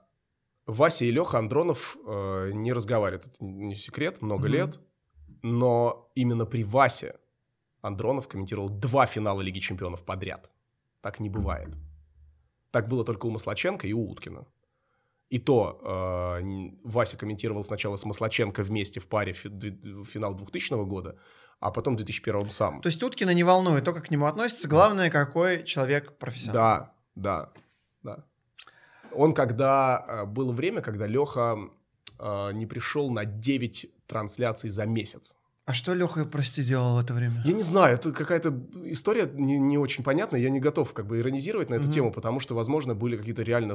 Вася 0.67 1.05
и 1.05 1.11
Леха 1.13 1.39
Андронов 1.39 1.97
э, 2.09 2.51
не 2.53 2.73
разговаривают. 2.73 3.27
Это 3.27 3.45
не 3.45 3.75
секрет, 3.75 4.23
много 4.23 4.45
Мгм. 4.45 4.53
лет. 4.53 4.81
Но 5.43 6.11
именно 6.17 6.47
при 6.47 6.65
Васе 6.65 7.15
Андронов 7.83 8.27
комментировал 8.29 8.69
два 8.69 9.07
финала 9.07 9.43
Лиги 9.43 9.61
Чемпионов 9.61 10.05
подряд. 10.05 10.51
Так 11.01 11.21
не 11.21 11.29
бывает. 11.31 11.69
Так 12.71 12.89
было 12.89 13.05
только 13.05 13.27
у 13.27 13.31
Маслаченко 13.31 13.87
и 13.87 13.93
у 13.93 14.11
Уткина. 14.11 14.45
И 15.33 15.39
то 15.39 15.79
э, 15.83 16.41
Вася 16.85 17.17
комментировал 17.17 17.65
сначала 17.65 17.97
с 17.97 18.05
Маслаченко 18.05 18.63
вместе 18.63 19.01
в 19.01 19.07
паре 19.07 19.33
фи- 19.33 19.51
финал 20.05 20.35
2000 20.35 20.85
года, 20.85 21.17
а 21.61 21.71
потом 21.71 21.95
в 21.95 21.97
2001 21.97 22.51
сам. 22.51 22.81
То 22.83 22.89
есть 22.89 23.03
Уткина 23.03 23.31
не 23.31 23.45
волнует 23.45 23.85
то, 23.85 23.93
как 23.93 24.07
к 24.07 24.11
нему 24.11 24.27
относится. 24.27 24.69
Главное, 24.69 25.11
какой 25.11 25.65
человек 25.65 26.17
профессионал. 26.19 26.55
Да, 26.55 26.93
да, 27.15 27.51
да. 28.03 28.25
Он 29.13 29.33
когда... 29.35 30.05
э, 30.09 30.25
Было 30.27 30.53
время, 30.53 30.83
когда 30.83 31.07
Леха 31.07 31.57
э, 32.19 32.53
не 32.53 32.67
пришел 32.67 33.11
на 33.11 33.25
9 33.25 33.91
трансляций 34.07 34.71
за 34.71 34.85
месяц. 34.87 35.35
А 35.65 35.73
что 35.73 35.95
Леха, 35.95 36.25
прости, 36.27 36.63
делал 36.63 36.97
в 36.97 37.05
это 37.05 37.13
время? 37.15 37.43
Я 37.45 37.53
не 37.53 37.63
знаю, 37.63 37.95
это 37.97 38.13
какая-то 38.13 38.55
история 38.85 39.29
не, 39.33 39.59
не 39.59 39.79
очень 39.79 40.05
понятная. 40.05 40.39
Я 40.41 40.51
не 40.51 40.61
готов 40.61 40.93
как 40.93 41.07
бы 41.07 41.19
иронизировать 41.19 41.71
на 41.71 41.75
эту 41.75 41.85
Мгм. 41.85 41.93
тему, 41.93 42.13
потому 42.13 42.39
что, 42.39 42.55
возможно, 42.55 42.95
были 42.95 43.17
какие-то 43.17 43.43
реально 43.43 43.75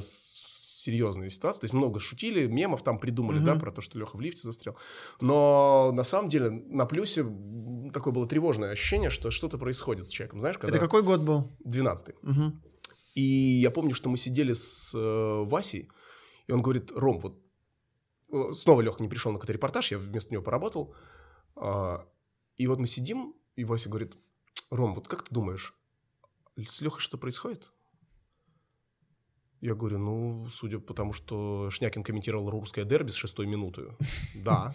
серьезные 0.81 1.29
ситуации. 1.29 1.61
То 1.61 1.65
есть 1.65 1.73
много 1.73 1.99
шутили, 1.99 2.47
мемов 2.47 2.83
там 2.83 2.99
придумали, 2.99 3.37
Мгм. 3.37 3.45
да, 3.45 3.55
про 3.55 3.71
то, 3.71 3.81
что 3.81 3.99
Леха 3.99 4.17
в 4.17 4.21
лифте 4.21 4.41
застрял. 4.41 4.75
Но 5.19 5.91
на 5.93 6.03
самом 6.03 6.29
деле 6.29 6.49
на 6.49 6.85
плюсе 6.85 7.23
такое 7.93 8.13
было 8.13 8.27
тревожное 8.27 8.71
ощущение, 8.71 9.09
что 9.09 9.31
что-то 9.31 9.57
происходит 9.57 10.05
с 10.05 10.09
человеком. 10.09 10.39
Знаешь, 10.41 10.57
когда... 10.57 10.77
Это 10.77 10.85
какой 10.85 11.03
год 11.03 11.21
был? 11.21 11.51
12 11.63 12.15
Мгм. 12.23 12.61
И 13.13 13.21
я 13.21 13.71
помню, 13.71 13.93
что 13.93 14.09
мы 14.09 14.17
сидели 14.17 14.53
с 14.53 14.93
э, 14.95 15.43
Васей, 15.45 15.89
и 16.47 16.51
он 16.53 16.61
говорит, 16.61 16.91
Ром, 16.95 17.19
вот 17.19 17.37
э, 18.31 18.53
снова 18.53 18.81
Леха 18.81 19.01
не 19.03 19.09
пришел 19.09 19.31
на 19.31 19.37
какой-то 19.37 19.53
репортаж, 19.53 19.91
я 19.91 19.97
вместо 19.97 20.33
него 20.33 20.43
поработал. 20.43 20.95
А, 21.55 22.05
и 22.55 22.67
вот 22.67 22.79
мы 22.79 22.87
сидим, 22.87 23.35
и 23.57 23.65
Вася 23.65 23.89
говорит, 23.89 24.17
Ром, 24.69 24.93
вот 24.93 25.07
как 25.07 25.23
ты 25.23 25.35
думаешь, 25.35 25.75
с 26.57 26.81
Лехой 26.81 27.01
что 27.01 27.17
происходит? 27.17 27.69
Я 29.61 29.75
говорю, 29.75 29.99
ну, 29.99 30.47
судя 30.49 30.79
по 30.79 30.93
тому, 30.93 31.13
что 31.13 31.69
Шнякин 31.69 32.03
комментировал 32.03 32.49
русское 32.49 32.83
дерби 32.83 33.11
с 33.11 33.15
шестой 33.15 33.45
минуты, 33.45 33.83
да. 34.35 34.73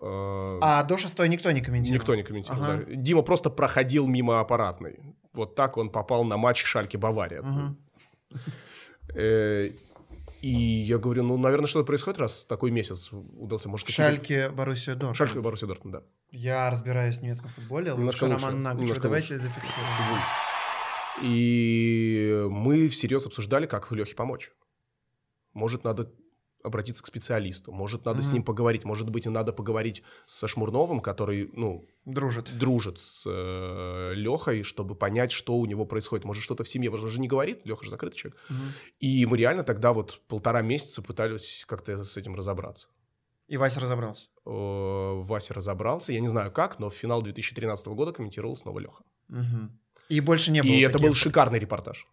А 0.00 0.84
до 0.84 0.96
шестой 0.96 1.28
никто 1.28 1.50
не 1.50 1.60
комментировал? 1.60 2.00
Никто 2.00 2.14
не 2.14 2.22
комментировал. 2.22 2.62
Ага. 2.62 2.84
да. 2.86 2.94
Дима 2.94 3.22
просто 3.22 3.50
проходил 3.50 4.06
мимо 4.06 4.38
аппаратной. 4.40 5.00
Вот 5.32 5.54
так 5.56 5.76
он 5.76 5.90
попал 5.90 6.24
на 6.24 6.36
матч 6.36 6.62
Шальки-Бавария. 6.64 7.42
Э, 9.14 9.70
И 10.40 10.50
я 10.50 10.98
говорю, 10.98 11.24
ну, 11.24 11.36
наверное, 11.36 11.66
что-то 11.66 11.84
происходит, 11.86 12.20
раз 12.20 12.44
такой 12.44 12.70
месяц 12.70 13.10
удался. 13.12 13.68
Может, 13.68 13.88
Шальке, 13.88 14.50
Боруссия 14.50 14.94
Дортмунд. 14.94 15.16
Шальке, 15.16 15.40
Боруссия 15.40 15.66
Дортмунд, 15.66 15.96
да. 15.96 16.02
Я 16.30 16.70
разбираюсь 16.70 17.18
в 17.18 17.22
немецком 17.22 17.50
футболе. 17.50 17.90
Немножко 17.92 18.24
Лучше 18.24 18.36
Роман 18.36 18.62
Нагучев. 18.62 18.98
Давайте 19.00 19.34
лучше. 19.34 19.48
зафиксируем. 19.48 20.20
И 21.22 22.46
мы 22.50 22.88
всерьез 22.88 23.26
обсуждали, 23.26 23.66
как 23.66 23.90
Лехе 23.92 24.14
помочь. 24.14 24.52
Может, 25.52 25.84
надо 25.84 26.12
обратиться 26.64 27.02
к 27.02 27.06
специалисту, 27.06 27.72
может, 27.72 28.04
надо 28.04 28.20
с 28.20 28.26
Мгм. 28.26 28.34
ним 28.34 28.42
поговорить, 28.42 28.84
может 28.84 29.08
быть, 29.10 29.26
и 29.26 29.28
надо 29.28 29.52
поговорить 29.52 30.02
со 30.26 30.48
Шмурновым, 30.48 31.00
который, 31.00 31.50
ну, 31.52 31.86
Дружит. 32.04 32.56
дружит 32.58 32.98
с 32.98 33.24
э, 33.30 34.12
Лехой, 34.14 34.64
чтобы 34.64 34.94
понять, 34.96 35.30
что 35.32 35.56
у 35.56 35.66
него 35.66 35.86
происходит. 35.86 36.24
Может, 36.24 36.42
что-то 36.42 36.64
в 36.64 36.68
семье. 36.68 36.90
Он 36.90 37.08
же 37.08 37.20
не 37.20 37.28
говорит, 37.28 37.64
Леха 37.64 37.84
же 37.84 37.90
закрытый 37.90 38.18
человек. 38.18 38.40
Мгм. 38.48 38.72
И 38.98 39.24
мы 39.26 39.36
реально 39.38 39.62
тогда 39.62 39.92
вот 39.92 40.20
полтора 40.26 40.62
месяца 40.62 41.00
пытались 41.00 41.64
как-то 41.66 42.04
с 42.04 42.16
этим 42.16 42.34
разобраться. 42.34 42.88
И 43.46 43.56
Вася 43.56 43.80
разобрался. 43.80 44.26
Э, 44.44 44.50
Вася 45.22 45.54
разобрался, 45.54 46.12
я 46.12 46.20
не 46.20 46.28
знаю 46.28 46.50
как, 46.52 46.78
но 46.80 46.90
в 46.90 46.94
финал 46.94 47.22
2013 47.22 47.86
года 47.94 48.12
комментировал 48.12 48.56
снова 48.56 48.78
Леха. 48.80 49.04
Мгм. 49.28 49.78
И 50.08 50.20
больше 50.20 50.50
не 50.50 50.62
было 50.62 50.72
И 50.72 50.80
это 50.80 50.98
был 50.98 51.14
шикарный 51.14 51.58
репортаж. 51.58 52.06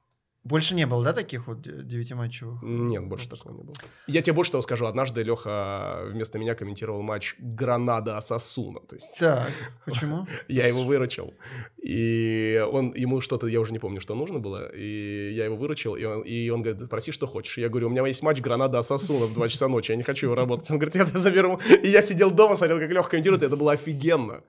Больше 0.46 0.76
не 0.76 0.86
было, 0.86 1.04
да, 1.04 1.12
таких 1.12 1.48
вот 1.48 1.62
де- 1.64 1.82
девятиматчевых? 1.82 2.62
Нет, 2.62 3.04
больше 3.08 3.28
такого 3.28 3.52
не 3.58 3.64
было. 3.64 3.76
Я 4.06 4.22
тебе 4.22 4.34
больше 4.34 4.52
того 4.52 4.62
скажу. 4.62 4.86
Однажды 4.86 5.24
Леха 5.24 6.04
вместо 6.12 6.38
меня 6.38 6.54
комментировал 6.54 7.02
матч 7.02 7.36
Гранада-Асасуна. 7.40 8.80
То 8.88 8.96
есть 8.96 9.18
Так, 9.20 9.50
почему? 9.86 10.28
я 10.48 10.68
его 10.68 10.84
выручил. 10.84 11.34
И 11.82 12.64
он, 12.72 12.94
ему 12.94 13.22
что-то, 13.22 13.48
я 13.48 13.60
уже 13.60 13.72
не 13.72 13.80
помню, 13.80 14.00
что 14.00 14.14
нужно 14.14 14.38
было. 14.38 14.70
И 14.76 15.32
я 15.34 15.46
его 15.46 15.56
выручил. 15.56 15.96
И 15.96 16.04
он, 16.04 16.22
и 16.22 16.50
он 16.52 16.62
говорит, 16.62 16.88
проси, 16.92 17.12
что 17.12 17.26
хочешь. 17.26 17.58
Я 17.58 17.70
говорю, 17.70 17.88
у 17.88 17.90
меня 17.90 18.06
есть 18.06 18.22
матч 18.22 18.40
Гранада-Асасуна 18.40 19.26
в 19.26 19.34
2 19.34 19.50
часа 19.50 19.68
ночи. 19.68 19.90
Я 19.94 19.98
не 19.98 20.04
хочу 20.04 20.28
его 20.28 20.36
работать. 20.36 20.70
Он 20.70 20.78
говорит, 20.78 20.94
я 20.94 21.06
тебя 21.06 21.18
заберу. 21.18 21.60
И 21.84 21.88
я 21.88 22.04
сидел 22.04 22.30
дома, 22.30 22.56
смотрел, 22.56 22.78
как 22.80 22.92
Леха 22.92 23.10
комментирует. 23.10 23.42
И 23.42 23.48
это 23.48 23.58
было 23.58 23.72
офигенно. 23.72 24.44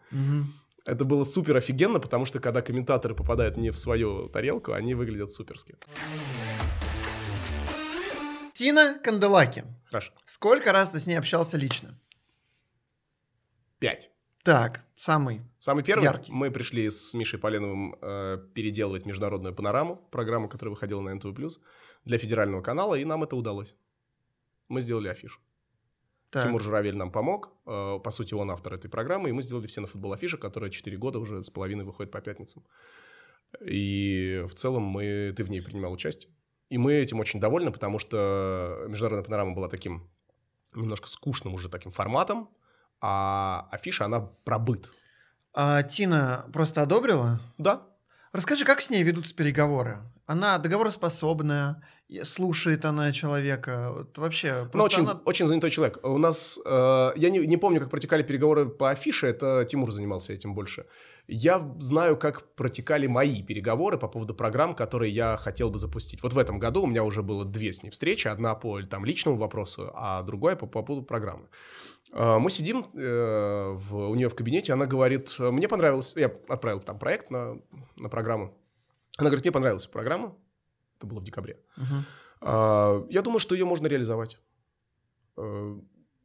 Это 0.87 1.05
было 1.05 1.25
супер 1.25 1.57
офигенно, 1.57 1.99
потому 1.99 2.25
что 2.25 2.39
когда 2.39 2.63
комментаторы 2.63 3.15
попадают 3.17 3.57
не 3.57 3.71
в 3.71 3.77
свою 3.77 4.29
тарелку, 4.29 4.73
они 4.73 4.95
выглядят 4.95 5.33
суперски. 5.33 5.75
Тина 8.53 8.99
Канделаки. 9.03 9.65
Хорошо. 9.87 10.13
Сколько 10.25 10.73
раз 10.73 10.93
ты 10.93 11.01
с 11.01 11.07
ней 11.07 11.17
общался 11.17 11.57
лично? 11.57 11.99
Пять. 13.81 14.11
Так, 14.45 14.85
самый. 14.97 15.43
Самый 15.59 15.83
первый, 15.83 16.05
Яркий. 16.05 16.31
мы 16.33 16.53
пришли 16.53 16.89
с 16.89 17.13
Мишей 17.15 17.41
Поленовым 17.41 17.97
э, 18.01 18.39
переделывать 18.55 19.05
международную 19.05 19.55
панораму, 19.55 19.97
программу, 19.97 20.49
которая 20.49 20.71
выходила 20.71 21.01
на 21.01 21.13
НТВ+, 21.15 21.37
для 22.05 22.17
федерального 22.17 22.63
канала, 22.63 22.95
и 22.95 23.05
нам 23.05 23.25
это 23.25 23.35
удалось. 23.35 23.75
Мы 24.69 24.81
сделали 24.81 25.09
афишу. 25.09 25.41
Так. 26.37 26.45
Тимур 26.45 26.61
Журавель 26.61 26.97
нам 26.97 27.11
помог, 27.11 27.49
э, 27.65 27.99
по 27.99 28.11
сути, 28.11 28.35
он 28.35 28.51
автор 28.51 28.75
этой 28.75 28.91
программы, 28.91 29.31
и 29.31 29.33
мы 29.33 29.41
сделали 29.41 29.67
все 29.67 29.81
на 29.81 29.87
футбол 29.87 30.13
афиша, 30.13 30.37
которая 30.37 30.69
4 30.69 30.95
года 30.99 31.19
уже 31.19 31.43
с 31.43 31.49
половиной 31.49 31.87
выходит 31.87 32.13
по 32.13 32.21
пятницам. 32.21 32.63
И 33.65 34.45
в 34.47 34.53
целом 34.53 34.83
мы, 34.83 35.33
ты 35.35 35.45
в 35.45 35.51
ней 35.51 35.63
принимал 35.63 35.93
участие. 35.93 36.31
И 36.69 36.77
мы 36.77 36.93
этим 36.93 37.21
очень 37.21 37.41
довольны, 37.41 37.73
потому 37.73 37.99
что 37.99 38.85
международная 38.87 39.25
панорама 39.25 39.55
была 39.55 39.71
таким 39.71 40.11
немножко 40.75 41.09
скучным 41.09 41.55
уже 41.55 41.71
таким 41.71 41.91
форматом, 41.91 42.51
а 43.01 43.67
афиша, 43.71 44.05
она 44.05 44.21
про 44.21 44.59
быт. 44.59 44.91
А 45.55 45.85
Тина 45.85 46.45
просто 46.53 46.83
одобрила? 46.83 47.41
Да, 47.57 47.87
Расскажи, 48.37 48.67
как 48.67 48.83
с 48.83 48.91
ней 48.91 49.03
ведутся 49.03 49.35
переговоры? 49.35 49.97
Она 50.27 50.59
договороспособная, 50.59 51.83
слушает 52.25 52.85
она 52.85 53.11
человека. 53.11 53.93
Вот 53.97 54.19
вообще, 54.19 54.69
просто 54.71 54.85
очень, 54.85 55.11
она- 55.11 55.21
очень 55.25 55.47
занятой 55.47 55.71
человек. 55.71 56.01
У 56.05 56.19
нас, 56.19 56.61
э, 56.67 57.13
я 57.17 57.31
не, 57.31 57.39
не 57.39 57.57
помню, 57.57 57.81
как 57.81 57.89
протекали 57.89 58.23
переговоры 58.23 58.69
по 58.69 58.91
афише, 58.91 59.27
это 59.27 59.65
Тимур 59.65 59.91
занимался 59.91 60.35
этим 60.35 60.55
больше. 60.55 60.85
Я 61.29 61.67
знаю, 61.79 62.19
как 62.19 62.55
протекали 62.57 63.07
мои 63.07 63.43
переговоры 63.43 63.97
по 63.97 64.07
поводу 64.07 64.35
программ, 64.35 64.75
которые 64.75 65.13
я 65.15 65.39
хотел 65.39 65.71
бы 65.71 65.79
запустить. 65.79 66.23
Вот 66.23 66.35
в 66.35 66.39
этом 66.39 66.59
году 66.59 66.83
у 66.83 66.87
меня 66.87 67.05
уже 67.05 67.23
было 67.23 67.47
две 67.47 67.73
с 67.73 67.83
ней 67.83 67.89
встречи. 67.89 68.29
Одна 68.29 68.55
по 68.55 68.83
там, 68.83 69.07
личному 69.07 69.39
вопросу, 69.39 69.91
а 69.95 70.23
другая 70.23 70.57
по, 70.57 70.67
по 70.67 70.83
поводу 70.83 71.07
программы. 71.07 71.49
Э, 72.13 72.39
Мы 72.39 72.51
сидим 72.51 72.87
э, 72.95 73.73
в, 73.73 73.97
у 74.11 74.15
нее 74.15 74.29
в 74.29 74.35
кабинете, 74.35 74.73
она 74.73 74.87
говорит, 74.87 75.37
мне 75.39 75.69
понравилось, 75.69 76.15
я 76.17 76.31
отправил 76.49 76.81
там 76.81 76.99
проект 76.99 77.31
на, 77.31 77.59
на 77.97 78.09
программу. 78.09 78.55
Она 79.19 79.31
говорит, 79.31 79.45
мне 79.45 79.53
понравилась 79.53 79.87
программа, 79.87 80.37
это 80.99 81.07
было 81.07 81.21
в 81.21 81.25
декабре. 81.25 81.59
А, 82.41 83.05
Я 83.11 83.23
думаю, 83.23 83.39
что 83.41 83.55
ее 83.55 83.65
можно 83.65 83.87
реализовать. 83.89 84.39
Э, 85.37 85.77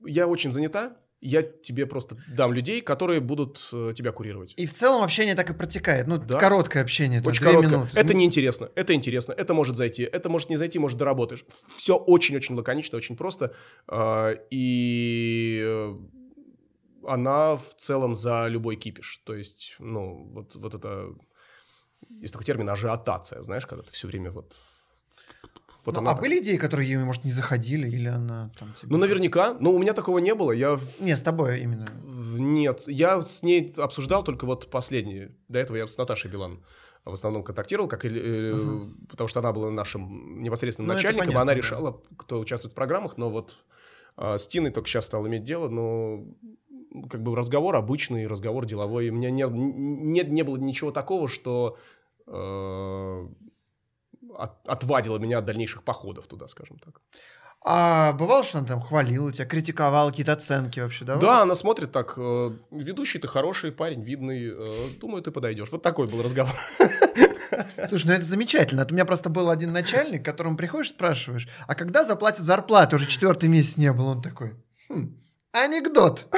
Я 0.06 0.28
очень 0.28 0.52
занята. 0.52 0.98
Я 1.24 1.44
тебе 1.44 1.86
просто 1.86 2.18
дам 2.28 2.52
людей, 2.54 2.82
которые 2.82 3.20
будут 3.20 3.70
э, 3.74 3.94
тебя 3.96 4.12
курировать. 4.12 4.56
И 4.58 4.66
в 4.66 4.74
целом 4.74 5.04
общение 5.04 5.36
так 5.36 5.50
и 5.50 5.54
протекает. 5.54 6.08
Ну, 6.08 6.18
Да. 6.18 6.40
короткое 6.40 6.82
общение, 6.84 7.22
Очень 7.22 7.42
две 7.42 7.52
коротко. 7.52 7.72
минуты. 7.72 8.00
Это 8.00 8.14
неинтересно, 8.16 8.70
это 8.76 8.94
интересно, 8.94 9.34
это 9.34 9.54
может 9.54 9.76
зайти, 9.76 10.04
это 10.04 10.30
может 10.30 10.50
не 10.50 10.56
зайти, 10.56 10.80
может 10.80 10.98
доработаешь. 10.98 11.46
Все 11.78 11.96
очень-очень 11.96 12.56
лаконично, 12.56 12.98
очень 12.98 13.16
просто. 13.16 13.54
А, 13.88 14.34
И 14.50 15.62
э, 15.64 15.96
она 17.08 17.56
в 17.56 17.76
целом 17.78 18.16
за 18.16 18.48
любой 18.48 18.76
кипиш. 18.76 19.22
То 19.26 19.36
есть, 19.36 19.76
ну, 19.80 20.28
вот, 20.34 20.56
вот 20.56 20.74
это... 20.74 21.14
Есть 22.10 22.34
такой 22.34 22.46
термин 22.46 22.70
ажиотация, 22.70 23.44
знаешь, 23.44 23.66
когда 23.68 23.84
ты 23.84 23.92
все 23.94 24.08
время 24.08 24.32
вот 24.32 24.56
Вот 25.86 25.96
Ну, 25.96 26.02
она 26.02 26.12
а 26.12 26.14
так. 26.14 26.22
были 26.22 26.40
идеи, 26.40 26.58
которые 26.58 26.90
ей, 26.90 26.98
может, 26.98 27.24
не 27.24 27.32
заходили, 27.32 27.88
или 27.90 28.08
она 28.08 28.52
там... 28.60 28.74
тебе- 28.80 28.92
Ну, 28.92 28.98
наверняка. 28.98 29.56
Но 29.60 29.72
у 29.72 29.80
меня 29.80 29.94
такого 29.94 30.20
не 30.20 30.36
было. 30.36 30.52
Я 30.52 30.80
Не, 31.00 31.16
с 31.18 31.22
тобой 31.22 31.62
именно. 31.62 31.90
Нет, 32.38 32.84
я 32.88 33.22
с 33.22 33.42
ней 33.44 33.74
обсуждал 33.78 34.24
только 34.24 34.46
вот 34.46 34.70
последние. 34.70 35.36
До 35.48 35.60
этого 35.60 35.78
я 35.78 35.88
с 35.88 35.98
Наташей 35.98 36.30
Билан 36.32 36.64
в 37.04 37.14
основном 37.14 37.44
контактировал, 37.44 37.88
как 37.90 38.06
э, 38.06 38.54
Мгм. 38.54 39.08
потому 39.10 39.28
что 39.28 39.40
она 39.40 39.52
была 39.54 39.72
нашим 39.72 40.44
непосредственным 40.44 40.88
Ну, 40.90 40.94
начальником, 40.94 41.26
понятно, 41.34 41.42
она 41.42 41.52
да. 41.54 41.58
решала, 41.58 42.02
кто 42.16 42.40
участвует 42.40 42.74
в 42.74 42.76
программах, 42.76 43.18
но 43.18 43.32
вот 43.32 43.58
а, 44.18 44.38
с 44.38 44.48
Тиной 44.48 44.70
только 44.72 44.88
сейчас 44.88 45.06
стал 45.08 45.26
иметь 45.28 45.44
дело, 45.44 45.68
но 45.68 46.24
как 47.10 47.24
бы 47.24 47.36
разговор 47.36 47.76
обычный, 47.76 48.28
разговор 48.28 48.66
деловой. 48.68 49.10
У 49.10 49.14
меня 49.16 49.32
не, 49.32 49.44
не, 49.50 50.22
не 50.22 50.44
было 50.44 50.58
ничего 50.58 50.92
такого, 50.92 51.28
что 51.28 51.76
э, 52.28 53.28
от- 54.38 54.68
отвадило 54.68 55.18
меня 55.18 55.40
от 55.40 55.46
дальнейших 55.46 55.84
походов 55.84 56.28
туда, 56.28 56.48
скажем 56.48 56.78
так. 56.80 57.02
А 57.64 58.14
бывало, 58.14 58.44
что 58.44 58.58
она 58.58 58.68
там 58.68 58.82
хвалила 58.82 59.32
тебя, 59.32 59.46
критиковала, 59.46 60.10
какие-то 60.10 60.34
оценки 60.34 60.80
вообще, 60.80 61.06
да? 61.06 61.18
Да, 61.18 61.42
она 61.44 61.54
смотрит 61.54 61.92
так, 61.92 62.16
э, 62.18 62.52
ведущий 62.72 63.20
ты 63.20 63.28
хороший 63.28 63.72
парень, 63.72 64.02
видный, 64.04 64.48
э, 64.52 64.90
думаю, 65.00 65.22
ты 65.22 65.30
подойдешь. 65.30 65.72
Вот 65.72 65.84
такой 65.84 66.08
был 66.08 66.24
разговор. 66.24 66.56
Слушай, 67.88 68.08
ну 68.08 68.14
это 68.14 68.24
замечательно. 68.24 68.88
У 68.90 68.94
меня 68.94 69.06
просто 69.06 69.30
был 69.30 69.52
один 69.52 69.72
начальник, 69.74 70.24
к 70.24 70.26
которому 70.26 70.58
приходишь, 70.58 70.90
спрашиваешь, 70.90 71.48
а 71.68 71.76
когда 71.76 72.04
заплатят 72.04 72.46
зарплату? 72.46 72.96
Уже 72.96 73.06
четвертый 73.06 73.48
месяц 73.48 73.78
не 73.78 73.92
был. 73.94 74.08
Он 74.08 74.22
такой, 74.24 74.56
«Хм, 74.90 75.16
анекдот. 75.52 76.34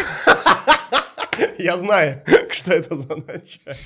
Я 1.57 1.77
знаю, 1.77 2.21
что 2.51 2.73
это 2.73 2.95
за 2.95 3.15
начальник. 3.15 3.77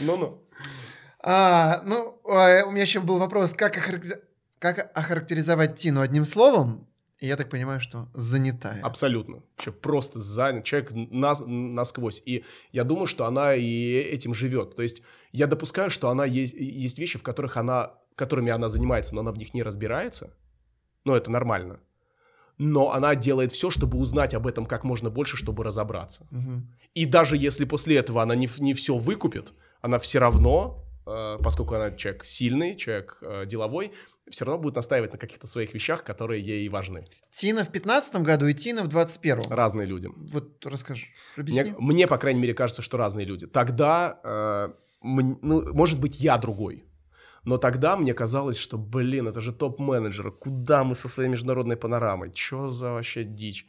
Ну-ну. 0.00 0.42
А, 1.30 1.82
ну, 1.84 2.18
а, 2.24 2.64
у 2.64 2.70
меня 2.70 2.82
еще 2.82 3.00
был 3.00 3.18
вопрос, 3.18 3.52
как, 3.52 3.76
охарактер- 3.76 4.22
как 4.58 4.90
охарактеризовать 4.94 5.76
Тину 5.76 6.00
одним 6.00 6.24
словом? 6.24 6.88
И 7.18 7.26
я 7.26 7.36
так 7.36 7.50
понимаю, 7.50 7.80
что 7.80 8.08
занятая. 8.14 8.80
Абсолютно. 8.80 9.42
Вообще 9.56 9.70
просто 9.70 10.20
занят. 10.20 10.64
Человек 10.64 10.90
нас, 10.92 11.42
насквозь. 11.44 12.22
И 12.24 12.44
я 12.72 12.84
думаю, 12.84 13.06
что 13.06 13.26
она 13.26 13.54
и 13.54 13.92
этим 14.14 14.32
живет. 14.32 14.74
То 14.74 14.82
есть 14.82 15.02
я 15.32 15.46
допускаю, 15.46 15.90
что 15.90 16.08
она 16.08 16.24
есть, 16.24 16.54
есть 16.54 16.98
вещи, 16.98 17.18
в 17.18 17.22
которых 17.22 17.58
она, 17.58 17.92
которыми 18.14 18.50
она 18.50 18.70
занимается, 18.70 19.14
но 19.14 19.20
она 19.20 19.32
в 19.32 19.36
них 19.36 19.52
не 19.52 19.62
разбирается. 19.62 20.32
Но 21.04 21.14
это 21.14 21.30
нормально. 21.30 21.80
Но 22.56 22.90
она 22.92 23.14
делает 23.14 23.52
все, 23.52 23.68
чтобы 23.68 23.98
узнать 23.98 24.32
об 24.32 24.46
этом 24.46 24.64
как 24.64 24.82
можно 24.82 25.10
больше, 25.10 25.36
чтобы 25.36 25.62
разобраться. 25.62 26.26
Мгм. 26.30 26.74
И 26.94 27.04
даже 27.04 27.36
если 27.36 27.66
после 27.66 27.96
этого 27.96 28.22
она 28.22 28.34
не, 28.34 28.48
не 28.60 28.72
все 28.72 28.96
выкупит, 28.96 29.52
она 29.82 29.98
все 29.98 30.20
равно, 30.20 30.87
поскольку 31.42 31.74
она 31.74 31.90
человек 31.92 32.24
сильный, 32.24 32.74
человек 32.74 33.18
э, 33.22 33.46
деловой, 33.46 33.92
все 34.30 34.44
равно 34.44 34.60
будет 34.60 34.76
настаивать 34.76 35.12
на 35.12 35.18
каких-то 35.18 35.46
своих 35.46 35.74
вещах, 35.74 36.04
которые 36.04 36.42
ей 36.42 36.68
важны. 36.68 37.06
Тина 37.30 37.64
в 37.64 37.72
15 37.72 38.16
году 38.16 38.46
и 38.46 38.54
Тина 38.54 38.82
в 38.82 38.88
21 38.88 39.50
Разные 39.50 39.86
люди. 39.86 40.08
Вот 40.16 40.66
расскажи, 40.66 41.06
объясни. 41.36 41.62
Мне, 41.62 41.74
мне, 41.78 42.06
по 42.06 42.18
крайней 42.18 42.40
мере, 42.40 42.54
кажется, 42.54 42.82
что 42.82 42.96
разные 42.96 43.26
люди. 43.26 43.46
Тогда, 43.46 44.20
э, 44.24 44.68
ну, 45.02 45.74
может 45.74 46.00
быть, 46.00 46.20
я 46.20 46.38
другой. 46.38 46.84
Но 47.44 47.56
тогда 47.56 47.96
мне 47.96 48.12
казалось, 48.12 48.58
что, 48.58 48.76
блин, 48.76 49.28
это 49.28 49.40
же 49.40 49.52
топ-менеджеры. 49.52 50.32
Куда 50.32 50.84
мы 50.84 50.94
со 50.94 51.08
своей 51.08 51.30
международной 51.30 51.76
панорамой? 51.76 52.32
Че 52.32 52.68
за 52.68 52.90
вообще 52.90 53.24
дичь? 53.24 53.66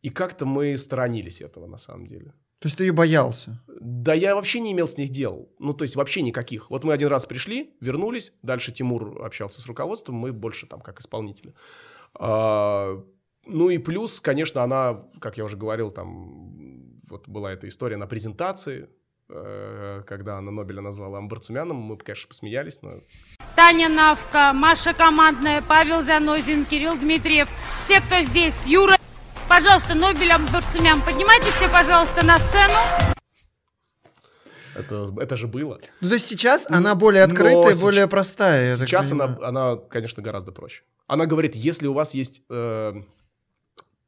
И 0.00 0.10
как-то 0.10 0.46
мы 0.46 0.78
сторонились 0.78 1.42
этого, 1.42 1.66
на 1.66 1.78
самом 1.78 2.06
деле. 2.06 2.32
То 2.60 2.66
есть 2.66 2.76
ты 2.76 2.84
ее 2.84 2.92
боялся? 2.92 3.62
Да 3.80 4.12
я 4.14 4.34
вообще 4.34 4.58
не 4.58 4.72
имел 4.72 4.88
с 4.88 4.96
них 4.96 5.10
дел. 5.10 5.48
Ну, 5.60 5.72
то 5.72 5.82
есть 5.82 5.94
вообще 5.94 6.22
никаких. 6.22 6.70
Вот 6.70 6.82
мы 6.82 6.92
один 6.92 7.08
раз 7.08 7.26
пришли, 7.26 7.76
вернулись, 7.80 8.32
дальше 8.42 8.72
Тимур 8.72 9.22
общался 9.24 9.60
с 9.60 9.66
руководством, 9.66 10.16
мы 10.16 10.32
больше 10.32 10.66
там 10.66 10.80
как 10.80 11.00
исполнители. 11.00 11.54
А, 12.14 13.00
ну 13.46 13.70
и 13.70 13.78
плюс, 13.78 14.20
конечно, 14.20 14.62
она, 14.62 15.04
как 15.20 15.38
я 15.38 15.44
уже 15.44 15.56
говорил, 15.56 15.92
там 15.92 16.96
вот 17.08 17.28
была 17.28 17.52
эта 17.52 17.68
история 17.68 17.96
на 17.96 18.06
презентации, 18.06 18.88
э, 19.28 20.02
когда 20.06 20.38
она 20.38 20.50
Нобеля 20.50 20.82
назвала 20.82 21.18
Амбарцумяном, 21.18 21.76
мы, 21.76 21.96
конечно, 21.96 22.28
посмеялись, 22.28 22.82
но 22.82 22.94
Таня 23.54 23.88
Навка, 23.88 24.52
Маша 24.52 24.92
Командная, 24.92 25.62
Павел 25.66 26.02
Занозин, 26.02 26.64
Кирилл 26.64 26.96
Дмитриев. 26.96 27.48
Все, 27.84 28.00
кто 28.00 28.20
здесь, 28.20 28.54
Юра. 28.66 28.97
Пожалуйста, 29.48 29.94
Нобель 29.94 30.30
Барсумян, 30.52 31.00
поднимайте 31.02 31.50
все, 31.52 31.68
пожалуйста, 31.68 32.24
на 32.24 32.38
сцену. 32.38 32.74
это, 34.74 35.06
это 35.20 35.36
же 35.36 35.46
было. 35.48 35.80
Ну, 36.00 36.08
то 36.08 36.14
есть 36.14 36.26
сейчас 36.28 36.66
она 36.68 36.94
более 36.94 37.22
открытая, 37.24 37.72
сеч- 37.72 37.80
более 37.82 38.06
простая. 38.08 38.68
Сейчас 38.76 39.10
она, 39.12 39.38
она, 39.42 39.76
конечно, 39.76 40.22
гораздо 40.22 40.52
проще. 40.52 40.82
Она 41.06 41.26
говорит, 41.26 41.56
если 41.56 41.86
у 41.86 41.94
вас 41.94 42.12
есть 42.14 42.42
э, 42.50 42.92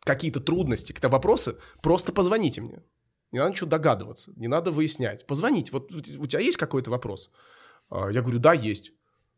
какие-то 0.05 0.41
трудности, 0.41 0.93
какие-то 0.93 1.09
вопросы, 1.09 1.57
просто 1.83 2.13
позвоните 2.13 2.61
мне. 2.61 2.83
Не 3.33 3.39
надо 3.39 3.53
ничего 3.53 3.69
догадываться, 3.71 4.33
не 4.37 4.49
надо 4.49 4.71
выяснять. 4.73 5.27
Позвонить. 5.27 5.73
Вот 5.73 5.93
у 5.95 6.27
тебя 6.27 6.41
есть 6.41 6.59
какой-то 6.59 6.91
вопрос? 6.91 7.31
А, 7.89 8.11
Я 8.11 8.21
говорю, 8.23 8.39
да, 8.41 8.53
есть. 8.53 8.93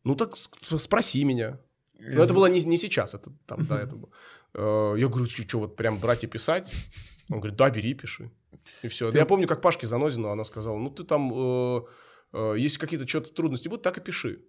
Ну 0.04 0.16
так 0.16 0.34
спроси 0.36 1.22
меня. 1.24 1.60
Но 1.98 2.24
это 2.24 2.34
было 2.34 2.46
не, 2.46 2.60
не 2.64 2.76
сейчас, 2.78 3.14
это 3.14 3.30
там 3.46 3.64
до 3.66 3.76
этого. 3.76 4.06
Э, 4.06 4.10
Я 4.54 5.08
говорю, 5.08 5.26
что, 5.26 5.58
вот 5.58 5.76
прям 5.76 5.98
брать 5.98 6.24
и 6.24 6.26
писать? 6.26 6.72
Он 7.30 7.38
говорит, 7.38 7.56
да, 7.56 7.70
бери, 7.70 7.94
пиши. 7.94 8.30
И 8.82 8.88
все. 8.88 9.10
Я 9.10 9.26
помню, 9.26 9.48
как 9.48 9.62
Пашке 9.62 9.86
Занозину 9.86 10.28
она 10.28 10.44
сказала, 10.44 10.78
ну 10.78 10.90
ты 10.90 11.04
там, 11.04 11.32
э, 11.34 11.80
э, 12.32 12.54
если 12.58 12.78
какие-то 12.78 13.08
что-то 13.08 13.32
трудности 13.32 13.68
будут, 13.68 13.82
так 13.82 13.98
и 13.98 14.00
пиши. 14.00 14.44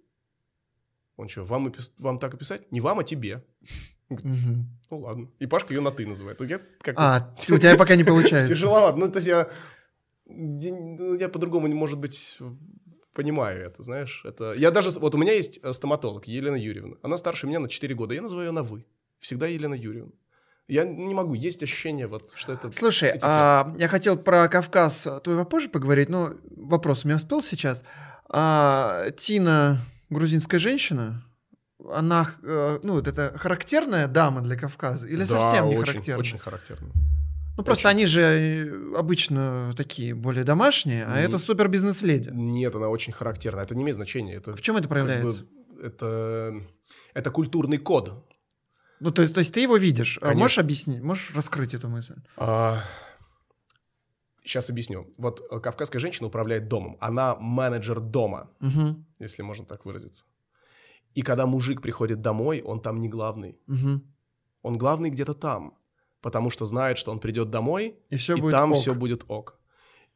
Он 1.16 1.30
что, 1.30 1.44
вам, 1.46 1.70
и 1.70 1.74
вам 2.00 2.20
так 2.20 2.34
и 2.34 2.38
писать? 2.38 2.72
Не 2.72 2.82
вам, 2.82 3.00
а 3.00 3.04
тебе. 3.04 3.44
Мгм. 4.10 4.68
Ну 4.90 5.00
ладно. 5.00 5.30
И 5.40 5.46
Пашка 5.48 5.74
ее 5.74 5.82
на 5.82 5.92
ты 5.92 6.06
называет. 6.06 6.42
Я 6.42 6.60
как 6.80 6.96
А, 6.98 7.34
у 7.50 7.58
тебя 7.58 7.78
пока 7.78 7.96
не 7.96 8.04
получается. 8.04 8.54
Тяжеловато. 8.54 8.98
Ну, 8.98 9.08
то 9.10 9.18
есть 9.18 9.28
я, 9.28 9.50
я- 10.28 10.76
ну, 10.76 11.30
по-другому, 11.30 11.68
не 11.68 11.76
может 11.76 12.00
быть, 12.00 12.38
понимаю 13.14 13.62
это, 13.66 13.84
знаешь. 13.84 14.24
Это... 14.26 14.54
Я 14.58 14.72
даже... 14.72 14.92
Вот 15.00 15.16
у 15.16 15.18
меня 15.18 15.34
есть 15.34 15.60
э, 15.64 15.74
стоматолог 15.74 16.26
Елена 16.26 16.56
Юрьевна. 16.56 16.98
Она 17.02 17.18
старше 17.18 17.48
меня 17.48 17.60
на 17.60 17.70
4 17.70 17.96
года. 17.96 18.14
Я 18.14 18.22
называю 18.22 18.48
ее 18.48 18.52
на 18.52 18.64
«вы». 18.64 18.86
Всегда 19.24 19.48
Елена 19.48 19.74
Юрьевна. 19.74 20.12
Я 20.68 20.84
не 20.84 21.14
могу. 21.14 21.34
Есть 21.34 21.64
ощущение, 21.64 22.08
вот, 22.08 22.34
что 22.36 22.52
это... 22.54 22.72
Слушай, 22.74 23.10
этикет. 23.12 23.24
а, 23.24 23.74
я 23.78 23.88
хотел 23.88 24.18
про 24.18 24.48
Кавказ 24.50 25.08
твой 25.24 25.38
попозже 25.38 25.70
поговорить, 25.70 26.10
но 26.10 26.34
вопрос 26.58 27.04
у 27.04 27.08
меня 27.08 27.16
успел 27.18 27.42
сейчас. 27.42 27.84
А, 28.30 29.10
Тина, 29.12 29.80
грузинская 30.10 30.60
женщина, 30.60 31.24
она, 31.90 32.30
э, 32.44 32.80
ну, 32.84 32.94
вот 32.94 33.08
это 33.08 33.34
характерная 33.38 34.08
дама 34.08 34.42
для 34.42 34.58
Кавказа 34.58 35.08
или 35.08 35.24
Да, 35.24 35.40
совсем 35.40 35.70
не 35.70 35.78
очень, 35.78 35.92
характерная? 35.94 36.20
очень 36.20 36.38
характерно. 36.40 36.90
Ну, 37.58 37.64
просто 37.64 37.88
очень. 37.90 37.98
они 37.98 38.06
же 38.08 38.22
э, 38.22 38.98
обычно 38.98 39.72
такие 39.78 40.14
более 40.16 40.44
домашние, 40.44 41.06
а 41.06 41.18
Не- 41.20 41.26
это 41.26 41.38
супер 41.38 41.68
бизнес-леди. 41.70 42.30
Нет, 42.34 42.76
она 42.76 42.90
очень 42.90 43.14
характерна. 43.14 43.62
Это 43.62 43.76
не 43.76 43.84
имеет 43.84 43.96
значения. 43.96 44.36
Это 44.36 44.56
В 44.56 44.62
чем 44.62 44.76
это 44.78 44.88
как 44.88 44.98
бы- 44.98 45.06
проявляется? 45.06 45.44
это, 45.84 46.54
это 47.14 47.32
культурный 47.32 47.78
код. 47.78 48.26
Ну, 49.04 49.12
то 49.12 49.22
есть, 49.22 49.34
то 49.34 49.40
есть 49.40 49.54
ты 49.54 49.60
его 49.60 49.76
видишь. 49.78 50.18
А 50.18 50.22
Конечно. 50.22 50.40
Можешь 50.40 50.58
объяснить, 50.60 51.02
можешь 51.02 51.32
раскрыть 51.36 51.74
эту 51.74 51.90
мысль? 51.90 52.16
сейчас 54.46 54.70
объясню. 54.70 55.14
Вот 55.18 55.42
э, 55.52 55.60
кавказская 55.60 56.00
женщина 56.00 56.28
управляет 56.28 56.68
домом. 56.68 56.98
Она 57.02 57.36
менеджер 57.36 58.00
дома. 58.00 58.50
Угу, 58.62 58.96
если 59.20 59.42
можно 59.42 59.66
так 59.66 59.86
выразиться. 59.86 60.26
И 61.16 61.22
когда 61.22 61.46
мужик 61.46 61.82
приходит 61.82 62.22
домой, 62.22 62.62
он 62.62 62.82
там 62.82 63.00
не 63.00 63.10
главный. 63.10 63.58
угу. 63.68 64.02
Он 64.62 64.78
главный 64.78 65.10
где-то 65.10 65.34
там, 65.34 65.78
потому 66.22 66.50
что 66.50 66.66
знает, 66.66 66.98
что 66.98 67.12
он 67.12 67.20
придет 67.20 67.50
домой, 67.50 67.96
И 68.10 68.16
все 68.16 68.38
и 68.38 68.42
будет 68.42 68.52
там 68.52 68.72
ок. 68.72 68.78
все 68.78 68.94
будет 68.94 69.26
ок. 69.28 69.60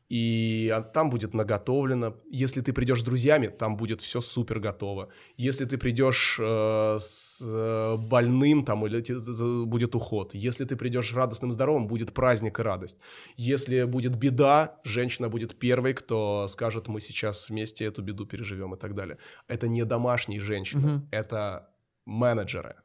И 0.10 0.74
там 0.94 1.10
будет 1.10 1.34
наготовлено. 1.34 2.16
Если 2.32 2.62
ты 2.62 2.72
придешь 2.72 3.02
с 3.02 3.04
друзьями, 3.04 3.48
там 3.48 3.76
будет 3.76 4.00
все 4.02 4.22
супер 4.22 4.60
готово. 4.60 5.10
Если 5.36 5.66
ты 5.66 5.78
придешь 5.78 6.38
э, 6.40 6.98
с 7.00 7.42
э, 7.44 7.98
больным, 7.98 8.64
там 8.64 8.86
или 8.88 9.66
будет 9.66 9.96
уход. 9.96 10.34
Если 10.34 10.64
ты 10.64 10.78
придешь 10.78 11.14
радостным, 11.14 11.52
здоровым, 11.52 11.88
будет 11.88 12.14
праздник 12.14 12.60
и 12.60 12.62
радость. 12.64 12.98
Если 13.36 13.84
будет 13.84 14.16
беда, 14.16 14.80
женщина 14.86 15.28
будет 15.28 15.60
первой, 15.60 15.94
кто 15.94 16.48
скажет, 16.48 16.88
мы 16.88 17.02
сейчас 17.02 17.50
вместе 17.50 17.84
эту 17.84 18.02
беду 18.02 18.26
переживем 18.26 18.74
и 18.76 18.78
так 18.78 18.96
далее. 18.96 19.18
Это 19.50 19.68
не 19.68 19.84
домашние 19.84 20.40
женщины, 20.40 20.88
Мгм. 20.88 21.08
это 21.12 21.70
менеджеры. 22.06 22.76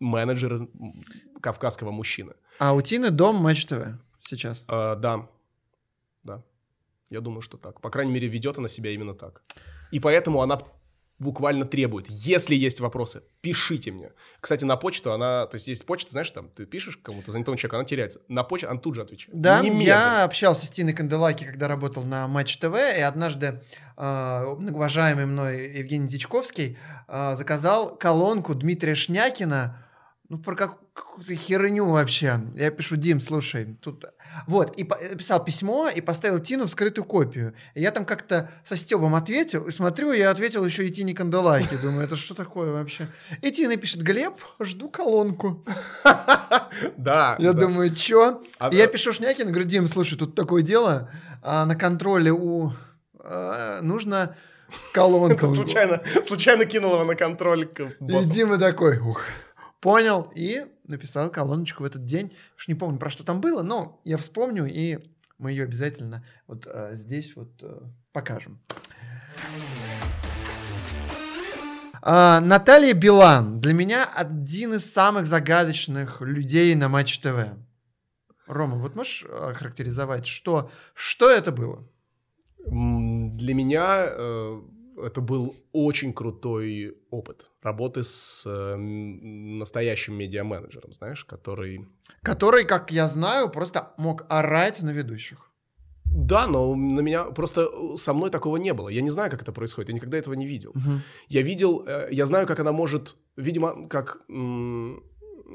Менеджеры 0.00 0.68
кавказского 1.40 1.90
мужчины. 1.90 2.34
А 2.58 2.74
у 2.74 2.82
Тины 2.82 3.10
дом 3.10 3.36
Матч 3.36 3.64
ТВ 3.64 3.98
сейчас. 4.20 4.64
А, 4.68 4.96
да, 4.96 5.26
да. 6.24 6.42
Я 7.10 7.20
думаю, 7.20 7.42
что 7.42 7.58
так. 7.58 7.80
По 7.80 7.90
крайней 7.90 8.12
мере, 8.12 8.28
ведет 8.28 8.58
она 8.58 8.68
себя 8.68 8.90
именно 8.90 9.14
так. 9.14 9.42
И 9.92 10.00
поэтому 10.00 10.40
она 10.42 10.58
буквально 11.18 11.64
требует. 11.64 12.08
Если 12.08 12.54
есть 12.56 12.80
вопросы, 12.80 13.22
пишите 13.40 13.92
мне. 13.92 14.10
Кстати, 14.40 14.64
на 14.64 14.76
почту 14.76 15.12
она, 15.12 15.46
то 15.46 15.54
есть 15.54 15.68
есть 15.68 15.86
почта, 15.86 16.10
знаешь, 16.10 16.30
там 16.30 16.48
ты 16.48 16.66
пишешь 16.66 16.96
кому-то 16.96 17.30
занятому 17.30 17.56
человеку, 17.56 17.76
она 17.76 17.84
теряется. 17.84 18.20
На 18.28 18.42
почту 18.42 18.68
она 18.68 18.80
тут 18.80 18.96
же 18.96 19.02
отвечает. 19.02 19.40
Да, 19.40 19.60
Немедленно. 19.60 19.82
я 19.84 20.24
общался 20.24 20.66
с 20.66 20.70
Тиной 20.70 20.92
Канделаки, 20.92 21.44
когда 21.44 21.68
работал 21.68 22.02
на 22.02 22.26
Матч 22.26 22.56
ТВ, 22.58 22.74
и 22.74 23.00
однажды 23.00 23.62
э, 23.96 24.44
уважаемый 24.44 25.26
мной 25.26 25.78
Евгений 25.78 26.08
Дичковский 26.08 26.78
э, 27.06 27.36
заказал 27.36 27.94
колонку 27.96 28.54
Дмитрия 28.54 28.94
Шнякина, 28.96 29.86
ну, 30.28 30.38
про 30.38 30.56
как- 30.56 30.78
какую-то 30.94 31.34
херню 31.34 31.86
вообще. 31.86 32.40
Я 32.54 32.70
пишу, 32.70 32.96
Дим, 32.96 33.20
слушай, 33.20 33.76
тут... 33.82 34.04
Вот, 34.46 34.76
и 34.76 34.84
писал 34.84 35.44
письмо, 35.44 35.88
и 35.88 36.00
поставил 36.00 36.38
Тину 36.38 36.66
в 36.66 36.70
скрытую 36.70 37.04
копию. 37.04 37.54
И 37.74 37.82
я 37.82 37.90
там 37.90 38.04
как-то 38.04 38.50
со 38.64 38.76
Стебом 38.76 39.14
ответил, 39.14 39.66
и 39.66 39.72
смотрю, 39.72 40.12
я 40.12 40.30
ответил 40.30 40.64
еще 40.64 40.86
и 40.86 40.90
Тине 40.90 41.14
Канделаки. 41.14 41.76
Думаю, 41.82 42.04
это 42.04 42.16
что 42.16 42.34
такое 42.34 42.72
вообще? 42.72 43.08
И 43.42 43.50
Тина 43.50 43.76
пишет, 43.76 44.02
Глеб, 44.02 44.34
жду 44.60 44.88
колонку. 44.88 45.64
Да. 46.96 47.36
Я 47.38 47.52
думаю, 47.52 47.94
чё? 47.94 48.42
А- 48.58 48.72
я 48.72 48.86
пишу 48.86 49.12
Шнякину, 49.12 49.50
говорю, 49.50 49.68
Дим, 49.68 49.88
слушай, 49.88 50.16
тут 50.16 50.34
такое 50.34 50.62
дело, 50.62 51.10
а, 51.42 51.66
на 51.66 51.74
контроле 51.74 52.32
у... 52.32 52.72
а, 53.18 53.80
нужно 53.82 54.36
колонка. 54.92 55.46
Случайно, 55.48 56.02
случайно 56.24 56.66
кинул 56.66 56.94
его 56.94 57.04
на 57.04 57.16
контроль 57.16 57.64
И. 57.64 58.30
Дима 58.30 58.58
такой, 58.58 58.98
ух, 58.98 59.22
понял, 59.80 60.32
и 60.34 60.66
написал 60.84 61.30
колоночку 61.30 61.82
в 61.82 61.86
этот 61.86 62.04
день. 62.04 62.32
Уж 62.56 62.68
не 62.68 62.74
помню, 62.74 62.98
про 62.98 63.10
что 63.10 63.24
там 63.24 63.40
было, 63.40 63.62
но 63.62 64.00
я 64.04 64.16
вспомню, 64.16 64.66
и 64.66 64.98
мы 65.38 65.50
ее 65.50 65.64
обязательно 65.64 66.24
вот 66.46 66.66
а, 66.66 66.94
здесь 66.94 67.34
вот 67.36 67.50
а, 67.62 67.90
покажем. 68.12 68.60
А, 72.02 72.40
Наталья 72.40 72.92
Билан 72.92 73.60
для 73.60 73.72
меня 73.72 74.04
один 74.04 74.74
из 74.74 74.92
самых 74.92 75.26
загадочных 75.26 76.20
людей 76.20 76.74
на 76.74 76.88
Матч 76.88 77.18
ТВ. 77.20 77.54
Рома, 78.46 78.76
вот 78.76 78.94
можешь 78.94 79.24
а, 79.28 79.54
характеризовать, 79.54 80.26
что, 80.26 80.70
что 80.94 81.30
это 81.30 81.50
было? 81.50 81.88
Для 82.66 83.54
меня 83.54 84.06
э, 84.08 84.60
это 84.96 85.20
был 85.20 85.54
очень 85.72 86.12
крутой 86.12 86.96
опыт 87.10 87.50
работы 87.62 88.02
с 88.02 88.44
э, 88.46 88.76
настоящим 88.76 90.14
медиа-менеджером, 90.14 90.92
знаешь, 90.92 91.24
который... 91.24 91.86
Который, 92.22 92.64
как 92.64 92.90
я 92.92 93.08
знаю, 93.08 93.50
просто 93.50 93.92
мог 93.96 94.26
орать 94.28 94.82
на 94.82 94.90
ведущих. 94.90 95.50
Да, 96.04 96.46
но 96.46 96.74
на 96.76 97.00
меня 97.00 97.24
просто 97.24 97.62
э, 97.62 97.96
со 97.96 98.14
мной 98.14 98.30
такого 98.30 98.56
не 98.56 98.72
было. 98.72 98.88
Я 98.88 99.02
не 99.02 99.10
знаю, 99.10 99.30
как 99.30 99.42
это 99.42 99.52
происходит. 99.52 99.88
Я 99.88 99.94
никогда 99.96 100.16
этого 100.16 100.34
не 100.34 100.46
видел. 100.46 100.70
Мгм. 100.74 101.02
Я 101.28 101.42
видел, 101.42 101.84
э, 101.86 102.08
я 102.12 102.26
знаю, 102.26 102.46
как 102.46 102.60
она 102.60 102.72
может, 102.72 103.16
видимо, 103.36 103.88
как, 103.88 104.18
м, 104.28 105.02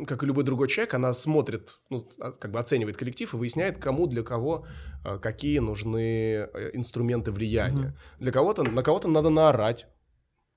как 0.07 0.23
и 0.23 0.25
любой 0.25 0.43
другой 0.43 0.67
человек, 0.67 0.93
она 0.93 1.13
смотрит, 1.13 1.79
ну, 1.89 2.03
а, 2.19 2.31
как 2.31 2.51
бы 2.51 2.59
оценивает 2.59 2.97
коллектив 2.97 3.33
и 3.33 3.37
выясняет, 3.37 3.77
кому 3.77 4.07
для 4.07 4.23
кого 4.23 4.65
э, 5.05 5.17
какие 5.19 5.59
нужны 5.59 6.47
э, 6.53 6.69
инструменты 6.73 7.31
влияния. 7.31 7.87
Мгм. 7.89 7.97
Для 8.19 8.31
кого-то, 8.31 8.63
на 8.63 8.83
кого-то 8.83 9.07
надо 9.07 9.29
наорать. 9.29 9.87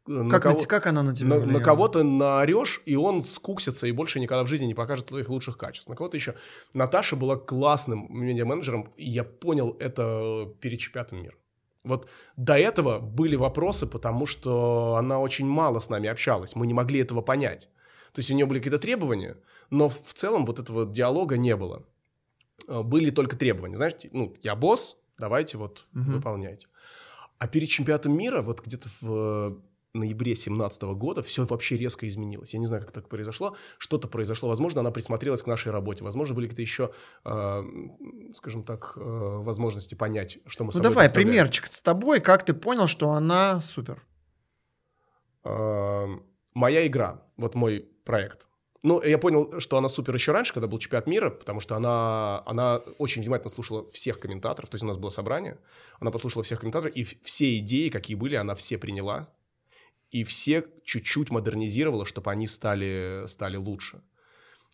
э, 0.08 0.10
на 0.12 0.30
Как, 0.30 0.44
на 0.44 0.50
кого- 0.50 0.60
те- 0.60 0.66
как 0.66 0.86
она 0.86 1.02
на 1.02 1.14
тебя 1.14 1.28
на, 1.28 1.46
на 1.46 1.60
кого-то 1.60 2.02
наорешь, 2.02 2.82
и 2.86 2.96
он 2.96 3.22
скуксится 3.22 3.86
и 3.86 3.92
больше 3.92 4.18
никогда 4.20 4.42
в 4.44 4.48
жизни 4.48 4.66
не 4.66 4.74
покажет 4.74 5.06
твоих 5.06 5.28
лучших 5.28 5.56
качеств. 5.56 5.88
На 5.88 5.94
кого-то 5.94 6.16
еще. 6.16 6.34
Наташа 6.74 7.14
была 7.16 7.36
классным 7.36 8.08
медиа-менеджером, 8.10 8.92
и 8.96 9.08
я 9.08 9.22
понял 9.24 9.76
это 9.80 10.48
перед 10.60 10.80
чемпионатом 10.80 11.22
мира. 11.22 11.36
Вот 11.84 12.08
до 12.36 12.58
этого 12.58 12.98
были 13.00 13.36
вопросы, 13.36 13.86
потому 13.86 14.26
что 14.26 14.96
она 14.96 15.18
очень 15.20 15.46
мало 15.46 15.78
с 15.80 15.88
нами 15.90 16.08
общалась. 16.08 16.54
Мы 16.56 16.66
не 16.66 16.74
могли 16.74 17.00
этого 17.00 17.22
понять. 17.22 17.68
То 18.12 18.18
есть 18.18 18.30
у 18.30 18.34
нее 18.34 18.46
были 18.46 18.58
какие-то 18.58 18.78
требования, 18.78 19.36
но 19.70 19.88
в 19.88 20.12
целом 20.12 20.44
вот 20.46 20.58
этого 20.58 20.86
диалога 20.86 21.36
не 21.36 21.56
было. 21.56 21.86
Э, 22.68 22.82
Были 22.82 23.10
только 23.10 23.36
требования. 23.36 23.76
Знаешь, 23.76 23.94
ну, 24.12 24.34
я 24.42 24.54
босс, 24.54 24.98
давайте 25.18 25.56
вот 25.58 25.86
Мгм. 25.92 26.16
выполняйте. 26.16 26.66
А 27.38 27.48
перед 27.48 27.68
чемпионатом 27.68 28.16
мира, 28.16 28.42
вот 28.42 28.60
где-то 28.60 28.88
в 29.00 29.62
ноябре 29.94 30.32
2017 30.32 30.82
года 30.94 31.22
все 31.22 31.44
вообще 31.44 31.76
резко 31.76 32.06
изменилось. 32.06 32.54
Я 32.54 32.60
не 32.60 32.66
знаю, 32.66 32.82
как 32.82 32.92
так 32.92 33.08
произошло. 33.08 33.56
Что-то 33.78 34.08
произошло. 34.08 34.48
Возможно, 34.48 34.80
она 34.80 34.90
присмотрелась 34.90 35.42
к 35.42 35.46
нашей 35.46 35.72
работе. 35.72 36.04
Возможно, 36.04 36.34
были 36.34 36.46
какие-то 36.46 36.62
еще, 36.62 36.92
э, 37.24 37.62
скажем 38.34 38.62
так, 38.62 38.92
э, 38.96 39.00
возможности 39.00 39.94
понять, 39.94 40.38
что 40.46 40.64
мы 40.64 40.68
Ну 40.68 40.72
собой 40.72 40.90
давай, 40.90 41.10
примерчик 41.12 41.66
с 41.66 41.80
тобой, 41.82 42.20
как 42.20 42.44
ты 42.44 42.54
понял, 42.54 42.86
что 42.86 43.10
она 43.10 43.60
супер? 43.60 44.02
Э, 45.44 46.06
моя 46.54 46.86
игра, 46.86 47.22
вот 47.36 47.54
мой 47.54 47.88
проект. 48.04 48.48
Ну, 48.82 49.00
я 49.00 49.16
понял, 49.18 49.60
что 49.60 49.76
она 49.76 49.88
супер 49.88 50.14
еще 50.14 50.32
раньше, 50.32 50.52
когда 50.52 50.66
был 50.66 50.78
чемпионат 50.78 51.06
мира, 51.06 51.30
потому 51.30 51.60
что 51.60 51.76
она, 51.76 52.42
она 52.46 52.78
очень 52.98 53.22
внимательно 53.22 53.50
слушала 53.50 53.88
всех 53.92 54.18
комментаторов, 54.18 54.70
то 54.70 54.74
есть 54.74 54.82
у 54.82 54.88
нас 54.88 54.98
было 54.98 55.10
собрание, 55.10 55.58
она 56.00 56.10
послушала 56.10 56.42
всех 56.42 56.60
комментаторов, 56.60 56.96
и 56.96 57.04
все 57.04 57.58
идеи, 57.58 57.90
какие 57.90 58.16
были, 58.16 58.34
она 58.34 58.56
все 58.56 58.78
приняла, 58.78 59.28
и 60.10 60.24
все 60.24 60.64
чуть-чуть 60.84 61.30
модернизировала, 61.30 62.06
чтобы 62.06 62.32
они 62.32 62.48
стали, 62.48 63.24
стали 63.28 63.56
лучше. 63.56 64.02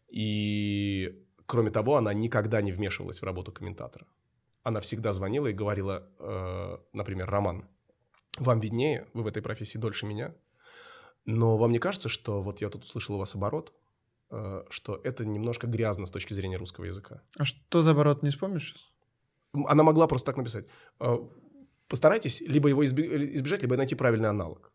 И, 0.09 1.23
кроме 1.45 1.71
того, 1.71 1.97
она 1.97 2.15
никогда 2.15 2.63
не 2.63 2.73
вмешивалась 2.73 3.21
в 3.21 3.25
работу 3.25 3.53
комментатора. 3.53 4.07
Она 4.63 4.81
всегда 4.81 5.13
звонила 5.13 5.49
и 5.49 5.53
говорила, 5.53 6.09
э, 6.19 6.79
например, 6.95 7.29
Роман, 7.29 7.69
вам 8.39 8.61
виднее, 8.61 9.07
вы 9.13 9.23
в 9.23 9.27
этой 9.27 9.43
профессии 9.43 9.79
дольше 9.79 10.07
меня, 10.07 10.35
но 11.31 11.59
вам 11.59 11.73
не 11.73 11.79
кажется, 11.79 12.09
что 12.09 12.43
вот 12.43 12.61
я 12.63 12.71
тут 12.71 12.85
услышал 12.85 13.15
у 13.17 13.19
вас 13.19 13.35
оборот, 13.35 13.73
э, 14.31 14.65
что 14.71 14.99
это 15.05 15.27
немножко 15.27 15.67
грязно 15.67 16.07
с 16.07 16.11
точки 16.11 16.33
зрения 16.33 16.57
русского 16.57 16.87
языка? 16.87 17.21
А 17.39 17.45
что 17.45 17.83
за 17.83 17.91
оборот, 17.91 18.23
не 18.23 18.31
вспомнишь? 18.31 18.75
Она 19.67 19.83
могла 19.83 20.07
просто 20.07 20.27
так 20.27 20.37
написать. 20.39 20.65
Э, 21.01 21.17
Постарайтесь 21.89 22.41
либо 22.43 22.69
его 22.69 22.85
изби- 22.85 23.35
избежать, 23.35 23.63
либо 23.63 23.77
найти 23.77 23.95
правильный 23.95 24.29
аналог, 24.29 24.73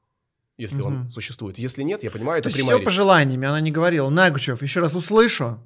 если 0.57 0.81
он 0.81 0.93
Мгм. 0.93 1.11
существует. 1.11 1.57
Если 1.59 1.83
нет, 1.83 2.03
я 2.03 2.11
понимаю, 2.11 2.41
То 2.41 2.49
это 2.49 2.57
есть 2.57 2.59
прямая 2.59 2.77
все 2.77 2.85
по 2.85 2.89
речь. 2.89 2.95
желаниями, 2.97 3.47
она 3.47 3.61
не 3.61 3.71
говорила. 3.71 4.09
Нагучев, 4.09 4.61
еще 4.63 4.79
раз 4.79 4.95
услышу, 4.95 5.59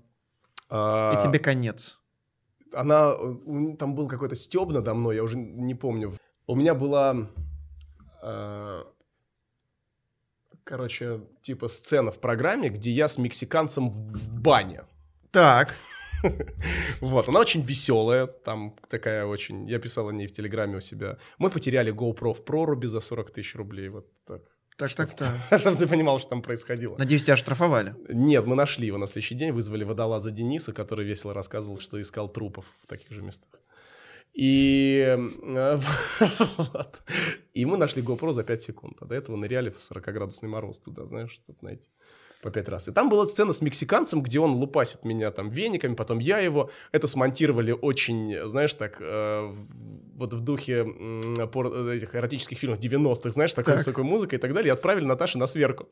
А, 0.69 1.13
и 1.13 1.21
тебе 1.28 1.39
конец. 1.39 1.97
Она, 2.73 3.13
э, 3.17 3.76
там 3.80 3.95
был 3.95 4.08
какой-то 4.10 4.36
стёб 4.36 4.71
надо 4.73 4.93
мной, 4.93 5.15
я 5.15 5.23
уже 5.23 5.38
не 5.38 5.76
помню. 5.76 6.13
У 6.47 6.56
меня 6.56 6.73
была, 6.76 7.15
э, 8.23 8.84
короче, 10.67 11.21
типа 11.41 11.69
сцена 11.69 12.12
в 12.12 12.19
программе, 12.19 12.69
где 12.69 12.91
я 12.91 13.08
с 13.08 13.17
мексиканцем 13.17 13.89
в 13.89 14.30
бане. 14.39 14.82
Так, 15.32 15.75
Вот, 17.01 17.30
она 17.30 17.39
очень 17.39 17.62
веселая, 17.62 18.27
там 18.27 18.75
такая 18.89 19.25
очень... 19.25 19.67
Я 19.69 19.80
писал 19.80 20.10
о 20.10 20.13
ней 20.13 20.27
в 20.27 20.32
Телеграме 20.32 20.77
у 20.77 20.82
себя. 20.82 21.17
Мы 21.38 21.49
потеряли 21.49 21.93
GoPro 21.93 22.34
в 22.34 22.43
проруби 22.43 22.88
за 22.88 22.99
40 22.99 23.32
тысяч 23.32 23.56
рублей, 23.56 23.89
вот 23.89 24.08
так. 24.25 24.41
так, 24.77 24.93
так, 24.93 25.13
так. 25.15 25.60
Чтобы 25.60 25.77
ты 25.77 25.88
понимал, 25.88 26.19
что 26.19 26.30
там 26.30 26.41
происходило. 26.41 26.97
Надеюсь, 26.97 27.23
тебя 27.23 27.36
штрафовали. 27.36 27.95
Нет, 28.10 28.45
мы 28.45 28.56
нашли 28.56 28.88
его 28.88 28.97
на 28.97 29.08
следующий 29.08 29.36
день, 29.36 29.51
вызвали 29.51 29.84
водолаза 29.84 30.32
Дениса, 30.32 30.73
который 30.73 31.06
весело 31.06 31.34
рассказывал, 31.34 31.80
что 31.80 31.99
искал 32.01 32.30
трупов 32.30 32.65
в 32.84 32.88
таких 32.88 33.12
же 33.12 33.21
местах. 33.21 33.62
И, 34.39 35.04
э, 35.43 35.78
вот. 36.58 37.02
и 37.56 37.65
мы 37.65 37.78
нашли 37.78 38.04
GoPro 38.04 38.32
за 38.32 38.43
5 38.43 38.62
секунд. 38.62 38.97
А 39.02 39.06
до 39.06 39.15
этого 39.15 39.36
ныряли 39.36 39.69
в 39.71 39.78
40-градусный 39.80 40.47
мороз 40.47 40.80
туда, 40.80 41.06
знаешь, 41.06 41.32
чтобы 41.32 41.58
найти 41.62 41.88
по 42.43 42.52
пять 42.52 42.69
раз. 42.69 42.88
И 42.88 42.91
там 42.91 43.10
была 43.10 43.26
сцена 43.26 43.52
с 43.52 43.62
мексиканцем, 43.62 44.21
где 44.21 44.39
он 44.39 44.52
лупасит 44.52 45.04
меня 45.06 45.32
там 45.32 45.50
вениками, 45.50 45.95
потом 45.95 46.19
я 46.19 46.38
его. 46.38 46.69
Это 46.91 47.08
смонтировали 47.08 47.71
очень, 47.71 48.38
знаешь, 48.47 48.76
так, 48.76 48.97
э, 49.02 49.56
вот 50.15 50.34
в 50.36 50.39
духе 50.41 50.82
м, 50.82 51.50
пор- 51.50 51.73
этих 51.89 52.13
эротических 52.13 52.60
фильмов 52.60 52.78
90-х, 52.80 53.32
знаешь, 53.32 53.56
такой, 53.56 53.73
Так. 53.73 53.82
с 53.82 53.86
такой 53.86 54.04
музыкой 54.04 54.38
и 54.38 54.41
так 54.41 54.54
далее. 54.54 54.67
И 54.69 54.73
отправили 54.73 55.06
Наташе 55.06 55.39
на 55.39 55.47
сверку. 55.47 55.88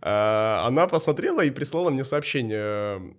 А, 0.00 0.64
Она 0.66 0.88
посмотрела 0.88 1.42
и 1.44 1.50
прислала 1.50 1.90
мне 1.90 2.04
сообщение. 2.04 3.14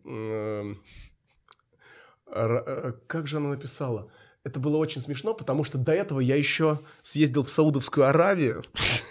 р- 2.36 2.64
э, 2.66 2.94
Как 3.08 3.28
же 3.28 3.38
она 3.38 3.50
написала? 3.50 4.10
Это 4.44 4.60
было 4.60 4.76
очень 4.76 5.00
смешно, 5.00 5.34
потому 5.34 5.64
что 5.64 5.78
до 5.78 5.94
этого 5.94 6.20
я 6.20 6.36
еще 6.36 6.80
съездил 7.02 7.44
в 7.44 7.50
Саудовскую 7.50 8.08
Аравию, 8.08 8.64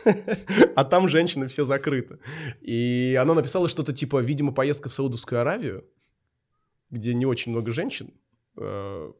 а 0.76 0.84
там 0.84 1.08
женщины 1.08 1.48
все 1.48 1.64
закрыты. 1.64 2.18
И 2.60 3.18
она 3.20 3.32
написала 3.32 3.68
что-то 3.68 3.94
типа, 3.94 4.20
видимо, 4.20 4.52
поездка 4.52 4.90
в 4.90 4.92
Саудовскую 4.92 5.40
Аравию, 5.40 5.84
где 6.90 7.14
не 7.14 7.24
очень 7.24 7.52
много 7.52 7.72
женщин, 7.72 8.12
э, 8.58 9.12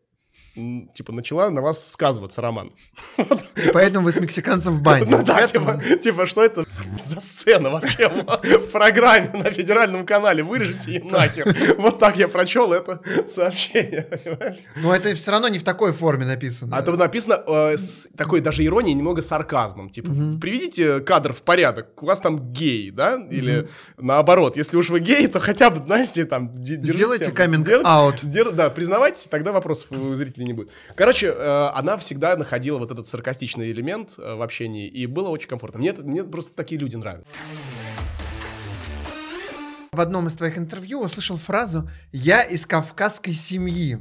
типа, 0.54 1.12
начала 1.12 1.50
на 1.50 1.62
вас 1.62 1.90
сказываться, 1.92 2.40
Роман. 2.42 2.72
И 3.18 3.70
поэтому 3.72 4.04
вы 4.04 4.12
с 4.12 4.20
мексиканцем 4.20 4.76
в 4.78 4.82
бане. 4.82 5.06
Ну 5.08 5.22
да, 5.22 5.46
типа, 5.46 5.80
типа, 6.02 6.26
что 6.26 6.44
это 6.44 6.64
за 7.02 7.20
сцена 7.20 7.70
вообще 7.70 8.08
в 8.08 8.70
программе 8.70 9.31
на 9.33 9.50
федеральном 9.50 10.04
канале? 10.06 10.42
Вырежите 10.42 10.92
и 10.92 11.02
нахер. 11.02 11.54
Вот 11.79 11.98
так 11.98 12.16
я 12.18 12.29
прочел 12.29 12.72
это 12.72 13.00
сообщение. 13.27 14.06
Но 14.77 14.94
это 14.94 15.14
все 15.14 15.31
равно 15.31 15.48
не 15.48 15.58
в 15.58 15.64
такой 15.64 15.92
форме 15.92 16.27
написано. 16.27 16.77
А 16.77 16.83
там 16.83 16.96
написано 16.96 17.42
э, 17.46 17.77
с 17.77 18.08
такой 18.16 18.40
даже 18.40 18.64
иронией, 18.64 18.94
немного 18.94 19.22
сарказмом. 19.22 19.90
Типа, 19.90 20.08
приведите 20.40 21.00
кадр 21.00 21.33
в 21.33 21.42
порядок, 21.42 22.02
у 22.02 22.06
вас 22.06 22.20
там 22.20 22.52
гей, 22.52 22.90
да? 22.90 23.18
Или 23.31 23.68
наоборот, 23.96 24.56
если 24.56 24.77
уж 24.77 24.90
вы 24.90 25.00
гей, 25.00 25.27
то 25.29 25.40
хотя 25.40 25.70
бы, 25.70 25.85
знаете, 25.85 26.24
там, 26.24 26.52
Сделайте 26.64 27.27
себя- 27.27 27.35
каминг 27.35 27.66
сдер- 27.66 27.81
аут. 27.85 28.22
сдер- 28.22 28.52
Да, 28.52 28.68
признавайтесь, 28.70 29.27
тогда 29.29 29.52
вопросов 29.52 29.90
у 29.92 30.14
зрителей 30.14 30.41
не 30.44 30.52
будет. 30.52 30.70
Короче, 30.94 31.26
э, 31.28 31.66
она 31.74 31.96
всегда 31.96 32.36
находила 32.36 32.78
вот 32.78 32.90
этот 32.90 33.06
саркастичный 33.06 33.70
элемент 33.70 34.14
э, 34.18 34.34
в 34.34 34.42
общении, 34.42 34.88
и 34.88 35.06
было 35.06 35.28
очень 35.28 35.48
комфортно. 35.48 35.80
Мне, 35.80 35.92
мне 35.92 36.24
просто 36.24 36.54
такие 36.54 36.80
люди 36.80 36.96
нравятся. 36.96 37.26
В 39.92 40.00
одном 40.00 40.26
из 40.26 40.34
твоих 40.34 40.56
интервью 40.56 41.02
услышал 41.02 41.36
фразу 41.36 41.88
«Я 42.12 42.42
из 42.42 42.64
кавказской 42.64 43.32
семьи». 43.32 43.98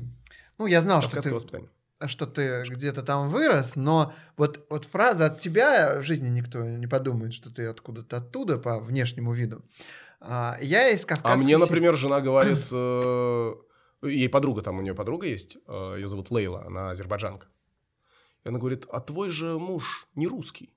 Ну, 0.58 0.66
я 0.66 0.80
знал, 0.82 1.02
что 1.02 1.22
ты, 1.22 1.34
воспитание. 1.34 1.70
что 2.06 2.26
ты 2.28 2.64
где-то 2.70 3.02
там 3.02 3.30
вырос, 3.30 3.76
но 3.76 4.14
вот, 4.38 4.66
вот 4.70 4.86
фраза 4.86 5.26
от 5.26 5.40
тебя 5.40 6.00
в 6.00 6.04
жизни 6.04 6.30
никто 6.30 6.64
не 6.64 6.88
подумает, 6.88 7.34
что 7.34 7.50
ты 7.50 7.66
откуда-то 7.66 8.18
оттуда 8.18 8.58
по 8.58 8.80
внешнему 8.80 9.34
виду. 9.34 9.64
А, 10.22 10.58
я 10.62 10.90
из 10.90 11.04
кавказской 11.04 11.34
А 11.34 11.44
мне, 11.44 11.58
например, 11.58 11.98
жена 11.98 12.22
говорит, 12.22 12.70
э, 12.72 13.54
ей 14.02 14.30
подруга, 14.30 14.62
там 14.62 14.78
у 14.80 14.82
нее 14.82 14.94
подруга 14.96 15.28
есть, 15.28 15.58
э, 15.68 15.94
ее 15.98 16.08
зовут 16.08 16.32
Лейла, 16.32 16.66
она 16.66 16.92
азербайджанка. 16.92 17.48
И 18.44 18.50
она 18.50 18.58
говорит, 18.60 18.86
а 18.92 19.00
твой 19.00 19.30
же 19.30 19.58
муж 19.60 20.08
не 20.16 20.28
русский. 20.28 20.74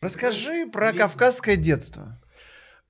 Расскажи 0.00 0.66
про 0.66 0.86
Есть- 0.88 0.98
кавказское 0.98 1.56
детство. 1.56 2.20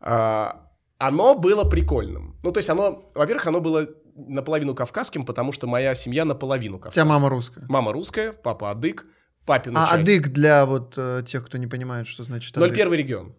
А, 0.01 0.71
оно 0.99 1.35
было 1.35 1.65
прикольным. 1.65 2.39
Ну, 2.43 2.53
то 2.53 2.59
есть 2.59 2.71
оно, 2.71 3.11
во-первых, 3.15 3.47
оно 3.47 3.61
было 3.61 3.89
наполовину 4.15 4.75
кавказским, 4.75 5.25
потому 5.25 5.53
что 5.53 5.67
моя 5.67 5.95
семья 5.95 6.25
наполовину 6.25 6.77
У 6.77 6.79
тебя 6.79 6.85
кавказская. 6.85 7.05
мама 7.05 7.29
русская. 7.29 7.65
Мама 7.69 7.93
русская, 7.93 8.33
папа 8.33 8.71
адык, 8.71 9.07
папина 9.47 9.85
А 9.85 9.89
часть. 9.97 10.03
адык 10.03 10.29
для 10.29 10.65
вот 10.67 10.95
э, 10.97 11.23
тех, 11.27 11.45
кто 11.47 11.59
не 11.59 11.67
понимает, 11.67 12.07
что 12.07 12.23
значит 12.25 12.57
адык. 12.57 12.73
01 12.73 12.93
регион 12.95 13.35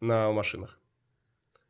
на 0.00 0.32
машинах. 0.32 0.78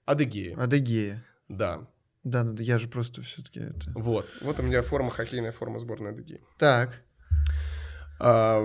Адыгея, 0.07 0.57
Адыгея. 0.57 1.25
да. 1.49 1.87
Да, 2.23 2.45
ну 2.45 2.55
я 2.61 2.79
же 2.79 2.89
просто 2.89 3.23
все-таки 3.23 3.61
это... 3.61 3.91
Вот. 3.95 4.27
Вот 4.43 4.61
у 4.61 4.63
меня 4.63 4.83
форма, 4.83 5.11
хоккейная 5.11 5.53
форма 5.53 5.79
сборной 5.79 6.11
Адыгеи. 6.11 6.43
Так. 6.59 7.03
А, 8.19 8.63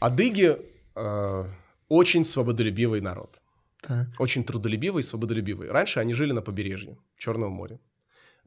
Адыги 0.00 0.56
а, 0.94 1.46
очень 1.88 2.24
свободолюбивый 2.24 3.00
народ. 3.02 3.42
Так. 3.82 4.08
Очень 4.18 4.44
трудолюбивый 4.44 5.00
и 5.00 5.04
свободолюбивый. 5.04 5.70
Раньше 5.70 6.00
они 6.00 6.14
жили 6.14 6.32
на 6.32 6.40
побережье 6.42 6.96
Черного 7.16 7.50
моря. 7.50 7.78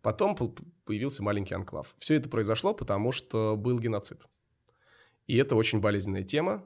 Потом 0.02 0.36
по- 0.36 0.54
появился 0.86 1.24
маленький 1.24 1.54
анклав. 1.54 1.96
Все 2.00 2.16
это 2.16 2.30
произошло, 2.30 2.74
потому 2.74 3.12
что 3.12 3.56
был 3.56 3.80
геноцид. 3.80 4.26
И 5.28 5.38
это 5.38 5.56
очень 5.56 5.80
болезненная 5.80 6.24
тема. 6.24 6.66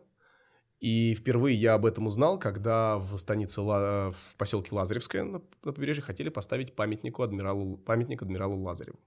И 0.79 1.15
впервые 1.15 1.55
я 1.55 1.73
об 1.73 1.85
этом 1.85 2.05
узнал, 2.05 2.37
когда 2.37 2.99
в 2.99 3.17
станице, 3.17 3.61
Ла- 3.61 4.11
в 4.11 4.35
поселке 4.37 4.75
Лазаревское 4.75 5.23
на, 5.23 5.41
на 5.63 5.73
побережье 5.73 6.03
хотели 6.03 6.29
поставить 6.29 6.75
памятнику 6.75 7.23
адмиралу, 7.23 7.77
памятник 7.77 8.21
адмиралу 8.21 8.61
Лазареву. 8.61 8.99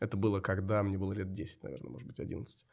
Это 0.00 0.16
было, 0.16 0.40
когда 0.40 0.82
мне 0.82 0.98
было 0.98 1.12
лет 1.12 1.32
10, 1.32 1.62
наверное, 1.62 1.90
может 1.90 2.08
быть, 2.08 2.18
11. 2.18 2.66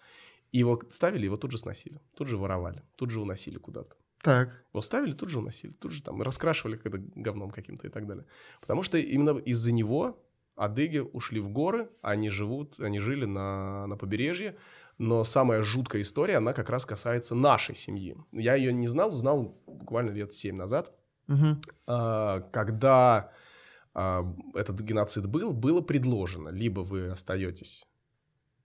И 0.51 0.57
его 0.57 0.81
ставили, 0.89 1.25
его 1.25 1.37
тут 1.37 1.51
же 1.51 1.57
сносили, 1.57 1.99
тут 2.15 2.27
же 2.27 2.37
воровали, 2.37 2.83
тут 2.95 3.11
же 3.11 3.21
уносили 3.21 3.57
куда-то. 3.57 3.95
Так. 4.21 4.49
Его 4.73 4.81
ставили, 4.81 5.11
тут 5.11 5.29
же 5.29 5.39
уносили, 5.39 5.73
тут 5.73 5.91
же 5.91 6.01
там 6.01 6.21
раскрашивали 6.21 6.77
когда 6.77 6.97
говном 6.97 7.51
каким-то 7.51 7.85
и 7.85 7.89
так 7.91 8.07
далее. 8.07 8.25
Потому 8.59 8.81
что 8.81 8.97
именно 8.97 9.37
из-за 9.37 9.71
него 9.71 10.24
адыги 10.55 10.99
ушли 10.99 11.39
в 11.39 11.49
горы, 11.49 11.89
они 12.01 12.29
живут, 12.29 12.79
они 12.79 12.99
жили 12.99 13.25
на, 13.25 13.87
на 13.87 13.97
побережье, 13.97 14.55
но 14.97 15.23
самая 15.23 15.63
жуткая 15.63 16.01
история, 16.01 16.37
она 16.37 16.53
как 16.53 16.69
раз 16.69 16.85
касается 16.85 17.35
нашей 17.35 17.75
семьи. 17.75 18.15
Я 18.31 18.55
ее 18.55 18.71
не 18.73 18.87
знал, 18.87 19.11
узнал 19.11 19.61
буквально 19.67 20.11
лет 20.11 20.33
7 20.33 20.55
назад, 20.55 20.93
Мгм. 21.27 21.61
а, 21.87 22.41
когда 22.53 23.31
а, 23.93 24.23
этот 24.53 24.79
геноцид 24.81 25.25
был, 25.27 25.53
было 25.53 25.81
предложено, 25.81 26.49
либо 26.49 26.81
вы 26.81 27.07
остаетесь 27.07 27.83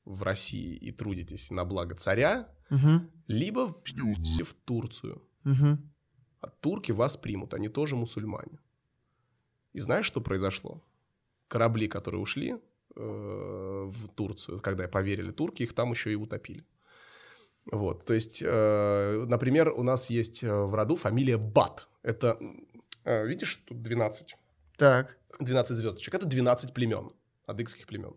в 0.05 0.23
России 0.23 0.77
и 0.77 0.93
трудитесь 0.93 1.51
на 1.51 1.65
благо 1.65 1.95
царя, 1.95 2.49
Мгм. 2.71 3.11
либо 3.27 3.75
в 4.45 4.55
Турцию. 4.65 5.23
Мгм. 5.45 5.91
А 6.41 6.49
турки 6.49 6.93
вас 6.93 7.17
примут, 7.17 7.55
они 7.55 7.69
тоже 7.69 7.97
мусульмане. 7.97 8.59
И 9.73 9.81
знаешь, 9.81 10.07
что 10.07 10.21
произошло? 10.21 10.83
Корабли, 11.51 11.89
которые 11.89 12.21
ушли 12.21 12.51
э, 12.53 12.59
в 12.97 14.09
Турцию, 14.15 14.61
когда 14.61 14.87
поверили 14.87 15.31
турки, 15.33 15.65
их 15.65 15.75
там 15.75 15.91
еще 15.91 16.13
и 16.13 16.15
утопили. 16.15 16.65
Вот, 17.73 18.05
то 18.05 18.15
есть, 18.15 18.41
э, 18.47 19.25
например, 19.27 19.71
у 19.71 19.83
нас 19.83 20.11
есть 20.11 20.45
э, 20.45 20.65
в 20.65 20.73
роду 20.75 20.95
фамилия 20.95 21.39
Бат. 21.39 21.89
Это, 22.03 22.39
видишь, 23.05 23.57
тут 23.67 23.83
12, 23.83 24.37
Так. 24.79 25.19
12 25.41 25.77
звездочек. 25.77 26.15
Это 26.15 26.27
12 26.27 26.73
племен, 26.73 27.11
адыгских 27.47 27.87
племен. 27.87 28.15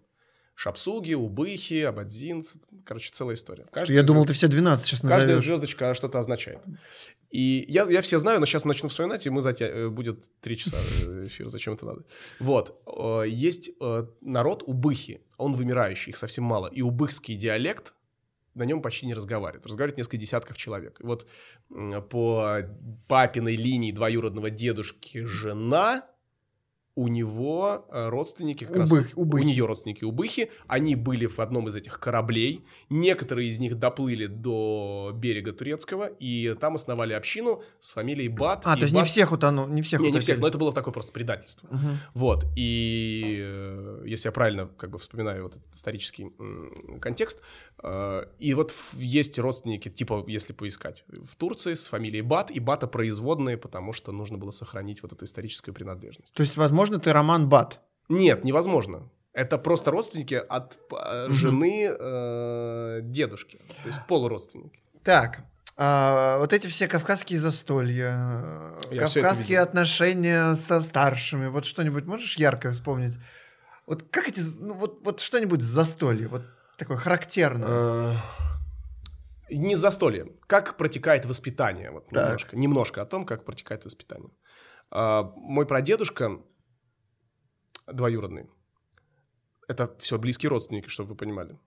Шапсуги, 0.55 1.13
Убыхи, 1.13 1.81
Абадзинцы, 1.81 2.59
короче, 2.85 3.09
целая 3.11 3.35
история. 3.35 3.65
Каждая 3.71 3.97
Я 3.99 4.03
думал, 4.05 4.21
звезд- 4.23 4.27
ты 4.27 4.33
все 4.33 4.47
12 4.47 4.85
сейчас 4.85 4.99
Каждая 5.01 5.21
назовешь. 5.21 5.43
звездочка 5.43 5.93
что-то 5.95 6.19
означает. 6.19 6.59
И 7.31 7.65
я, 7.67 7.89
я 7.89 8.03
все 8.03 8.19
знаю, 8.19 8.39
но 8.39 8.45
сейчас 8.45 8.63
начну 8.63 8.87
вспоминать, 8.89 9.25
и 9.25 9.29
мы 9.31 9.41
затя... 9.41 9.65
э, 9.65 9.89
будет 9.89 10.29
три 10.39 10.55
часа 10.55 10.77
э, 11.01 11.25
эфир, 11.27 11.49
зачем 11.49 11.73
это 11.73 11.85
надо. 11.87 12.03
Вот. 12.39 12.79
э, 12.85 13.23
Есть 13.27 13.71
народ 14.21 14.63
убыхи, 14.67 15.21
он 15.37 15.55
вымирающий, 15.55 16.11
их 16.11 16.17
совсем 16.17 16.43
мало. 16.43 16.67
И 16.67 16.83
убыхский 16.83 17.35
диалект, 17.35 17.95
на 18.53 18.63
нем 18.65 18.83
почти 18.83 19.07
не 19.07 19.15
разговаривают. 19.15 19.65
Разговаривают 19.65 19.97
несколько 19.97 20.17
десятков 20.17 20.57
человек. 20.57 20.99
И 21.01 21.03
вот 21.03 21.25
по 22.11 22.59
папиной 23.07 23.55
линии 23.55 23.91
двоюродного 23.91 24.51
дедушки 24.51 25.25
жена, 25.25 26.05
у 26.95 27.07
него 27.07 27.85
э, 27.89 28.09
родственники 28.09 28.65
как 28.65 28.75
раз... 28.77 28.91
Убых- 28.91 29.13
У 29.15 29.21
убыхи. 29.21 29.45
нее 29.45 29.65
родственники 29.65 30.03
убыхи. 30.03 30.51
Они 30.67 30.95
были 30.95 31.25
в 31.25 31.39
одном 31.39 31.67
из 31.67 31.75
этих 31.75 31.99
кораблей. 31.99 32.63
Некоторые 32.89 33.49
из 33.49 33.59
них 33.59 33.79
доплыли 33.79 34.27
до 34.27 35.11
берега 35.15 35.53
турецкого, 35.53 36.05
и 36.05 36.53
там 36.59 36.75
основали 36.75 37.13
общину 37.13 37.63
с 37.79 37.93
фамилией 37.93 38.27
Бат. 38.29 38.61
А, 38.65 38.75
то 38.75 38.83
есть 38.83 38.93
не 38.93 38.99
Бат- 38.99 39.07
всех 39.09 39.31
утонул, 39.31 39.67
не 39.67 39.81
всех 39.81 40.01
Не, 40.01 40.11
не 40.11 40.19
всех, 40.19 40.39
но 40.39 40.47
это 40.47 40.59
было 40.59 40.71
такое 40.71 40.93
просто 40.93 41.11
предательство. 41.11 41.67
Мгм. 41.71 41.97
Вот, 42.13 42.45
и 42.55 43.39
э, 43.41 44.03
если 44.05 44.27
я 44.27 44.31
правильно 44.31 44.67
как 44.77 44.91
бы 44.91 44.99
вспоминаю 44.99 45.43
вот 45.43 45.55
этот 45.55 45.73
исторический 45.73 46.31
контекст, 46.99 47.41
э, 47.83 48.25
и 48.37 48.53
вот 48.53 48.73
есть 48.93 49.39
родственники, 49.39 49.89
типа, 49.89 50.23
если 50.27 50.53
поискать, 50.53 51.05
в 51.07 51.35
Турции 51.35 51.73
с 51.73 51.87
фамилией 51.87 52.21
Бат, 52.21 52.51
и 52.51 52.59
Бата 52.59 52.85
производные, 52.87 53.57
потому 53.57 53.93
что 53.93 54.11
нужно 54.11 54.37
было 54.37 54.51
сохранить 54.51 55.01
вот 55.01 55.11
эту 55.13 55.25
историческую 55.25 55.73
принадлежность. 55.73 56.35
То 56.35 56.41
есть, 56.41 56.55
возможно, 56.55 56.82
ты 56.99 57.13
Роман 57.13 57.49
Бат. 57.49 57.79
Нет, 58.09 58.43
невозможно. 58.43 59.09
Это 59.33 59.57
просто 59.57 59.91
родственники 59.91 60.35
от 60.35 60.77
э, 60.91 61.27
жены 61.31 61.89
э, 61.89 62.99
дедушки, 63.01 63.59
то 63.81 63.87
есть 63.89 63.99
полуродственники. 64.07 64.79
Так, 65.03 65.43
а, 65.75 66.37
вот 66.37 66.53
эти 66.53 66.67
все 66.67 66.87
кавказские 66.87 67.39
застолья, 67.39 68.75
Я 68.91 69.07
кавказские 69.07 69.59
отношения 69.59 70.55
со 70.55 70.81
старшими, 70.81 71.47
вот 71.47 71.65
что-нибудь 71.65 72.05
можешь 72.05 72.37
ярко 72.37 72.71
вспомнить? 72.71 73.17
Вот 73.87 74.03
как 74.11 74.29
эти, 74.29 74.41
ну, 74.59 74.75
вот, 74.75 75.03
вот 75.03 75.19
что-нибудь 75.19 75.61
с 75.61 75.65
застолья, 75.65 76.29
вот 76.29 76.43
такое 76.77 76.97
характерное. 76.97 77.67
Э, 77.67 78.13
Не 79.49 79.75
застолье. 79.75 80.27
Как 80.47 80.77
протекает 80.77 81.25
воспитание? 81.25 81.89
Вот 81.89 82.07
Так. 82.09 82.23
немножко, 82.23 82.55
немножко 82.55 83.01
о 83.01 83.05
том, 83.05 83.25
как 83.25 83.43
протекает 83.43 83.83
воспитание. 83.83 84.29
А, 84.91 85.33
Мой 85.35 85.65
прадедушка 85.65 86.39
двоюродный. 87.91 88.49
Это 89.67 89.95
все 89.99 90.17
близкие 90.17 90.49
родственники, 90.49 90.89
чтобы 90.89 91.11
вы 91.11 91.15
понимали. 91.15 91.57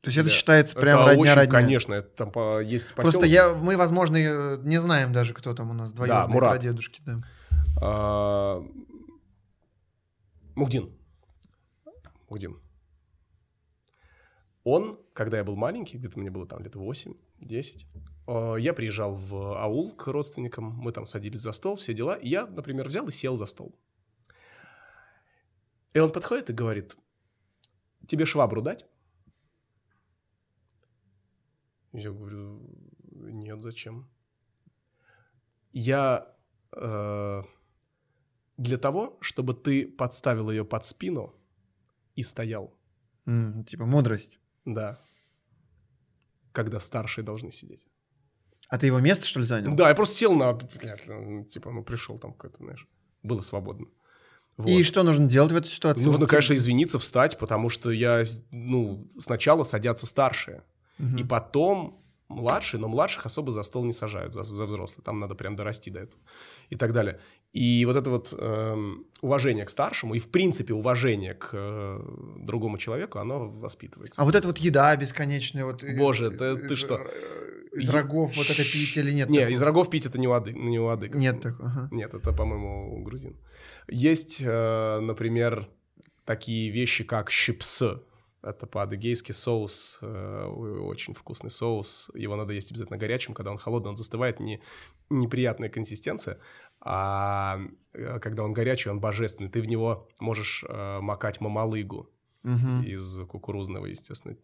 То 0.00 0.08
есть 0.08 0.18
это 0.18 0.28
да. 0.28 0.34
считается 0.34 0.74
прям 0.74 0.98
это 0.98 1.08
родня 1.10 1.22
очень, 1.22 1.34
родня. 1.34 1.52
конечно, 1.52 1.94
это 1.94 2.08
там 2.08 2.32
по- 2.32 2.60
есть 2.60 2.92
Просто 2.94 3.20
поселок. 3.20 3.26
я, 3.26 3.54
мы, 3.54 3.76
возможно, 3.76 4.16
и 4.16 4.58
не 4.66 4.80
знаем 4.80 5.12
даже, 5.12 5.32
кто 5.32 5.54
там 5.54 5.70
у 5.70 5.74
нас 5.74 5.92
двоюродные 5.92 6.34
Мурат. 6.34 6.50
прадедушки. 6.52 7.02
Да. 7.06 7.22
А, 7.80 8.64
Мугдин. 10.56 10.92
Мугдин. 12.28 12.58
Он, 14.64 14.98
когда 15.12 15.38
я 15.38 15.44
был 15.44 15.56
маленький, 15.56 15.98
где-то 15.98 16.18
мне 16.18 16.30
было 16.30 16.46
там 16.46 16.62
лет 16.62 16.74
8-10, 16.74 17.86
э, 18.26 18.56
я 18.58 18.74
приезжал 18.74 19.16
в 19.16 19.60
аул 19.60 19.92
к 19.92 20.06
родственникам, 20.08 20.64
мы 20.64 20.92
там 20.92 21.06
садились 21.06 21.40
за 21.40 21.52
стол, 21.52 21.76
все 21.76 21.94
дела, 21.94 22.14
и 22.14 22.28
я, 22.28 22.46
например, 22.46 22.88
взял 22.88 23.06
и 23.08 23.12
сел 23.12 23.36
за 23.36 23.46
стол. 23.46 23.74
И 25.94 25.98
он 25.98 26.10
подходит 26.10 26.50
и 26.50 26.54
говорит, 26.54 26.96
тебе 28.06 28.24
швабру 28.26 28.62
дать? 28.62 28.86
Я 31.92 32.10
говорю, 32.10 32.62
нет, 33.10 33.62
зачем? 33.62 34.08
Я 35.72 36.34
э, 36.76 37.42
для 38.56 38.78
того, 38.78 39.18
чтобы 39.20 39.54
ты 39.54 39.86
подставил 39.86 40.50
ее 40.50 40.64
под 40.64 40.84
спину 40.84 41.34
и 42.14 42.22
стоял. 42.22 42.74
М, 43.26 43.64
Типа 43.64 43.84
мудрость. 43.84 44.38
Да. 44.64 44.98
Когда 46.52 46.80
старшие 46.80 47.24
должны 47.24 47.52
сидеть. 47.52 47.86
А 48.68 48.78
ты 48.78 48.86
его 48.86 49.00
место, 49.00 49.26
что 49.26 49.40
ли, 49.40 49.46
занял? 49.46 49.74
Да, 49.76 49.88
я 49.88 49.94
просто 49.94 50.14
сел 50.14 50.34
на... 50.34 50.58
Типа, 51.44 51.70
ну, 51.72 51.84
пришел 51.84 52.18
там 52.18 52.32
какой-то, 52.32 52.56
знаешь. 52.58 52.86
Было 53.22 53.40
свободно. 53.42 53.86
Вот. 54.62 54.70
И 54.70 54.82
что 54.84 55.02
нужно 55.02 55.26
делать 55.28 55.52
в 55.52 55.56
этой 55.56 55.68
ситуации? 55.68 56.04
Нужно, 56.04 56.20
Вот 56.22 56.30
конечно, 56.30 56.54
ты- 56.54 56.58
извиниться, 56.58 56.98
встать, 56.98 57.38
потому 57.38 57.68
что 57.68 57.90
я, 57.90 58.24
ну, 58.50 59.06
сначала 59.18 59.64
садятся 59.64 60.06
старшие, 60.06 60.62
Мгм. 60.98 61.16
и 61.18 61.24
потом 61.24 61.98
младшие, 62.28 62.80
но 62.80 62.88
младших 62.88 63.26
особо 63.26 63.50
за 63.52 63.62
стол 63.62 63.84
не 63.84 63.92
сажают, 63.92 64.32
за, 64.32 64.42
за 64.42 64.64
взрослые. 64.64 65.04
Там 65.04 65.20
надо 65.20 65.34
прям 65.34 65.54
дорасти 65.56 65.90
до 65.90 66.00
этого. 66.00 66.22
И 66.70 66.76
так 66.76 66.92
далее. 66.92 67.20
И 67.52 67.84
вот 67.84 67.96
это 67.96 68.08
вот 68.08 68.32
эм, 68.38 69.04
уважение 69.20 69.66
к 69.66 69.70
старшему 69.70 70.14
и, 70.14 70.18
в 70.18 70.28
принципе, 70.30 70.72
уважение 70.72 71.34
к 71.34 71.50
э, 71.52 72.00
другому 72.38 72.78
человеку, 72.78 73.18
оно 73.18 73.50
воспитывается. 73.50 74.22
А 74.22 74.24
вот 74.24 74.34
эта 74.34 74.46
вот 74.46 74.56
еда 74.58 74.96
бесконечная, 74.96 75.66
вот 75.66 75.84
Боже, 75.98 76.28
из- 76.28 76.38
ты 76.38 76.72
из- 76.74 76.78
что? 76.78 76.96
э, 76.96 77.78
Из 77.78 77.90
рогов 77.90 78.34
вот 78.36 78.46
это 78.48 78.62
пить 78.64 78.96
или 78.96 79.12
нет? 79.12 79.28
Не, 79.28 79.40
такого? 79.40 79.52
из 79.54 79.62
рогов 79.62 79.90
пить 79.90 80.06
это 80.06 80.18
не 80.18 80.28
у, 80.28 80.32
ады, 80.32 80.52
не 80.54 80.78
у 80.80 80.88
адыгов. 80.88 81.20
Нет 81.20 81.42
такого. 81.42 81.68
ага. 81.68 81.88
Нет, 81.90 82.14
это, 82.14 82.32
по-моему, 82.32 82.94
у 82.98 83.02
грузин. 83.02 83.36
Есть, 83.88 84.40
э, 84.40 85.00
например, 85.00 85.68
такие 86.24 86.70
вещи, 86.70 87.04
как 87.04 87.30
щипсы. 87.30 88.00
Это 88.42 88.66
по-адыгейски 88.66 89.32
соус, 89.32 89.98
э, 90.02 90.44
очень 90.46 91.14
вкусный 91.14 91.50
соус. 91.50 92.10
Его 92.14 92.36
надо 92.36 92.52
есть 92.52 92.70
обязательно 92.72 92.98
горячим. 92.98 93.34
Когда 93.34 93.52
он 93.52 93.58
холодный, 93.58 93.90
он 93.90 93.96
застывает, 93.96 94.40
не, 94.40 94.60
неприятная 95.10 95.68
консистенция. 95.68 96.38
А 96.80 97.60
э, 97.92 98.18
когда 98.18 98.42
он 98.44 98.52
горячий, 98.52 98.90
он 98.90 99.00
божественный. 99.00 99.50
Ты 99.50 99.60
в 99.62 99.68
него 99.68 100.08
можешь 100.18 100.64
макать 101.00 101.40
мамалыгу 101.40 102.10
Мгм. 102.42 102.82
из 102.82 103.20
кукурузного, 103.28 103.86
естественно. 103.86 104.36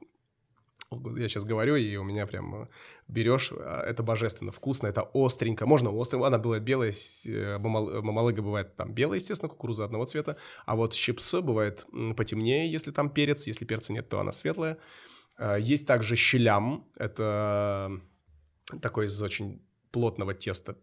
Я 0.91 1.29
сейчас 1.29 1.45
говорю, 1.45 1.77
и 1.77 1.97
у 1.97 2.05
меня 2.05 2.27
прям 2.27 2.69
берешь, 3.09 3.53
а, 3.53 3.83
это 3.83 4.03
божественно 4.03 4.53
вкусно, 4.53 4.87
это 4.87 5.03
остренько. 5.13 5.67
Можно 5.67 5.91
острым, 5.91 6.23
она 6.25 6.39
бывает 6.39 6.63
белая, 6.63 6.93
э, 7.27 7.59
мамал- 7.59 8.03
мамалыга 8.03 8.43
бывает 8.43 8.75
там 8.77 8.95
белая, 8.95 9.19
естественно, 9.19 9.51
кукуруза 9.51 9.85
одного 9.85 10.05
цвета, 10.07 10.37
а 10.65 10.77
вот 10.77 10.95
щипсы 10.95 11.41
бывает 11.43 11.87
потемнее, 12.17 12.71
если 12.71 12.91
там 12.91 13.11
перец, 13.11 13.47
если 13.47 13.67
перца 13.67 13.93
нет, 13.93 14.09
то 14.09 14.19
она 14.21 14.33
светлая. 14.33 14.79
А, 15.37 15.57
Есть 15.57 15.87
также 15.87 16.17
щелям, 16.17 16.87
это 16.97 18.01
такой 18.81 19.07
из 19.07 19.23
очень 19.23 19.63
плотного 19.91 20.35
теста, 20.35 20.77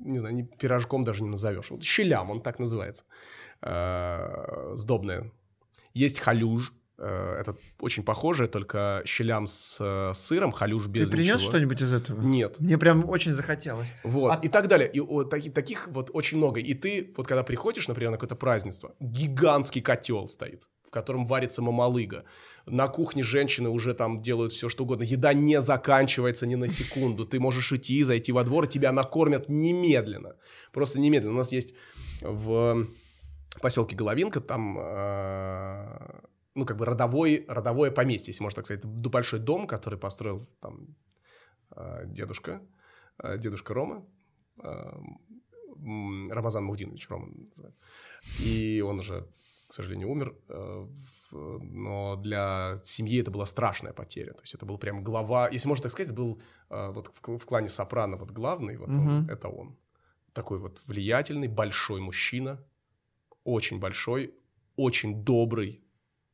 не 0.00 0.18
знаю, 0.18 0.34
ни 0.34 0.42
пирожком 0.42 1.04
даже 1.04 1.22
не 1.22 1.28
назовешь. 1.30 1.70
Вот 1.70 1.82
щелям, 1.82 2.30
он 2.30 2.40
так 2.40 2.58
называется, 2.58 3.04
э, 3.62 4.74
сдобное. 4.74 5.30
Есть 5.92 6.20
халюж, 6.20 6.72
это 7.04 7.56
очень 7.80 8.02
похоже, 8.02 8.46
только 8.46 9.02
щелям 9.04 9.46
с 9.46 9.78
э, 9.80 10.12
сыром, 10.14 10.52
халюж 10.52 10.84
Ты 10.84 10.90
без 10.90 11.10
принес 11.10 11.36
ничего. 11.36 11.50
что-нибудь 11.50 11.80
из 11.82 11.92
этого? 11.92 12.20
Нет. 12.20 12.60
Мне 12.60 12.76
прям 12.78 13.08
очень 13.08 13.32
захотелось. 13.32 13.88
Вот, 14.04 14.30
А- 14.36 14.40
и 14.42 14.48
так 14.48 14.68
далее. 14.68 14.90
И 14.92 15.00
вот 15.00 15.30
таки- 15.30 15.50
таких 15.50 15.88
вот 15.88 16.10
очень 16.12 16.36
много. 16.38 16.60
И 16.60 16.74
ты, 16.74 17.12
вот 17.16 17.26
когда 17.26 17.42
приходишь, 17.42 17.88
например, 17.88 18.10
на 18.10 18.16
какое-то 18.18 18.36
празднество, 18.36 18.94
гигантский 19.00 19.80
котел 19.82 20.28
стоит, 20.28 20.68
в 20.86 20.90
котором 20.90 21.26
варится 21.26 21.62
мамалыга. 21.62 22.24
На 22.66 22.88
кухне 22.88 23.22
женщины 23.22 23.68
уже 23.70 23.94
там 23.94 24.20
делают 24.22 24.52
все, 24.52 24.68
что 24.68 24.84
угодно. 24.84 25.02
Еда 25.04 25.32
не 25.32 25.60
заканчивается 25.60 26.46
ни 26.46 26.54
на 26.56 26.68
секунду. 26.68 27.24
Ты 27.26 27.40
можешь 27.40 27.72
идти, 27.72 28.02
зайти 28.02 28.32
во 28.32 28.44
двор, 28.44 28.66
тебя 28.66 28.92
накормят 28.92 29.48
немедленно. 29.48 30.34
Просто 30.72 31.00
немедленно. 31.00 31.34
У 31.34 31.38
нас 31.38 31.52
есть 31.52 31.74
в 32.20 32.86
поселке 33.62 33.96
Головинка, 33.96 34.40
там, 34.40 34.78
э, 34.78 36.20
ну, 36.60 36.66
как 36.66 36.76
бы 36.76 36.84
родовой, 36.84 37.44
родовое 37.48 37.90
поместье, 37.90 38.30
если 38.32 38.42
можно 38.44 38.56
так 38.56 38.66
сказать. 38.66 38.84
Это 38.84 39.10
большой 39.10 39.40
дом, 39.40 39.66
который 39.66 39.98
построил 39.98 40.46
там 40.60 40.94
э, 41.76 42.04
дедушка, 42.06 42.60
э, 43.18 43.38
дедушка 43.38 43.74
Рома, 43.74 44.06
э, 44.62 46.30
Рамазан 46.30 46.64
Мухдинович 46.64 47.08
Рома 47.08 47.28
называют. 47.28 47.76
И 48.44 48.82
он 48.82 48.98
уже, 48.98 49.26
к 49.68 49.72
сожалению, 49.72 50.10
умер. 50.10 50.34
Но 51.32 52.16
для 52.16 52.80
семьи 52.84 53.20
это 53.22 53.30
была 53.30 53.46
страшная 53.46 53.92
потеря. 53.94 54.32
То 54.32 54.42
есть 54.42 54.54
это 54.54 54.66
был 54.66 54.78
прям 54.78 55.02
глава, 55.02 55.48
если 55.48 55.68
можно 55.68 55.84
так 55.84 55.92
сказать, 55.92 56.12
это 56.12 56.16
был 56.22 56.42
вот 56.68 57.08
в, 57.14 57.20
кл- 57.22 57.38
в 57.38 57.44
клане 57.46 57.68
Сопрано 57.68 58.16
вот 58.18 58.30
главный, 58.32 58.76
вот 58.76 58.88
он, 58.88 58.96
Мгм. 58.96 59.30
это 59.30 59.48
он. 59.48 59.76
Такой 60.32 60.58
вот 60.58 60.82
влиятельный, 60.86 61.48
большой 61.48 62.00
мужчина, 62.00 62.58
очень 63.44 63.78
большой, 63.78 64.34
очень 64.76 65.24
добрый. 65.24 65.82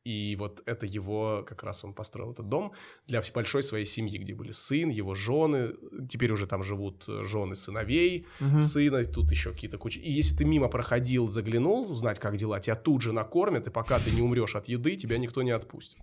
И 0.07 0.35
вот 0.37 0.61
это 0.65 0.85
его, 0.85 1.43
как 1.45 1.63
раз 1.63 1.83
он 1.83 1.93
построил 1.93 2.31
этот 2.31 2.47
дом 2.47 2.71
для 3.07 3.21
большой 3.35 3.61
своей 3.61 3.85
семьи, 3.85 4.17
где 4.17 4.33
были 4.33 4.51
сын, 4.53 4.89
его 4.89 5.15
жены, 5.15 5.73
теперь 6.09 6.31
уже 6.31 6.47
там 6.47 6.63
живут 6.63 7.03
э, 7.09 7.23
жены 7.25 7.55
сыновей, 7.55 8.25
Мгм. 8.39 8.59
сына, 8.59 9.03
тут 9.03 9.31
еще 9.31 9.51
какие-то 9.51 9.77
кучи. 9.77 9.99
И 9.99 10.11
если 10.11 10.37
ты 10.37 10.45
мимо 10.45 10.69
проходил, 10.69 11.27
заглянул, 11.27 11.91
узнать, 11.91 12.19
как 12.19 12.37
дела, 12.37 12.59
тебя 12.59 12.75
тут 12.75 13.01
же 13.01 13.11
накормят, 13.11 13.67
и 13.67 13.69
пока 13.69 13.99
ты 13.99 14.11
не 14.11 14.21
умрешь 14.21 14.55
от 14.55 14.69
еды, 14.69 14.95
тебя 14.95 15.17
никто 15.17 15.43
не 15.43 15.51
отпустит. 15.51 15.99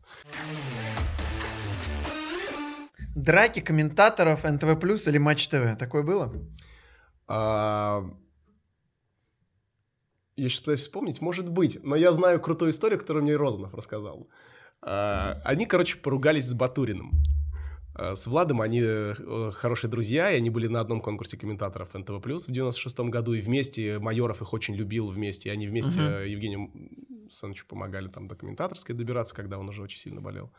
Драки 3.14 3.60
комментаторов 3.60 4.44
НТВ 4.44 4.78
Плюс 4.80 5.08
или 5.08 5.18
Матч 5.18 5.48
ТВ. 5.48 5.78
Такое 5.78 6.02
было? 6.02 6.32
А, 7.26 8.04
Я 10.36 10.48
сейчас 10.48 10.60
пытаюсь 10.60 10.80
вспомнить, 10.80 11.20
может 11.20 11.48
быть, 11.48 11.78
но 11.84 11.94
я 11.94 12.12
знаю 12.12 12.40
крутую 12.40 12.72
историю, 12.72 12.98
которую 12.98 13.22
мне 13.22 13.36
Розанов 13.36 13.72
рассказал. 13.74 14.28
А, 14.82 15.36
Они, 15.44 15.64
короче, 15.64 15.96
поругались 15.96 16.46
с 16.46 16.54
Батуриным. 16.54 17.12
А, 17.94 18.16
С 18.16 18.26
Владом 18.26 18.60
они 18.60 18.82
э, 18.84 19.14
хорошие 19.52 19.88
друзья, 19.88 20.32
и 20.32 20.36
они 20.36 20.50
были 20.50 20.66
на 20.66 20.80
одном 20.80 21.00
конкурсе 21.00 21.36
комментаторов 21.36 21.94
НТВ+, 21.94 22.20
в 22.20 22.50
96 22.50 23.00
году, 23.00 23.32
и 23.32 23.40
вместе, 23.40 24.00
Майоров 24.00 24.42
их 24.42 24.52
очень 24.52 24.74
любил 24.74 25.08
вместе, 25.08 25.50
и 25.50 25.52
они 25.52 25.68
вместе 25.68 26.00
э, 26.00 26.28
Евгению 26.28 26.70
Санычу 27.30 27.64
помогали 27.66 28.08
там 28.08 28.26
до 28.26 28.34
комментаторской 28.34 28.94
добираться, 28.94 29.34
когда 29.36 29.58
он 29.58 29.68
уже 29.68 29.82
очень 29.82 29.98
сильно 30.00 30.20
болел, 30.20 30.52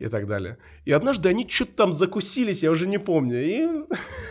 и 0.00 0.08
так 0.08 0.26
далее. 0.26 0.58
И 0.84 0.90
однажды 0.90 1.28
они 1.28 1.48
что-то 1.48 1.72
там 1.74 1.92
закусились, 1.92 2.64
я 2.64 2.72
уже 2.72 2.88
не 2.88 2.98
помню, 2.98 3.40
и 3.40 3.68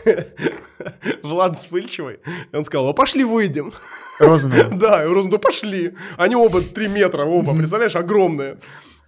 Влад 1.22 1.56
вспыльчивый, 1.56 2.20
он 2.52 2.64
сказал, 2.64 2.88
а 2.88 2.92
пошли 2.92 3.24
выйдем. 3.24 3.72
Розанов. 4.26 4.76
Да, 4.78 5.04
и 5.04 5.06
Роза, 5.06 5.28
ну 5.30 5.38
пошли. 5.38 5.94
Они 6.16 6.34
оба 6.36 6.60
3 6.62 6.88
метра, 6.88 7.24
оба, 7.24 7.54
представляешь, 7.56 7.96
огромные. 7.96 8.56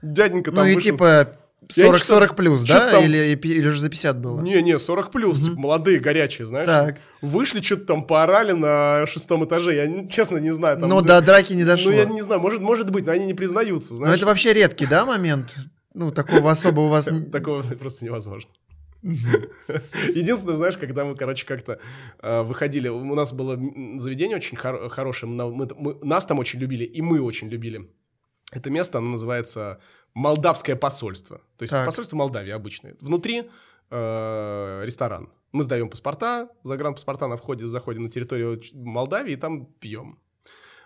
Дяденька 0.02 0.50
Ну 0.50 0.56
там 0.58 0.66
и 0.66 0.74
вышел. 0.74 0.92
типа 0.92 1.28
Я 1.76 1.84
40, 1.86 1.98
чё-то- 2.00 2.06
40 2.08 2.36
плюс, 2.36 2.62
да? 2.64 2.90
там- 2.90 3.04
Или, 3.04 3.36
или 3.42 3.68
уже 3.68 3.80
за 3.80 3.88
50 3.88 4.18
было? 4.20 4.40
Не-не, 4.42 4.78
40 4.78 5.10
плюс, 5.10 5.38
Мгм. 5.38 5.48
типа, 5.50 5.60
молодые, 5.60 5.98
горячие, 5.98 6.46
знаешь. 6.46 6.66
Так. 6.66 6.96
Вышли, 7.22 7.62
что-то 7.62 7.86
там 7.86 8.02
поорали 8.06 8.52
на 8.52 9.06
шестом 9.06 9.44
этаже. 9.46 9.74
Я 9.74 10.06
честно 10.08 10.36
не 10.38 10.50
знаю. 10.52 10.78
Там, 10.78 10.88
Но 10.90 11.00
до 11.00 11.20
драки 11.22 11.54
не 11.54 11.62
Ну, 11.64 11.68
дошло. 11.70 11.90
я 11.92 12.04
не 12.04 12.20
знаю, 12.20 12.40
может, 12.42 12.60
может 12.60 12.90
быть, 12.90 13.06
но 13.06 13.12
они 13.12 13.24
не 13.24 13.34
признаются, 13.34 13.92
Но 13.92 13.96
знаешь. 13.96 14.16
это 14.18 14.26
вообще 14.26 14.52
редкий, 14.52 14.84
да, 14.86 15.06
момент? 15.06 15.54
Ну, 15.94 16.10
такого 16.10 16.50
особо 16.50 16.80
у 16.80 16.88
вас... 16.88 17.06
Такого 17.32 17.62
просто 17.62 18.04
невозможно. 18.04 18.50
Единственное, 20.14 20.55
знаешь, 20.57 20.76
когда 20.78 21.05
мы, 21.05 21.14
короче, 21.14 21.46
как-то 21.46 21.78
э, 22.20 22.42
выходили, 22.42 22.88
у 22.88 23.14
нас 23.14 23.32
было 23.32 23.57
заведение 23.98 24.36
очень 24.38 24.57
хор- 24.57 24.88
хорошее, 24.88 25.30
мы, 25.30 25.66
мы- 25.76 25.98
нас 26.02 26.26
там 26.26 26.38
очень 26.38 26.59
любили, 26.59 26.84
и 26.84 27.02
мы 27.02 27.20
очень 27.20 27.48
любили. 27.48 27.90
Это 28.52 28.70
место, 28.70 28.98
оно 28.98 29.11
называется 29.11 29.80
Молдавское 30.14 30.76
посольство. 30.76 31.38
То 31.59 31.64
есть 31.64 31.72
Так. 31.72 31.86
посольство 31.86 32.16
Молдавии 32.16 32.52
обычное. 32.52 32.96
Внутри 33.00 33.50
э, 33.90 34.80
ресторан. 34.84 35.28
Мы 35.52 35.62
сдаем 35.62 35.88
паспорта, 35.90 36.48
загранпаспорта 36.62 37.26
на 37.28 37.36
входе, 37.36 37.66
заходим 37.66 38.02
на 38.05 38.11
территорию 38.11 38.61
Молдавии 38.72 39.32
и 39.32 39.36
там 39.36 39.66
пьем. 39.66 40.18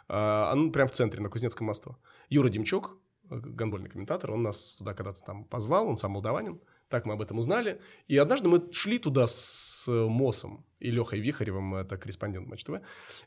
А, 0.08 0.50
оно 0.52 0.70
прям 0.70 0.88
в 0.88 0.92
центре, 0.92 1.20
на 1.20 1.28
Кузнецком 1.28 1.66
мосту. 1.66 1.96
Юра 2.30 2.48
Демчук, 2.48 2.96
э, 3.30 3.36
гандбольный 3.38 3.88
комментатор, 3.90 4.30
он 4.30 4.42
нас 4.42 4.76
туда 4.76 4.94
когда-то 4.94 5.20
там 5.22 5.44
позвал, 5.44 5.88
он 5.88 5.96
сам 5.96 6.12
молдаванин. 6.12 6.60
Так 6.88 7.04
мы 7.06 7.14
об 7.14 7.20
этом 7.22 7.38
узнали. 7.38 7.80
И 8.06 8.16
однажды 8.16 8.48
мы 8.48 8.62
шли 8.72 8.98
туда 8.98 9.26
с 9.26 9.86
э, 9.88 9.92
МОСом 10.08 10.64
и 10.80 10.90
Лехой 10.90 11.20
Вихаревым, 11.20 11.74
это 11.74 11.96
корреспондент 11.98 12.48
Матч 12.48 12.64
ТВ, 12.64 12.80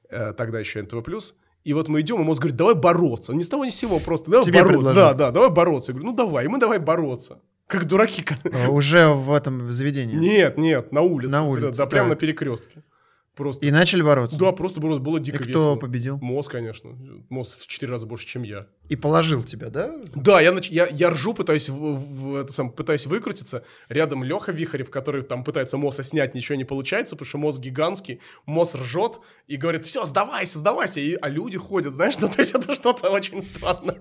э, 0.09 0.33
тогда 0.33 0.59
еще 0.59 0.81
НТВ+. 0.81 0.97
И 1.63 1.73
вот 1.73 1.87
мы 1.87 2.01
идем, 2.01 2.19
и 2.21 2.23
МОС 2.23 2.39
говорит, 2.39 2.55
давай 2.57 2.73
бороться. 2.73 3.33
Ни 3.35 3.43
с 3.43 3.49
того 3.49 3.65
ни 3.65 3.69
с 3.69 3.75
сего, 3.75 3.99
просто 3.99 4.31
давай 4.31 4.45
Тебе 4.45 4.63
бороться. 4.63 4.77
предложил. 4.77 4.95
Да, 5.03 5.13
да, 5.13 5.31
давай 5.31 5.51
бороться. 5.51 5.91
Я 5.91 5.93
говорю, 5.97 6.11
ну 6.11 6.17
давай, 6.17 6.45
и 6.45 6.47
мы 6.47 6.59
давай 6.59 6.79
бороться. 6.79 7.39
Как 7.67 7.85
дураки. 7.85 8.25
А, 8.51 8.69
Уже 8.69 9.07
в 9.13 9.31
этом 9.31 9.71
заведении. 9.71 10.15
Нет, 10.15 10.57
нет, 10.57 10.91
на 10.91 11.01
улице. 11.01 11.31
На 11.31 11.43
улице, 11.43 11.77
Да, 11.77 11.85
прямо 11.85 12.09
так. 12.09 12.17
на 12.17 12.19
перекрестке. 12.19 12.83
Просто. 13.35 13.65
И 13.65 13.71
начали 13.71 14.01
бороться? 14.01 14.37
Да, 14.37 14.51
просто 14.51 14.81
было, 14.81 14.97
было 14.97 15.17
И 15.17 15.21
дико 15.21 15.37
кто 15.37 15.47
весело. 15.47 15.75
победил? 15.77 16.17
МОЗ, 16.17 16.49
конечно. 16.49 16.97
МОЗ 17.29 17.53
в 17.59 17.67
четыре 17.67 17.93
раза 17.93 18.05
больше, 18.07 18.27
чем 18.27 18.43
я. 18.43 18.67
И 18.91 18.97
положил 18.97 19.41
тебя, 19.43 19.69
да? 19.69 19.91
Да, 20.15 20.41
я, 20.41 20.51
нач... 20.51 20.69
я, 20.69 20.85
я 20.91 21.11
ржу, 21.11 21.33
пытаюсь, 21.33 21.69
в, 21.69 21.75
в- 21.75 22.35
это 22.35 22.51
сам, 22.51 22.69
пытаюсь 22.69 23.05
выкрутиться. 23.07 23.63
Рядом 23.87 24.21
Леха 24.21 24.51
Вихарев, 24.51 24.89
который 24.89 25.21
там 25.21 25.45
пытается 25.45 25.77
Моса 25.77 26.03
снять, 26.03 26.35
ничего 26.35 26.57
не 26.57 26.65
получается, 26.65 27.15
потому 27.15 27.29
что 27.29 27.37
Мос 27.37 27.57
гигантский. 27.57 28.19
Мос 28.45 28.75
ржет 28.75 29.21
и 29.47 29.55
говорит, 29.55 29.85
все, 29.85 30.03
сдавайся, 30.03 30.57
сдавайся. 30.59 30.99
И, 30.99 31.15
а 31.21 31.29
люди 31.29 31.57
ходят, 31.57 31.93
знаешь, 31.93 32.17
ну 32.19 32.27
то 32.27 32.39
есть 32.39 32.51
это 32.53 32.75
что-то 32.75 33.09
очень 33.11 33.41
странно. 33.41 33.95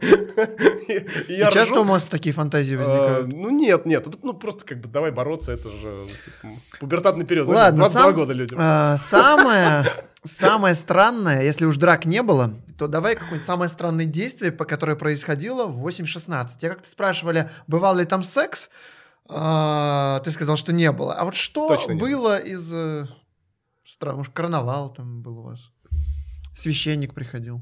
И- 0.89 1.07
и 1.29 1.35
я 1.37 1.53
часто 1.53 1.75
ржу. 1.75 1.83
у 1.83 1.85
Моса 1.85 2.07
такие 2.11 2.33
фантазии 2.35 2.75
А, 2.75 2.79
возникают? 2.79 3.29
Ну 3.29 3.51
нет, 3.51 3.87
нет, 3.87 4.09
это, 4.09 4.19
ну 4.23 4.33
просто 4.33 4.65
как 4.65 4.81
бы 4.81 4.89
давай 4.89 5.13
бороться, 5.13 5.53
это 5.53 5.71
же 5.71 6.07
типа, 6.25 6.55
пубертатный 6.81 7.25
период. 7.25 7.47
знаешь, 7.47 7.67
Ладно, 7.67 7.79
22 7.85 8.03
сам- 8.03 8.15
года 8.15 8.33
людям. 8.33 8.59
А, 8.61 8.99
самое, 8.99 9.85
самое 10.25 10.75
странное, 10.75 11.43
если 11.45 11.65
уж 11.65 11.77
драк 11.77 12.07
не 12.07 12.23
было, 12.25 12.55
то 12.81 12.89
давай 12.89 13.15
какое-нибудь 13.15 13.45
самое 13.45 13.69
странное 13.69 14.07
действие, 14.07 14.53
по 14.53 14.65
которое 14.65 14.97
происходило 14.97 15.67
в 15.67 15.87
8.16. 15.87 16.57
Тебя 16.59 16.71
как-то 16.71 16.89
спрашивали, 16.89 17.51
бывал 17.67 17.95
ли 17.95 18.07
там 18.07 18.23
секс? 18.23 18.71
А, 19.29 20.21
ты 20.21 20.31
сказал, 20.31 20.57
что 20.57 20.73
не 20.73 20.91
было. 20.91 21.15
А 21.15 21.27
вот 21.27 21.35
что 21.35 21.69
Точно 21.69 21.97
было 21.97 22.39
из... 22.39 22.73
э, 22.73 23.07
Странно, 23.85 24.17
может, 24.17 24.33
карнавал 24.33 24.95
там 24.95 25.21
был 25.21 25.41
у 25.41 25.43
вас? 25.43 25.71
Священник 26.57 27.13
приходил. 27.13 27.61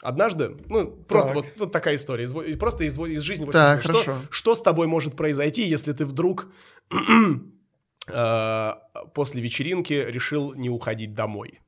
Однажды, 0.00 0.56
ну, 0.68 0.92
просто 0.92 1.34
Так. 1.34 1.42
вот, 1.42 1.46
вот 1.58 1.72
такая 1.72 1.96
история, 1.96 2.22
из, 2.22 2.56
просто 2.56 2.84
из, 2.84 2.96
из 2.96 3.20
жизни. 3.20 3.50
Так, 3.50 3.82
80. 3.82 3.82
Что- 3.82 3.92
хорошо. 4.12 4.26
Что, 4.30 4.54
с 4.54 4.62
тобой 4.62 4.86
может 4.86 5.16
произойти, 5.16 5.66
если 5.66 5.92
ты 5.92 6.06
вдруг 6.06 6.46
э, 8.06 8.72
после 9.12 9.42
вечеринки 9.42 9.92
решил 9.92 10.54
не 10.54 10.70
уходить 10.70 11.14
домой? 11.14 11.58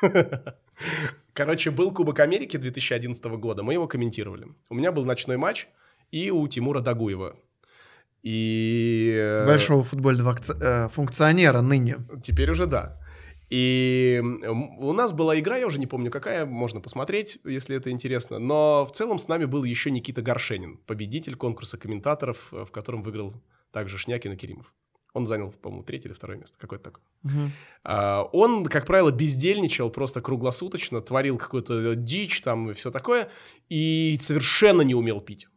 Короче, 1.36 1.70
был 1.70 1.92
Кубок 1.92 2.20
Америки 2.20 2.56
2011 2.56 3.24
года, 3.24 3.62
мы 3.62 3.74
его 3.74 3.86
комментировали. 3.86 4.46
У 4.70 4.74
меня 4.74 4.90
был 4.90 5.04
ночной 5.04 5.36
матч 5.36 5.68
и 6.10 6.30
у 6.30 6.48
Тимура 6.48 6.80
Дагуева. 6.80 7.36
И... 8.22 9.14
э, 9.14 9.46
Большого 9.46 9.84
футбольного 9.84 10.34
э, 10.34 10.88
функционера 10.88 11.60
ныне. 11.60 11.98
Теперь 12.22 12.50
уже 12.50 12.64
да. 12.64 12.98
И 13.50 14.22
у 14.78 14.92
нас 14.94 15.12
была 15.12 15.38
игра, 15.38 15.58
я 15.58 15.66
уже 15.66 15.78
не 15.78 15.86
помню 15.86 16.10
какая, 16.10 16.46
можно 16.46 16.80
посмотреть, 16.80 17.38
если 17.44 17.76
это 17.76 17.90
интересно. 17.90 18.38
Но 18.38 18.86
в 18.86 18.92
целом 18.92 19.18
с 19.18 19.28
нами 19.28 19.44
был 19.44 19.64
еще 19.64 19.90
Никита 19.90 20.22
Горшенин, 20.22 20.78
победитель 20.86 21.36
конкурса 21.36 21.76
комментаторов, 21.76 22.48
э, 22.52 22.64
в 22.64 22.70
котором 22.70 23.02
выиграл 23.02 23.34
также 23.72 23.98
Шнякин 23.98 24.32
и 24.32 24.36
Керимов. 24.36 24.72
Он 25.16 25.26
занял, 25.26 25.50
по-моему, 25.62 25.82
третье 25.82 26.08
или 26.08 26.14
второе 26.14 26.38
место, 26.38 26.58
какое-то 26.58 26.84
такое. 26.90 27.04
Мгм. 27.22 27.52
А, 27.84 28.22
Он, 28.32 28.64
как 28.66 28.86
правило, 28.86 29.10
бездельничал 29.10 29.90
просто 29.90 30.20
круглосуточно, 30.20 31.00
творил 31.00 31.38
какую-то 31.38 31.94
дичь 31.94 32.42
там 32.42 32.70
и 32.70 32.72
все 32.74 32.90
такое, 32.90 33.28
и 33.70 34.18
совершенно 34.20 34.82
не 34.82 34.94
умел 34.94 35.20
пить. 35.20 35.48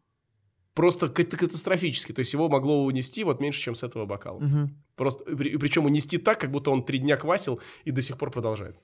Просто 0.73 1.09
кат- 1.09 1.35
катастрофически. 1.35 2.13
То 2.13 2.19
есть 2.21 2.33
его 2.33 2.47
могло 2.49 2.85
унести 2.85 3.23
вот 3.25 3.41
меньше, 3.41 3.61
чем 3.61 3.75
с 3.75 3.83
этого 3.83 4.05
бокала. 4.05 4.39
Мгм. 4.39 4.69
Просто, 4.95 5.23
при- 5.35 5.57
причем 5.57 5.85
унести 5.85 6.17
так, 6.17 6.39
как 6.39 6.51
будто 6.51 6.71
он 6.71 6.83
три 6.83 6.99
дня 6.99 7.17
квасил 7.17 7.59
и 7.87 7.91
до 7.91 8.01
сих 8.01 8.17
пор 8.17 8.31
продолжает. 8.31 8.77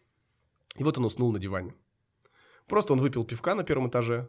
И 0.80 0.84
вот 0.84 0.98
он 0.98 1.06
уснул 1.06 1.32
на 1.32 1.40
диване. 1.40 1.74
Просто 2.68 2.94
он 2.94 3.00
выпил 3.00 3.24
пивка 3.24 3.56
на 3.56 3.64
первом 3.64 3.88
этаже, 3.88 4.28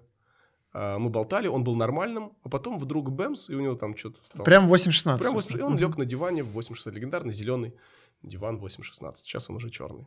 мы 0.73 1.09
болтали, 1.09 1.49
он 1.49 1.65
был 1.65 1.75
нормальным, 1.75 2.33
а 2.43 2.49
потом 2.49 2.79
вдруг 2.79 3.11
бэмс, 3.11 3.49
и 3.49 3.55
у 3.55 3.61
него 3.61 3.75
там 3.75 3.97
что-то 3.97 4.25
стало. 4.25 4.45
Прям 4.45 4.73
8.16. 4.73 5.19
Прям 5.19 5.35
8, 5.35 5.59
и 5.59 5.63
он 5.63 5.79
лег 5.79 5.97
на 5.97 6.05
диване 6.05 6.43
в 6.43 6.59
8.16, 6.59 6.93
легендарный 6.93 7.33
зеленый 7.33 7.75
диван 8.23 8.59
8.16, 8.59 9.15
сейчас 9.17 9.49
он 9.49 9.57
уже 9.57 9.71
черный. 9.71 10.07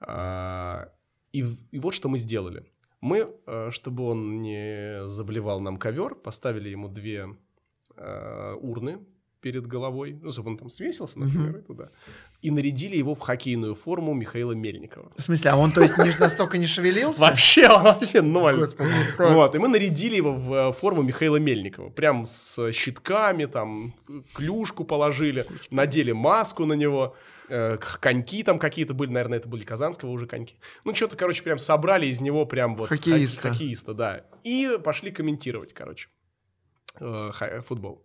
А, 0.00 0.88
и, 1.32 1.44
и 1.70 1.78
вот 1.78 1.94
что 1.94 2.08
мы 2.08 2.18
сделали. 2.18 2.64
Мы, 3.00 3.32
э, 3.46 3.70
чтобы 3.70 4.04
он 4.04 4.42
не 4.42 5.06
заблевал 5.06 5.60
нам 5.60 5.78
ковер, 5.78 6.14
поставили 6.14 6.68
ему 6.68 6.88
две 6.88 7.28
урны 7.96 9.04
перед 9.40 9.66
головой, 9.66 10.18
ну, 10.22 10.30
чтобы 10.32 10.50
он 10.50 10.58
там 10.58 10.68
свесился, 10.70 11.18
например, 11.18 11.50
Мгм. 11.50 11.58
и 11.60 11.62
туда, 11.62 11.88
и 12.42 12.50
нарядили 12.50 12.96
его 12.96 13.14
в 13.14 13.20
хоккейную 13.20 13.74
форму 13.74 14.12
Михаила 14.14 14.52
Мельникова. 14.52 15.10
В 15.16 15.22
смысле, 15.22 15.50
а 15.50 15.56
он, 15.56 15.72
то 15.72 15.80
есть, 15.82 15.96
не- 15.98 16.12
настолько 16.20 16.58
не 16.58 16.66
шевелился? 16.66 17.20
Вообще, 17.20 17.66
вообще 17.68 18.20
ноль. 18.22 18.56
Господи, 18.58 18.90
так. 19.16 19.32
Вот, 19.34 19.54
и 19.54 19.58
мы 19.58 19.68
нарядили 19.68 20.16
его 20.16 20.34
в 20.34 20.52
э, 20.52 20.72
форму 20.72 21.02
Михаила 21.02 21.36
Мельникова. 21.36 21.88
Прям 21.90 22.26
с 22.26 22.70
щитками, 22.72 23.46
там, 23.46 23.94
клюшку 24.34 24.84
положили, 24.84 25.46
надели 25.70 26.12
маску 26.12 26.66
на 26.66 26.74
него, 26.74 27.16
э, 27.48 27.78
коньки 28.00 28.42
там 28.42 28.58
какие-то 28.58 28.92
были, 28.94 29.10
наверное, 29.10 29.38
это 29.38 29.48
были 29.48 29.64
казанского 29.64 30.10
уже 30.10 30.26
коньки. 30.26 30.56
Ну, 30.84 30.94
что-то, 30.94 31.16
короче, 31.16 31.42
прям 31.42 31.58
собрали 31.58 32.06
из 32.06 32.20
него 32.20 32.44
прям 32.46 32.76
вот... 32.76 32.88
Хоккеиста. 32.90 33.40
хок- 33.48 33.52
Хоккеиста, 33.52 33.94
да. 33.94 34.24
И 34.44 34.78
пошли 34.84 35.10
комментировать, 35.10 35.72
короче, 35.72 36.08
э, 37.00 37.30
футбол. 37.66 38.04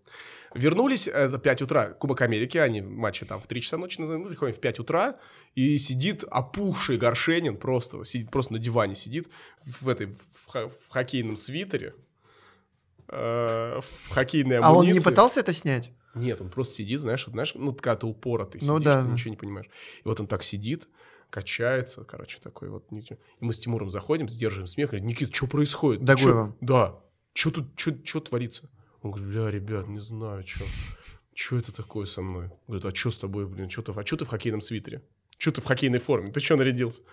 Вернулись, 0.55 1.09
это 1.09 1.37
5 1.37 1.61
утра, 1.63 1.87
Кубок 1.89 2.21
Америки, 2.21 2.57
они 2.57 2.81
матчи 2.81 3.25
там 3.25 3.41
в 3.41 3.47
3 3.47 3.61
часа 3.61 3.77
ночи, 3.77 3.99
назовем, 3.99 4.23
ну, 4.23 4.29
приходим 4.29 4.53
в 4.55 4.59
5 4.61 4.79
утра, 4.79 5.17
и 5.53 5.77
сидит 5.77 6.23
опухший 6.31 6.95
Горшенин, 6.97 7.57
просто, 7.57 8.05
сидит, 8.05 8.31
просто 8.31 8.53
на 8.53 8.59
диване 8.59 8.95
сидит, 8.95 9.27
в 9.65 9.89
этой, 9.89 10.07
в, 10.07 10.15
в 10.47 10.89
хоккейном 10.89 11.35
свитере, 11.35 11.93
э, 13.09 13.81
в 13.81 14.09
хоккейной 14.13 14.59
А 14.59 14.71
он 14.71 14.85
не 14.85 14.91
амуниции. 14.91 15.03
пытался 15.03 15.41
это 15.41 15.51
снять? 15.51 15.91
Нет, 16.15 16.39
он 16.39 16.49
просто 16.49 16.75
сидит, 16.75 17.01
знаешь, 17.01 17.25
вот 17.27 17.33
знаешь, 17.33 17.51
ну, 17.55 17.73
когда 17.73 17.97
ты 17.97 18.07
упоротый 18.07 18.61
Ну 18.63 18.79
сидишь, 18.79 18.93
да, 18.93 19.01
ты 19.01 19.07
ничего 19.09 19.31
не 19.31 19.37
понимаешь. 19.37 19.67
И 19.97 20.07
вот 20.07 20.21
он 20.21 20.27
так 20.27 20.43
сидит, 20.43 20.87
качается, 21.29 22.05
короче, 22.05 22.39
такой 22.41 22.69
вот. 22.69 22.85
И 22.91 23.17
мы 23.41 23.53
с 23.53 23.59
Тимуром 23.59 23.89
заходим, 23.89 24.29
сдерживаем 24.29 24.67
смех, 24.67 24.91
говорит, 24.91 25.05
Никит, 25.05 25.35
что 25.35 25.47
происходит? 25.47 26.01
Чё?» 26.17 26.55
Да. 26.61 26.95
Что 27.33 27.51
тут, 27.51 27.77
что 27.77 28.19
творится? 28.21 28.69
Он 29.05 29.11
говорит, 29.11 29.29
бля, 29.29 29.51
ребят, 29.51 29.87
не 29.87 29.99
знаю, 29.99 30.43
что. 30.47 30.65
Что 31.35 31.57
это 31.57 31.71
такое 31.71 32.07
со 32.07 32.23
мной? 32.23 32.49
Говорит, 32.65 32.85
а 32.85 32.95
что 32.95 33.11
с 33.11 33.19
тобой, 33.19 33.45
блин, 33.45 33.69
что 33.69 33.83
ты, 33.83 33.91
а 33.91 34.03
что 34.03 34.17
ты 34.17 34.25
в 34.25 34.29
хоккейном 34.29 34.61
свитере? 34.61 35.03
Что 35.37 35.51
ты 35.51 35.61
в 35.61 35.65
хоккейной 35.65 35.99
форме? 35.99 36.31
Ты 36.31 36.39
что 36.39 36.55
нарядился? 36.55 37.03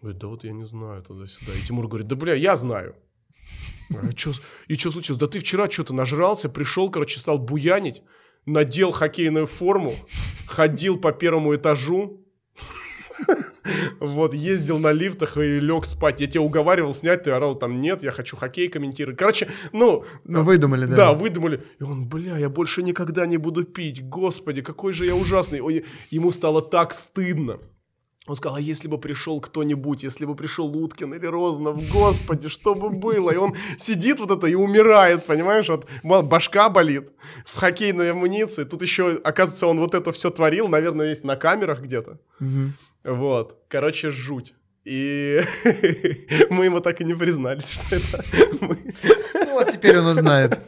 Говорит, 0.00 0.18
да 0.18 0.26
вот 0.26 0.42
я 0.42 0.50
не 0.50 0.66
знаю, 0.66 1.04
туда-сюда. 1.04 1.52
И 1.54 1.62
Тимур 1.62 1.86
говорит, 1.86 2.08
да 2.08 2.16
бля, 2.16 2.34
я 2.34 2.56
знаю. 2.56 2.96
А 3.90 4.12
чё 4.12 4.32
и 4.66 4.76
что 4.76 4.90
случилось? 4.90 5.20
Да 5.20 5.28
ты 5.28 5.38
вчера 5.38 5.70
что-то 5.70 5.94
нажрался, 5.94 6.48
пришел, 6.48 6.90
короче, 6.90 7.20
стал 7.20 7.38
буянить, 7.38 8.02
надел 8.44 8.90
хоккейную 8.90 9.46
форму, 9.46 9.94
ходил 10.48 10.98
по 10.98 11.12
первому 11.12 11.54
этажу, 11.54 12.26
вот, 14.00 14.34
ездил 14.34 14.78
на 14.78 14.92
лифтах 14.92 15.36
и 15.36 15.60
лег 15.60 15.86
спать. 15.86 16.20
Я 16.20 16.26
тебя 16.26 16.42
уговаривал 16.42 16.94
снять, 16.94 17.24
ты 17.24 17.30
орал 17.30 17.54
там, 17.56 17.80
нет, 17.80 18.02
я 18.02 18.12
хочу 18.12 18.36
хоккей 18.36 18.68
комментировать. 18.68 19.18
Короче, 19.18 19.48
ну, 19.72 20.04
Ну, 20.24 20.42
выдумали, 20.44 20.86
да. 20.86 20.96
да, 20.96 21.12
выдумали. 21.12 21.62
И 21.78 21.82
он, 21.82 22.08
бля, 22.08 22.38
я 22.38 22.48
больше 22.48 22.82
никогда 22.82 23.26
не 23.26 23.36
буду 23.36 23.64
пить. 23.64 24.02
Господи, 24.08 24.62
какой 24.62 24.92
же 24.92 25.06
я 25.06 25.14
ужасный. 25.14 25.60
Ой, 25.60 25.84
ему 26.10 26.30
стало 26.30 26.62
так 26.62 26.94
стыдно. 26.94 27.58
Он 28.26 28.36
сказал, 28.36 28.56
а 28.58 28.60
если 28.60 28.86
бы 28.86 28.98
пришел 28.98 29.40
кто-нибудь, 29.40 30.04
если 30.04 30.24
бы 30.24 30.36
пришел 30.36 30.66
Уткин 30.76 31.14
или 31.14 31.26
Розанов, 31.26 31.80
господи, 31.90 32.48
что 32.48 32.74
бы 32.74 32.90
было? 32.90 33.30
И 33.32 33.36
он 33.36 33.54
сидит 33.76 34.20
вот 34.20 34.30
это 34.30 34.46
и 34.46 34.54
умирает, 34.54 35.24
понимаешь? 35.24 35.68
Вот 35.68 35.86
ма- 36.04 36.22
башка 36.22 36.68
болит 36.68 37.10
в 37.46 37.56
хоккейной 37.56 38.12
амуниции. 38.12 38.64
Тут 38.64 38.82
еще, 38.82 39.18
оказывается, 39.24 39.66
он 39.66 39.80
вот 39.80 39.94
это 39.94 40.12
все 40.12 40.30
творил, 40.30 40.68
наверное, 40.68 41.08
есть 41.08 41.24
на 41.24 41.34
камерах 41.34 41.80
где-то. 41.80 42.18
Мгм. 42.38 42.74
Вот, 43.04 43.64
короче, 43.68 44.10
жуть. 44.10 44.54
И 44.84 45.40
мы 46.50 46.64
ему 46.66 46.80
так 46.80 47.00
и 47.00 47.04
не 47.04 47.14
признались, 47.14 47.68
что 47.70 47.96
это 47.96 48.24
мы. 48.60 48.78
Ну, 49.34 49.52
вот 49.52 49.72
теперь 49.72 49.98
он 49.98 50.06
узнает. 50.06 50.58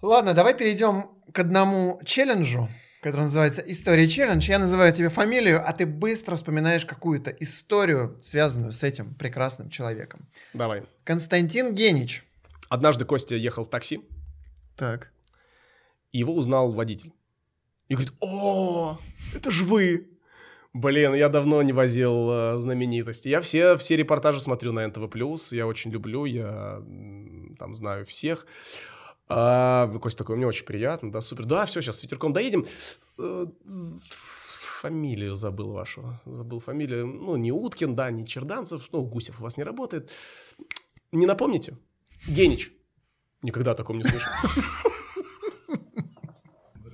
Ладно, 0.00 0.34
давай 0.34 0.54
перейдем 0.56 1.10
к 1.32 1.38
одному 1.38 2.00
челленджу, 2.04 2.68
который 3.02 3.22
называется 3.22 3.62
«История 3.62 4.08
челлендж». 4.08 4.48
Я 4.48 4.58
называю 4.58 4.92
тебе 4.92 5.08
фамилию, 5.08 5.66
а 5.66 5.72
ты 5.72 5.86
быстро 5.86 6.36
вспоминаешь 6.36 6.84
какую-то 6.84 7.30
историю, 7.30 8.18
связанную 8.22 8.72
с 8.72 8.82
этим 8.82 9.14
прекрасным 9.14 9.70
человеком. 9.70 10.28
Давай. 10.54 10.82
Константин 11.04 11.74
Генич. 11.74 12.24
Однажды 12.68 13.04
Костя 13.04 13.36
ехал 13.36 13.64
в 13.64 13.70
такси, 13.70 14.00
Так. 14.76 15.12
его 16.10 16.34
узнал 16.34 16.72
водитель. 16.72 17.12
И 17.88 17.94
говорит, 17.94 18.12
о, 18.20 18.98
это 19.34 19.50
ж 19.50 19.62
вы. 19.62 20.08
Блин, 20.72 21.14
я 21.14 21.28
давно 21.28 21.62
не 21.62 21.72
возил 21.72 22.30
э, 22.30 22.58
знаменитости. 22.58 23.28
Я 23.28 23.42
все, 23.42 23.76
все 23.76 23.96
репортажи 23.96 24.40
смотрю 24.40 24.72
на 24.72 24.86
НТВ+, 24.88 25.10
я 25.52 25.66
очень 25.66 25.90
люблю, 25.90 26.24
я 26.24 26.82
там 27.58 27.74
знаю 27.74 28.06
всех. 28.06 28.46
А, 29.28 29.88
Костя 30.00 30.18
такой, 30.18 30.36
мне 30.36 30.46
очень 30.46 30.64
приятно, 30.64 31.12
да, 31.12 31.20
супер. 31.20 31.44
Да, 31.44 31.66
все, 31.66 31.82
сейчас 31.82 31.98
с 31.98 32.02
ветерком 32.02 32.32
доедем. 32.32 32.64
Э, 33.18 33.46
Фамилию 34.82 35.36
забыл 35.36 35.72
вашу, 35.72 36.18
забыл 36.26 36.58
фамилию. 36.58 37.06
Ну, 37.06 37.36
не 37.36 37.52
Уткин, 37.52 37.94
да, 37.94 38.10
не 38.10 38.26
Черданцев, 38.26 38.88
ну, 38.90 39.02
Гусев 39.02 39.38
у 39.38 39.44
вас 39.44 39.56
не 39.56 39.62
работает. 39.62 40.10
Не 41.12 41.26
напомните? 41.26 41.78
Генич. 42.26 42.72
Никогда 43.42 43.72
о 43.72 43.74
таком 43.74 43.98
не 43.98 44.04
слышал. 44.04 44.32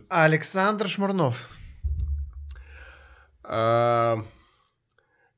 Александр 0.08 0.88
Шмурнов. 0.88 1.48
А, 3.44 4.24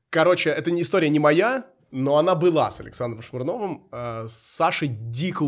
Короче, 0.09 0.49
это 0.49 0.71
не 0.71 0.81
история 0.81 1.09
не 1.09 1.19
моя, 1.19 1.65
но 1.91 2.17
она 2.17 2.35
была 2.35 2.69
с 2.69 2.81
Александром 2.81 3.21
Шмурновым. 3.21 3.87
Э, 3.93 4.27
с 4.27 4.33
Сашей 4.33 4.89
дико, 4.89 5.45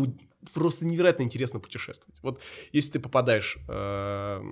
просто 0.54 0.86
невероятно 0.86 1.22
интересно 1.22 1.60
путешествовать. 1.60 2.18
Вот 2.22 2.40
если 2.72 2.92
ты 2.92 3.00
попадаешь 3.00 3.58
э, 3.68 4.42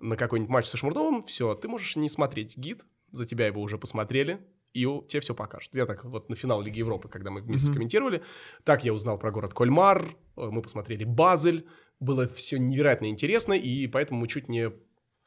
на 0.00 0.16
какой-нибудь 0.16 0.50
матч 0.50 0.66
со 0.66 0.76
Шмурновым, 0.76 1.22
все, 1.24 1.54
ты 1.54 1.68
можешь 1.68 1.96
не 1.96 2.10
смотреть 2.10 2.58
гид, 2.58 2.84
за 3.12 3.24
тебя 3.24 3.46
его 3.46 3.62
уже 3.62 3.78
посмотрели, 3.78 4.46
и 4.74 4.82
тебе 5.08 5.20
все 5.20 5.34
покажут. 5.34 5.74
Я 5.74 5.86
так 5.86 6.04
вот 6.04 6.28
на 6.28 6.36
финал 6.36 6.60
Лиги 6.60 6.80
Европы, 6.80 7.08
когда 7.08 7.30
мы 7.30 7.40
вместе 7.40 7.68
Мгм. 7.68 7.76
комментировали, 7.76 8.22
так 8.64 8.84
я 8.84 8.92
узнал 8.92 9.18
про 9.18 9.30
город 9.30 9.54
Кольмар, 9.54 10.04
э, 10.36 10.48
мы 10.50 10.60
посмотрели 10.60 11.04
Базель, 11.04 11.66
было 12.04 12.28
все 12.28 12.58
невероятно 12.58 13.06
интересно, 13.06 13.54
и 13.54 13.86
поэтому 13.86 14.20
мы 14.20 14.28
чуть 14.28 14.48
не 14.48 14.70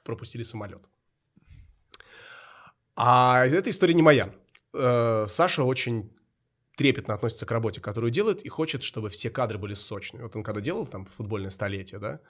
пропустили 0.04 0.44
самолет. 0.44 0.90
А 2.96 3.46
эта 3.46 3.70
история 3.70 3.94
не 3.94 4.02
моя. 4.02 4.34
Э, 4.74 5.26
Саша 5.28 5.64
очень 5.64 6.10
трепетно 6.78 7.14
относится 7.14 7.46
к 7.46 7.52
работе, 7.52 7.82
которую 7.82 8.12
делает, 8.12 8.44
и 8.44 8.50
хочет, 8.50 8.84
чтобы 8.84 9.10
все 9.10 9.30
кадры 9.30 9.58
были 9.58 9.74
сочные. 9.74 10.24
Вот 10.24 10.36
он 10.36 10.44
когда 10.44 10.62
делал 10.62 10.86
там 10.86 11.06
футбольное 11.06 11.50
столетие, 11.50 12.00
да, 12.00 12.22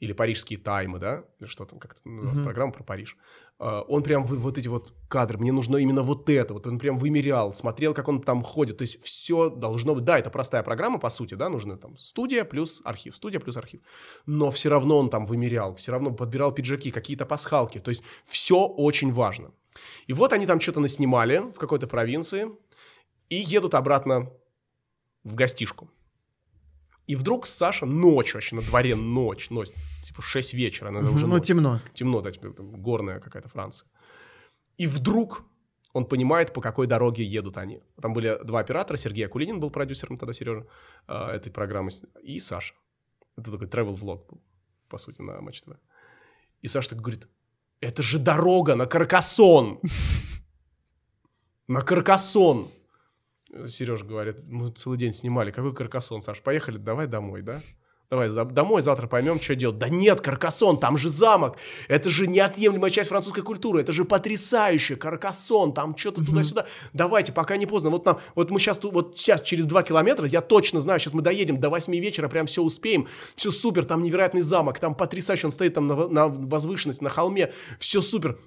или 0.00 0.14
парижские 0.14 0.58
таймы, 0.58 0.98
да, 0.98 1.24
или 1.38 1.46
что 1.46 1.64
там, 1.66 1.78
как 1.78 1.92
это 1.92 2.00
называлось, 2.08 2.38
Мгм. 2.38 2.44
программа 2.44 2.72
про 2.72 2.82
Париж. 2.84 3.16
Э, 3.58 3.82
Он 3.88 4.02
прям 4.02 4.24
вот 4.24 4.58
эти 4.58 4.68
вот 4.68 4.94
кадры, 5.08 5.38
мне 5.38 5.52
нужно 5.52 5.76
именно 5.76 6.02
вот 6.02 6.30
это, 6.30 6.54
вот 6.54 6.66
он 6.66 6.78
прям 6.78 6.98
вымерял, 6.98 7.52
смотрел, 7.52 7.94
как 7.94 8.08
он 8.08 8.22
там 8.22 8.42
ходит, 8.42 8.78
то 8.78 8.82
есть 8.82 9.02
все 9.02 9.50
должно 9.50 9.94
быть, 9.94 10.04
да, 10.04 10.18
это 10.18 10.30
простая 10.30 10.62
программа, 10.62 10.98
по 10.98 11.10
сути, 11.10 11.34
да, 11.34 11.50
нужно 11.50 11.76
там 11.76 11.98
студия 11.98 12.44
плюс 12.44 12.80
архив, 12.84 13.14
студия 13.14 13.40
плюс 13.40 13.56
архив, 13.56 13.80
но 14.26 14.50
все 14.50 14.70
равно 14.70 14.98
он 14.98 15.10
там 15.10 15.26
вымерял, 15.26 15.74
все 15.74 15.92
равно 15.92 16.12
подбирал 16.12 16.54
пиджаки, 16.54 16.90
какие-то 16.90 17.26
пасхалки, 17.26 17.78
то 17.80 17.90
есть 17.90 18.02
все 18.24 18.66
очень 18.66 19.12
важно. 19.12 19.52
И 20.08 20.14
вот 20.14 20.32
они 20.32 20.46
там 20.46 20.60
что-то 20.60 20.80
наснимали 20.80 21.38
в 21.38 21.58
какой-то 21.58 21.86
провинции 21.86 22.46
и 23.28 23.36
едут 23.36 23.74
обратно 23.74 24.30
в 25.24 25.34
гостишку. 25.34 25.90
И 27.10 27.16
вдруг 27.16 27.46
Саша 27.46 27.86
ночь 27.86 28.34
вообще, 28.34 28.56
на 28.56 28.62
дворе 28.62 28.94
ночь, 28.94 29.50
ночь, 29.50 29.68
типа 30.02 30.22
6 30.22 30.54
вечера, 30.54 30.90
наверное, 30.90 31.16
уже 31.16 31.26
Ну, 31.26 31.34
ночь. 31.34 31.46
темно. 31.46 31.80
темно, 31.92 32.20
да, 32.20 32.30
типа, 32.30 32.50
там, 32.50 32.82
горная 32.82 33.18
какая-то 33.18 33.48
Франция. 33.48 33.88
И 34.78 34.86
вдруг 34.86 35.42
он 35.92 36.04
понимает, 36.04 36.52
по 36.52 36.60
какой 36.60 36.86
дороге 36.86 37.24
едут 37.24 37.56
они. 37.56 37.80
Там 38.00 38.12
были 38.12 38.38
два 38.44 38.60
оператора, 38.60 38.96
Сергей 38.96 39.26
Акулинин 39.26 39.58
был 39.58 39.70
продюсером 39.70 40.18
тогда, 40.18 40.32
Сережа, 40.32 40.66
э, 41.08 41.14
этой 41.36 41.50
программы, 41.50 41.90
и 42.22 42.38
Саша. 42.40 42.74
Это 43.36 43.50
такой 43.50 43.66
travel 43.66 43.96
влог 43.96 44.26
был, 44.30 44.40
по 44.88 44.98
сути, 44.98 45.22
на 45.22 45.40
Матч 45.40 45.62
ТВ. 45.62 45.72
И 46.62 46.68
Саша 46.68 46.90
так 46.90 47.00
говорит, 47.00 47.26
это 47.80 48.02
же 48.02 48.18
дорога 48.18 48.76
на 48.76 48.86
Каркасон! 48.86 49.80
На 51.68 51.80
Каркасон! 51.82 52.68
Сережа 53.66 54.04
говорит, 54.04 54.36
мы 54.48 54.70
целый 54.70 54.98
день 54.98 55.12
снимали, 55.12 55.50
какой 55.50 55.74
Каркасон, 55.74 56.22
Саш, 56.22 56.40
поехали, 56.40 56.76
давай 56.76 57.06
домой, 57.06 57.42
да? 57.42 57.60
Давай 58.10 58.28
за- 58.28 58.44
домой, 58.44 58.82
завтра 58.82 59.06
поймем, 59.06 59.40
что 59.40 59.54
делать. 59.54 59.78
Да 59.78 59.88
нет, 59.88 60.20
Каркасон, 60.20 60.80
там 60.80 60.98
же 60.98 61.08
замок. 61.08 61.56
Это 61.86 62.10
же 62.10 62.26
неотъемлемая 62.26 62.90
часть 62.90 63.10
французской 63.10 63.42
культуры. 63.42 63.80
Это 63.82 63.92
же 63.92 64.04
потрясающе. 64.04 64.96
Каркасон, 64.96 65.72
там 65.72 65.96
что-то 65.96 66.24
туда-сюда. 66.26 66.66
Давайте, 66.92 67.32
пока 67.32 67.56
не 67.56 67.66
поздно. 67.66 67.90
Вот, 67.90 68.04
нам, 68.04 68.18
вот 68.34 68.50
мы 68.50 68.58
сейчас, 68.58 68.82
вот 68.82 69.16
сейчас 69.16 69.42
через 69.42 69.66
два 69.66 69.84
километра, 69.84 70.26
я 70.26 70.40
точно 70.40 70.80
знаю, 70.80 70.98
сейчас 70.98 71.14
мы 71.14 71.22
доедем 71.22 71.60
до 71.60 71.70
8 71.70 71.94
вечера, 72.00 72.28
прям 72.28 72.46
все 72.46 72.62
успеем. 72.64 73.06
Все 73.36 73.52
супер, 73.52 73.84
там 73.84 74.02
невероятный 74.02 74.42
замок, 74.42 74.80
там 74.80 74.96
потрясающе, 74.96 75.46
он 75.46 75.52
стоит 75.52 75.74
там 75.74 75.86
на, 75.86 76.08
на 76.08 76.26
возвышенности, 76.26 77.04
на 77.04 77.10
холме. 77.10 77.52
Все 77.78 78.00
супер. 78.00 78.40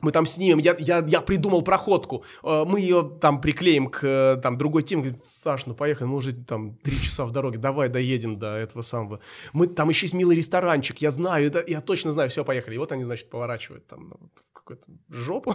Мы 0.00 0.12
там 0.12 0.26
снимем, 0.26 0.58
я, 0.58 0.76
я, 0.78 1.04
я 1.06 1.20
придумал 1.20 1.62
проходку, 1.62 2.24
Э, 2.42 2.64
мы 2.66 2.80
ее 2.80 3.18
там 3.20 3.40
приклеим 3.40 3.88
к 3.90 4.04
э, 4.04 4.40
там, 4.42 4.58
другой 4.58 4.82
теме. 4.82 5.02
Говорит, 5.02 5.24
Саш, 5.24 5.66
ну 5.66 5.74
поехали, 5.74 6.08
мы 6.08 6.16
уже 6.16 6.32
там 6.32 6.76
три 6.76 7.00
часа 7.00 7.24
в 7.24 7.32
дороге, 7.32 7.58
давай 7.58 7.88
доедем 7.88 8.38
до 8.38 8.56
этого 8.56 8.82
самого. 8.82 9.20
Мы, 9.52 9.66
там 9.66 9.88
еще 9.88 10.06
есть 10.06 10.14
милый 10.14 10.36
ресторанчик, 10.36 10.98
я 10.98 11.10
знаю, 11.10 11.46
это, 11.46 11.62
я 11.66 11.80
точно 11.80 12.10
знаю, 12.10 12.30
все, 12.30 12.44
поехали. 12.44 12.74
И 12.74 12.78
вот 12.78 12.92
они, 12.92 13.04
значит, 13.04 13.30
поворачивают 13.30 13.86
там 13.86 14.08
ну, 14.08 14.30
в 14.34 14.52
какую-то 14.52 14.90
жопу 15.08 15.54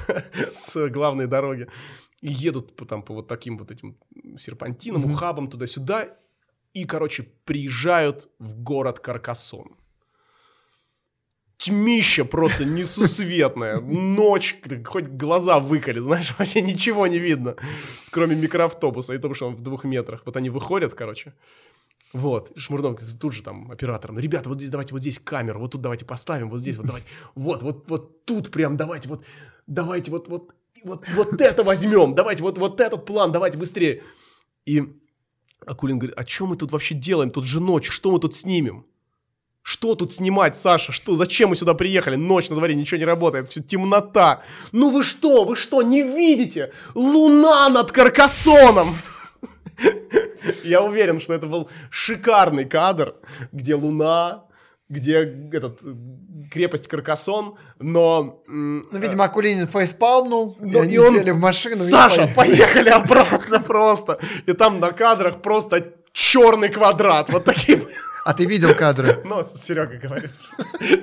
с 0.52 0.88
главной 0.88 1.26
дороги 1.26 1.68
и 2.20 2.28
едут 2.28 2.76
по, 2.76 2.84
там, 2.84 3.02
по 3.02 3.14
вот 3.14 3.28
таким 3.28 3.58
вот 3.58 3.70
этим 3.70 3.96
серпантинам, 4.36 5.04
ухабам 5.04 5.48
туда-сюда 5.48 6.16
и, 6.74 6.84
короче, 6.84 7.24
приезжают 7.44 8.28
в 8.38 8.60
город 8.60 9.00
Каркасон 9.00 9.76
тьмища 11.58 12.24
просто 12.24 12.64
несусветная. 12.64 13.80
Ночь, 13.80 14.56
хоть 14.84 15.08
глаза 15.08 15.60
выколи, 15.60 16.00
знаешь, 16.00 16.34
вообще 16.38 16.62
ничего 16.62 17.06
не 17.06 17.18
видно, 17.18 17.56
кроме 18.10 18.36
микроавтобуса, 18.36 19.12
и 19.12 19.16
то, 19.16 19.22
потому 19.22 19.34
что 19.34 19.46
он 19.48 19.56
в 19.56 19.60
двух 19.60 19.84
метрах. 19.84 20.22
Вот 20.24 20.36
они 20.36 20.50
выходят, 20.50 20.94
короче. 20.94 21.34
Вот, 22.14 22.52
и 22.52 22.58
Шмурнов 22.58 22.98
тут 23.20 23.34
же 23.34 23.42
там 23.42 23.70
оператором, 23.70 24.18
ребята, 24.18 24.48
вот 24.48 24.56
здесь 24.56 24.70
давайте, 24.70 24.94
вот 24.94 25.02
здесь 25.02 25.18
камеру, 25.18 25.60
вот 25.60 25.72
тут 25.72 25.82
давайте 25.82 26.06
поставим, 26.06 26.48
вот 26.48 26.60
здесь 26.60 26.78
вот 26.78 26.86
давайте, 26.86 27.06
вот, 27.34 27.62
вот, 27.62 27.84
вот 27.90 28.24
тут 28.24 28.50
прям 28.50 28.78
давайте, 28.78 29.10
вот, 29.10 29.26
давайте, 29.66 30.10
вот, 30.10 30.26
вот, 30.28 30.54
вот, 30.84 31.04
вот 31.14 31.38
это 31.38 31.64
возьмем, 31.64 32.14
давайте, 32.14 32.42
вот, 32.42 32.56
вот 32.56 32.80
этот 32.80 33.04
план, 33.04 33.30
давайте 33.30 33.58
быстрее. 33.58 34.02
И 34.64 34.84
Акулин 35.66 35.98
говорит, 35.98 36.18
а 36.18 36.26
что 36.26 36.46
мы 36.46 36.56
тут 36.56 36.72
вообще 36.72 36.94
делаем, 36.94 37.30
тут 37.30 37.44
же 37.44 37.60
ночь, 37.60 37.90
что 37.90 38.10
мы 38.10 38.18
тут 38.18 38.34
снимем? 38.34 38.86
Что 39.62 39.94
тут 39.94 40.12
снимать, 40.12 40.56
Саша? 40.56 40.92
Что? 40.92 41.14
Зачем 41.14 41.50
мы 41.50 41.56
сюда 41.56 41.74
приехали? 41.74 42.16
Ночь 42.16 42.48
на 42.48 42.56
дворе, 42.56 42.74
ничего 42.74 42.98
не 42.98 43.04
работает, 43.04 43.50
все 43.50 43.62
темнота. 43.62 44.42
Ну 44.72 44.90
вы 44.90 45.02
что, 45.02 45.44
вы 45.44 45.56
что, 45.56 45.82
не 45.82 46.02
видите? 46.02 46.72
Луна 46.94 47.68
над 47.68 47.92
Каркасоном! 47.92 48.96
Я 50.64 50.82
уверен, 50.82 51.20
что 51.20 51.34
это 51.34 51.46
был 51.46 51.68
шикарный 51.90 52.64
кадр, 52.64 53.14
где 53.52 53.74
луна, 53.74 54.44
где 54.88 55.18
этот, 55.52 55.80
э, 55.84 55.94
крепость 56.50 56.88
Каркасон, 56.88 57.56
но... 57.78 58.42
Ну, 58.48 58.82
видимо, 58.98 59.24
Акулинин 59.24 59.68
фейспалмнул, 59.68 60.56
и 60.60 60.64
Ну, 60.64 60.80
они 60.80 60.94
и 60.94 60.98
он- 60.98 61.14
сели 61.14 61.30
в 61.30 61.38
машину. 61.38 61.74
и 61.74 61.90
Саша, 61.90 62.28
поехали. 62.34 62.34
поехали 62.34 62.88
обратно 62.88 63.60
просто. 63.60 64.18
И 64.46 64.52
там 64.54 64.80
на 64.80 64.92
кадрах 64.92 65.42
просто 65.42 65.92
черный 66.12 66.70
квадрат. 66.70 67.28
Вот 67.28 67.44
такие 67.44 67.82
А 68.28 68.34
ты 68.34 68.44
видел 68.44 68.74
кадры? 68.74 69.22
Ну, 69.24 69.42
Серега 69.42 69.96
говорит. 69.96 70.30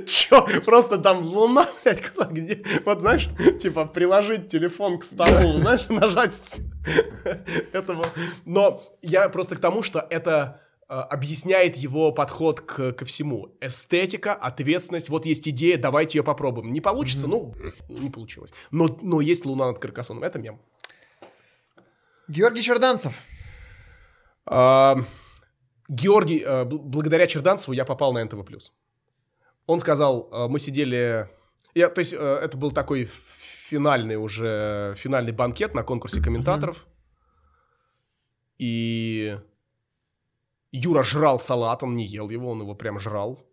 Че, 0.08 0.62
просто 0.64 1.00
там 1.00 1.24
луна, 1.24 1.68
блядь, 1.84 2.08
куда, 2.08 2.28
где? 2.28 2.64
Вот 2.86 3.02
знаешь, 3.02 3.30
типа 3.60 3.88
приложить 3.88 4.50
телефон 4.50 5.00
к 5.00 5.04
столу, 5.04 5.58
знаешь, 5.58 5.88
нажать. 5.90 6.62
Это 7.74 7.94
было. 7.96 8.10
Но 8.46 8.84
я 9.02 9.28
просто 9.30 9.56
к 9.56 9.60
тому, 9.60 9.82
что 9.82 10.06
это 10.08 10.62
э, 10.88 10.94
объясняет 10.94 11.78
его 11.78 12.12
подход 12.12 12.62
к, 12.62 12.94
ко 12.94 13.06
всему. 13.06 13.58
Эстетика, 13.60 14.34
ответственность, 14.36 15.10
вот 15.10 15.26
есть 15.26 15.48
идея, 15.48 15.80
давайте 15.80 16.20
ее 16.20 16.24
попробуем. 16.24 16.74
Не 16.74 16.82
получится, 16.82 17.26
ну, 17.26 17.56
не 17.90 18.12
получилось. 18.12 18.54
Но, 18.70 18.86
но 19.02 19.20
есть 19.20 19.46
луна 19.46 19.66
над 19.66 19.80
Каркасоном, 19.80 20.22
это 20.24 20.38
мем. 20.38 20.62
Георгий 22.28 22.62
Черданцев. 22.62 23.16
А, 24.46 24.98
Георгий, 25.88 26.42
э, 26.42 26.64
бл- 26.66 26.80
благодаря 26.80 27.28
Черданцеву 27.28 27.74
я 27.74 27.86
попал 27.86 28.14
на 28.14 28.24
НТВ+. 28.24 28.72
Он 29.68 29.80
сказал, 29.80 30.30
э, 30.32 30.48
мы 30.48 30.60
сидели... 30.60 31.30
Я, 31.74 31.90
то 31.90 32.00
есть 32.00 32.14
э, 32.14 32.18
это 32.18 32.58
был 32.58 32.72
такой 32.72 33.10
финальный 33.70 34.16
уже, 34.16 34.96
финальный 34.98 35.32
банкет 35.32 35.74
на 35.74 35.84
конкурсе 35.84 36.22
комментаторов. 36.22 36.86
И 38.58 39.38
Юра 40.72 41.04
жрал 41.04 41.40
салат, 41.40 41.84
он 41.84 41.96
не 41.96 42.06
ел 42.06 42.30
его, 42.30 42.50
он 42.52 42.62
его 42.62 42.76
прям 42.76 43.00
жрал. 43.00 43.46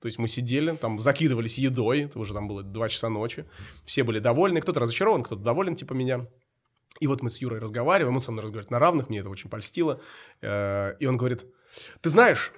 То 0.00 0.06
есть 0.06 0.18
мы 0.18 0.28
сидели, 0.28 0.74
там 0.76 0.98
закидывались 0.98 1.58
едой, 1.58 2.04
это 2.04 2.18
уже 2.18 2.32
там 2.32 2.48
было 2.48 2.62
2 2.62 2.88
часа 2.88 3.10
ночи. 3.10 3.44
Все 3.84 4.02
были 4.02 4.18
довольны, 4.18 4.60
кто-то 4.62 4.80
разочарован, 4.80 5.22
кто-то 5.22 5.42
доволен, 5.42 5.76
типа 5.76 5.92
меня. 5.92 6.26
И 6.98 7.06
вот 7.06 7.22
мы 7.22 7.30
с 7.30 7.38
Юрой 7.38 7.60
разговариваем, 7.60 8.16
он 8.16 8.20
со 8.20 8.32
мной 8.32 8.42
разговаривает 8.42 8.70
на 8.70 8.78
равных, 8.78 9.08
мне 9.08 9.20
это 9.20 9.30
очень 9.30 9.48
польстило. 9.48 10.00
Э, 10.40 10.96
И 10.98 11.06
он 11.06 11.16
говорит, 11.16 11.46
ты 12.00 12.10
знаешь, 12.10 12.52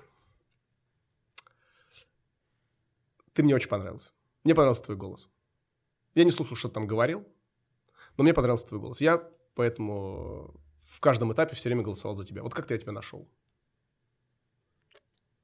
ты 3.35 3.43
мне 3.43 3.55
очень 3.55 3.69
понравился. 3.69 4.13
Мне 4.45 4.55
понравился 4.55 4.85
твой 4.85 4.97
голос. 4.97 5.29
Я 6.15 6.25
не 6.25 6.31
слушал, 6.31 6.57
что 6.57 6.69
ты 6.69 6.75
там 6.75 6.87
говорил, 6.87 7.27
но 8.17 8.25
мне 8.25 8.35
понравился 8.35 8.67
твой 8.67 8.81
голос. 8.81 9.01
Я 9.01 9.23
поэтому 9.55 10.55
в 10.81 11.01
каждом 11.01 11.33
этапе 11.33 11.55
все 11.55 11.69
время 11.69 11.83
голосовал 11.83 12.17
за 12.17 12.25
тебя. 12.25 12.43
Вот 12.43 12.55
как 12.55 12.67
ты 12.67 12.75
я 12.75 12.81
тебя 12.81 12.93
нашел? 12.93 13.29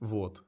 Вот. 0.01 0.45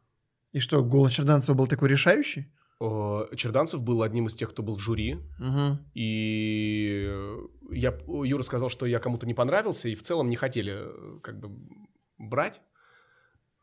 И 0.53 0.61
что, 0.61 0.82
голос 0.82 1.12
Черданцева 1.12 1.57
был 1.57 1.66
такой 1.66 1.88
решающий? 1.88 2.51
Э, 2.81 3.26
Черданцев 3.37 3.83
был 3.83 4.03
одним 4.03 4.26
из 4.26 4.35
тех, 4.35 4.51
кто 4.51 4.62
был 4.62 4.76
в 4.76 4.81
жюри, 4.81 5.16
Угу. 5.39 5.78
И 5.95 7.07
э, 7.09 7.39
я, 7.72 7.99
Юра 8.24 8.43
сказал, 8.43 8.70
что 8.70 8.87
я 8.87 8.99
кому-то 8.99 9.26
не 9.26 9.35
понравился, 9.35 9.89
и 9.89 9.95
в 9.95 10.03
целом 10.03 10.31
не 10.31 10.37
хотели 10.37 10.72
э, 10.76 11.18
как 11.22 11.39
бы 11.39 11.51
брать. 12.18 12.62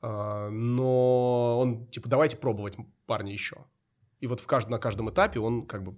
А, 0.01 0.49
Но 0.49 1.59
он, 1.59 1.88
типа, 1.88 2.07
давайте 2.07 2.38
пробовать 2.38 2.78
парня 3.07 3.34
еще. 3.34 3.65
И 4.20 4.28
вот 4.28 4.39
в 4.39 4.47
кажд- 4.47 4.70
на 4.70 4.78
каждом 4.78 5.09
этапе 5.09 5.39
он 5.39 5.65
как 5.65 5.84
бы 5.84 5.95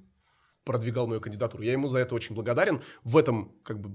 продвигал 0.63 1.07
мою 1.07 1.21
кандидатуру. 1.21 1.63
Я 1.63 1.71
ему 1.71 1.87
за 1.87 1.99
это 1.99 2.15
очень 2.15 2.35
благодарен. 2.35 2.81
В 3.03 3.17
этом, 3.17 3.51
как 3.63 3.79
бы, 3.79 3.89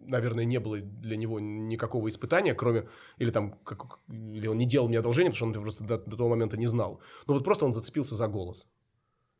наверное, 0.00 0.44
не 0.44 0.58
было 0.58 0.78
для 0.80 1.16
него 1.16 1.40
никакого 1.40 2.08
испытания, 2.08 2.54
кроме... 2.54 2.88
Или 3.18 3.30
там, 3.30 3.52
как, 3.64 4.00
или 4.08 4.46
он 4.46 4.58
не 4.58 4.66
делал 4.66 4.88
мне 4.88 4.98
одолжение, 4.98 5.30
потому 5.30 5.52
что 5.52 5.58
он 5.58 5.62
просто 5.62 5.84
до, 5.84 5.98
до 5.98 6.16
того 6.16 6.30
момента 6.30 6.56
не 6.56 6.66
знал. 6.66 7.00
Но 7.26 7.34
вот 7.34 7.44
просто 7.44 7.64
он 7.64 7.72
зацепился 7.72 8.14
за 8.14 8.28
голос. 8.28 8.68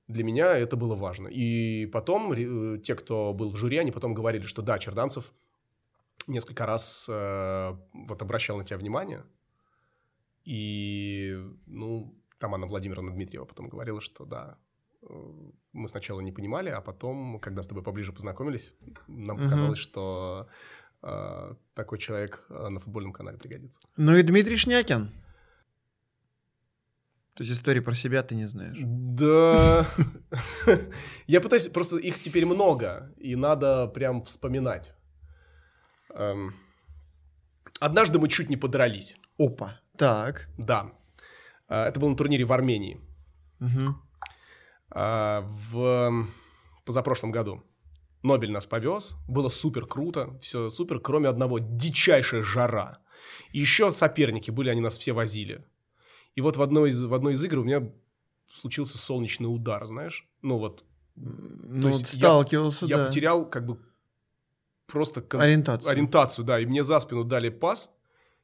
Для 0.08 0.24
меня 0.24 0.56
это 0.56 0.76
было 0.76 0.96
важно. 0.96 1.28
И 1.28 1.86
потом 1.86 2.32
э, 2.32 2.78
те, 2.78 2.94
кто 2.94 3.32
был 3.32 3.50
в 3.50 3.56
жюри, 3.56 3.78
они 3.78 3.92
потом 3.92 4.14
говорили, 4.14 4.44
что 4.44 4.62
да, 4.62 4.78
Черданцев 4.78 5.32
несколько 6.26 6.66
раз 6.66 7.08
э, 7.08 7.76
вот 7.92 8.22
обращал 8.22 8.58
на 8.58 8.64
тебя 8.64 8.78
внимание. 8.78 9.24
И, 10.44 11.36
ну, 11.66 12.16
там 12.38 12.54
Анна 12.54 12.66
Владимировна 12.66 13.12
Дмитриева 13.12 13.44
потом 13.44 13.68
говорила, 13.68 14.00
что 14.00 14.24
да, 14.24 14.58
мы 15.72 15.88
сначала 15.88 16.20
не 16.20 16.32
понимали, 16.32 16.68
а 16.70 16.80
потом, 16.80 17.38
когда 17.40 17.62
с 17.62 17.66
тобой 17.66 17.82
поближе 17.82 18.12
познакомились, 18.12 18.74
нам 19.08 19.36
Мгм. 19.36 19.44
показалось, 19.44 19.78
что 19.78 20.48
э, 21.02 21.54
такой 21.74 21.98
человек 21.98 22.44
э, 22.50 22.68
на 22.68 22.80
футбольном 22.80 23.12
канале 23.12 23.38
пригодится. 23.38 23.80
Ну 23.96 24.16
и 24.16 24.22
Дмитрий 24.22 24.56
Шнякин. 24.56 25.10
То 27.34 27.44
есть 27.44 27.52
истории 27.52 27.80
про 27.80 27.94
себя 27.94 28.22
ты 28.22 28.34
не 28.34 28.46
знаешь. 28.46 28.76
Да. 28.82 29.86
Я 31.26 31.40
пытаюсь, 31.40 31.68
просто 31.68 31.96
их 31.96 32.20
теперь 32.20 32.44
много, 32.44 33.12
и 33.16 33.36
надо 33.36 33.86
прям 33.86 34.22
вспоминать. 34.22 34.92
Эм, 36.14 36.54
Однажды 37.80 38.18
мы 38.18 38.28
чуть 38.28 38.50
не 38.50 38.56
подрались. 38.58 39.16
Опа. 39.38 39.80
Так. 39.96 40.48
Да. 40.58 40.92
Э, 41.68 41.84
Это 41.88 41.98
было 42.00 42.10
на 42.10 42.16
турнире 42.16 42.44
в 42.44 42.52
Армении. 42.52 43.00
Мгм. 43.58 44.02
А, 44.90 45.42
в 45.70 46.26
позапрошлом 46.84 47.30
году. 47.30 47.62
Нобель 48.22 48.52
нас 48.52 48.66
повез, 48.66 49.16
было 49.28 49.48
супер 49.48 49.86
круто, 49.86 50.36
все 50.42 50.68
супер, 50.68 51.00
кроме 51.00 51.28
одного, 51.28 51.58
дичайшая 51.58 52.42
жара. 52.42 52.98
И 53.52 53.60
еще 53.60 53.92
соперники 53.92 54.50
были, 54.50 54.68
они 54.68 54.80
нас 54.82 54.98
все 54.98 55.12
возили. 55.12 55.64
И 56.34 56.40
вот 56.42 56.56
в 56.56 56.62
одной 56.62 56.90
из, 56.90 57.02
в 57.02 57.14
одной 57.14 57.32
из 57.32 57.42
игр 57.44 57.58
у 57.60 57.64
меня 57.64 57.90
случился 58.52 58.98
солнечный 58.98 59.46
удар, 59.46 59.86
знаешь? 59.86 60.28
Ну 60.42 60.58
вот, 60.58 60.84
Ну, 61.16 61.88
есть 61.88 62.12
я- 62.12 62.18
сталкивался, 62.18 62.86
я 62.86 62.98
да. 62.98 63.06
потерял 63.06 63.48
как 63.48 63.64
бы 63.66 63.78
просто 64.86 65.22
кон- 65.22 65.40
Ориентацию. 65.40 65.90
ориентацию, 65.90 66.44
да, 66.44 66.60
и 66.60 66.66
мне 66.66 66.84
за 66.84 67.00
спину 67.00 67.24
дали 67.24 67.48
пас, 67.48 67.90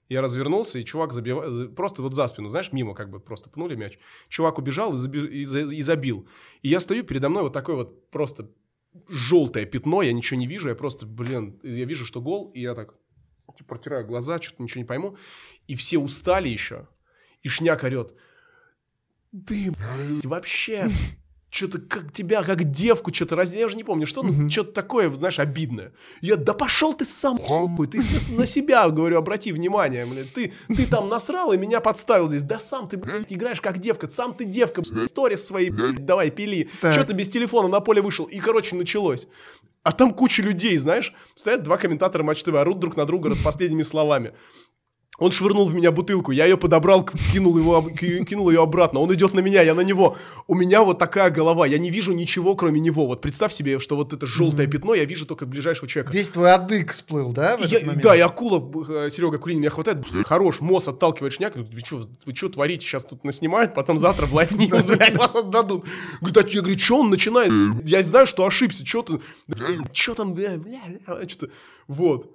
я 0.09 0.21
развернулся, 0.21 0.79
и 0.79 0.85
чувак 0.85 1.13
забивает, 1.13 1.75
просто 1.75 2.03
вот 2.03 2.15
за 2.15 2.29
спину, 2.29 2.49
знаешь, 2.49 2.73
мимо 2.73 2.95
как 2.95 3.11
бы 3.11 3.21
просто 3.21 3.51
пнули 3.51 3.75
мяч. 3.75 3.99
Чувак 4.29 4.59
убежал 4.59 4.95
и, 4.95 4.99
заби- 4.99 5.29
и 5.29 5.45
за- 5.45 5.75
и 5.75 5.83
забил. 5.83 6.29
И 6.63 6.69
я 6.69 6.81
стою, 6.81 7.05
передо 7.05 7.29
мной 7.29 7.43
вот 7.43 7.53
такое 7.53 7.77
вот 7.77 8.11
просто 8.11 8.51
желтое 9.09 9.67
пятно, 9.67 10.03
я 10.03 10.13
ничего 10.13 10.39
не 10.41 10.47
вижу, 10.47 10.69
я 10.69 10.75
просто, 10.75 11.07
блин, 11.07 11.59
я 11.63 11.85
вижу, 11.85 12.07
что 12.07 12.21
гол, 12.21 12.51
и 12.55 12.61
я 12.61 12.75
так 12.75 12.95
типа, 13.57 13.69
протираю 13.69 14.07
глаза, 14.07 14.41
что-то 14.41 14.63
ничего 14.63 14.81
не 14.83 14.87
пойму. 14.87 15.17
И 15.67 15.75
все 15.75 15.99
устали 15.99 16.49
еще, 16.49 16.89
и 17.43 17.49
шняк 17.49 17.83
орет. 17.85 18.15
Блядь, 19.33 20.25
вообще, 20.25 20.89
что-то 21.51 21.79
как 21.79 22.13
тебя, 22.13 22.43
как 22.43 22.65
девку, 22.71 23.13
что-то 23.15 23.37
раз... 23.37 23.53
Я 23.53 23.67
уже 23.67 23.77
не 23.77 23.85
помню, 23.85 24.07
что, 24.07 24.23
ну, 24.23 24.51
что-то 24.51 24.73
такое, 24.73 25.11
знаешь, 25.11 25.39
обидное. 25.39 25.93
Я, 26.21 26.37
да 26.37 26.55
пошел 26.55 26.93
ты 26.93 27.05
сам, 27.05 27.39
хуй, 27.39 27.87
ты 27.87 27.99
на, 27.99 28.39
на 28.39 28.47
себя, 28.47 28.89
говорю, 28.89 29.19
обрати 29.19 29.53
внимание, 29.53 30.05
блин, 30.07 30.27
ты, 30.35 30.53
ты 30.69 30.87
там 30.87 31.09
насрал 31.09 31.53
и 31.53 31.57
меня 31.57 31.81
подставил 31.81 32.29
здесь, 32.29 32.43
да 32.43 32.59
сам 32.59 32.89
ты, 32.89 32.97
блядь, 32.97 33.33
играешь 33.33 33.61
как 33.61 33.79
девка, 33.79 34.11
сам 34.11 34.35
ты 34.35 34.45
девка, 34.45 34.83
блядь, 34.83 35.09
сторис 35.09 35.47
свои, 35.47 35.71
блядь, 35.71 36.05
давай, 36.05 36.31
пили, 36.31 36.69
что 36.79 37.05
ты 37.05 37.15
без 37.15 37.31
телефона 37.31 37.69
на 37.69 37.81
поле 37.81 38.03
вышел, 38.03 38.27
и, 38.27 38.39
короче, 38.39 38.77
началось. 38.77 39.29
А 39.87 39.93
там 39.93 40.13
куча 40.15 40.43
людей, 40.43 40.77
знаешь, 40.79 41.15
стоят 41.37 41.63
два 41.63 41.77
комментатора 41.77 42.25
Матч 42.25 42.43
ТВ, 42.43 42.55
орут 42.57 42.81
друг 42.81 42.97
на 42.97 43.05
друга 43.05 43.33
с 43.33 43.39
последними 43.39 43.83
словами. 43.83 44.33
Он 45.19 45.33
швырнул 45.33 45.65
в 45.65 45.75
меня 45.75 45.93
бутылку, 45.93 46.31
я 46.31 46.45
ее 46.45 46.57
подобрал, 46.59 47.03
кинул, 47.33 47.57
его, 47.57 47.81
кинул 47.91 48.51
ее 48.51 48.63
обратно. 48.63 49.01
Он 49.01 49.13
идет 49.15 49.33
на 49.33 49.41
меня, 49.41 49.63
я 49.63 49.75
на 49.75 49.81
него. 49.81 50.17
У 50.47 50.55
меня 50.55 50.83
вот 50.83 50.99
такая 50.99 51.31
голова, 51.31 51.67
я 51.67 51.79
не 51.79 51.91
вижу 51.91 52.13
ничего, 52.13 52.55
кроме 52.55 52.81
него. 52.81 53.07
Вот 53.07 53.23
представь 53.23 53.53
себе, 53.53 53.79
что 53.79 53.97
вот 53.97 54.13
это 54.13 54.27
желтое 54.27 54.69
пятно, 54.69 54.95
я 54.95 55.05
вижу 55.07 55.25
только 55.25 55.47
ближайшего 55.47 55.89
человека. 55.89 56.13
Весь 56.13 56.29
твой 56.29 56.53
адык 56.53 56.93
всплыл, 56.93 57.33
да, 57.33 57.57
в 57.57 57.61
И 57.61 57.65
этот 57.65 57.81
я- 57.81 57.87
момент? 57.87 58.03
да, 58.03 58.15
и 58.15 58.21
акула, 58.21 58.59
э, 59.07 59.11
Серега 59.11 59.39
Кулинин 59.39 59.61
меня 59.63 59.71
хватает, 59.71 60.05
хорош, 60.27 60.61
Мосс 60.61 60.87
отталкивает 60.87 61.33
шняк, 61.33 61.55
говорит, 61.55 61.73
вы 61.73 61.81
что, 61.81 62.07
вы 62.27 62.35
что 62.35 62.49
творите, 62.51 62.87
сейчас 62.87 63.05
тут 63.05 63.25
наснимают, 63.25 63.73
потом 63.75 63.99
завтра 63.99 64.27
в 64.27 64.35
Life 64.35 64.51
News, 64.53 64.95
блядь, 64.97 65.17
вас 65.17 65.35
отдадут. 65.35 65.85
Говорит, 66.21 66.37
а 66.37 66.49
я 66.49 66.61
говорю, 66.61 66.79
что 66.79 67.01
он 67.01 67.09
начинает? 67.11 67.51
Я 67.87 68.05
знаю, 68.05 68.27
что 68.27 68.45
ошибся, 68.47 68.85
что 68.85 69.03
ты, 69.03 69.21
что 69.93 70.15
там, 70.15 70.35
бля, 70.35 70.59
бля, 70.59 70.81
что-то, 71.27 71.51
вот. 71.89 72.31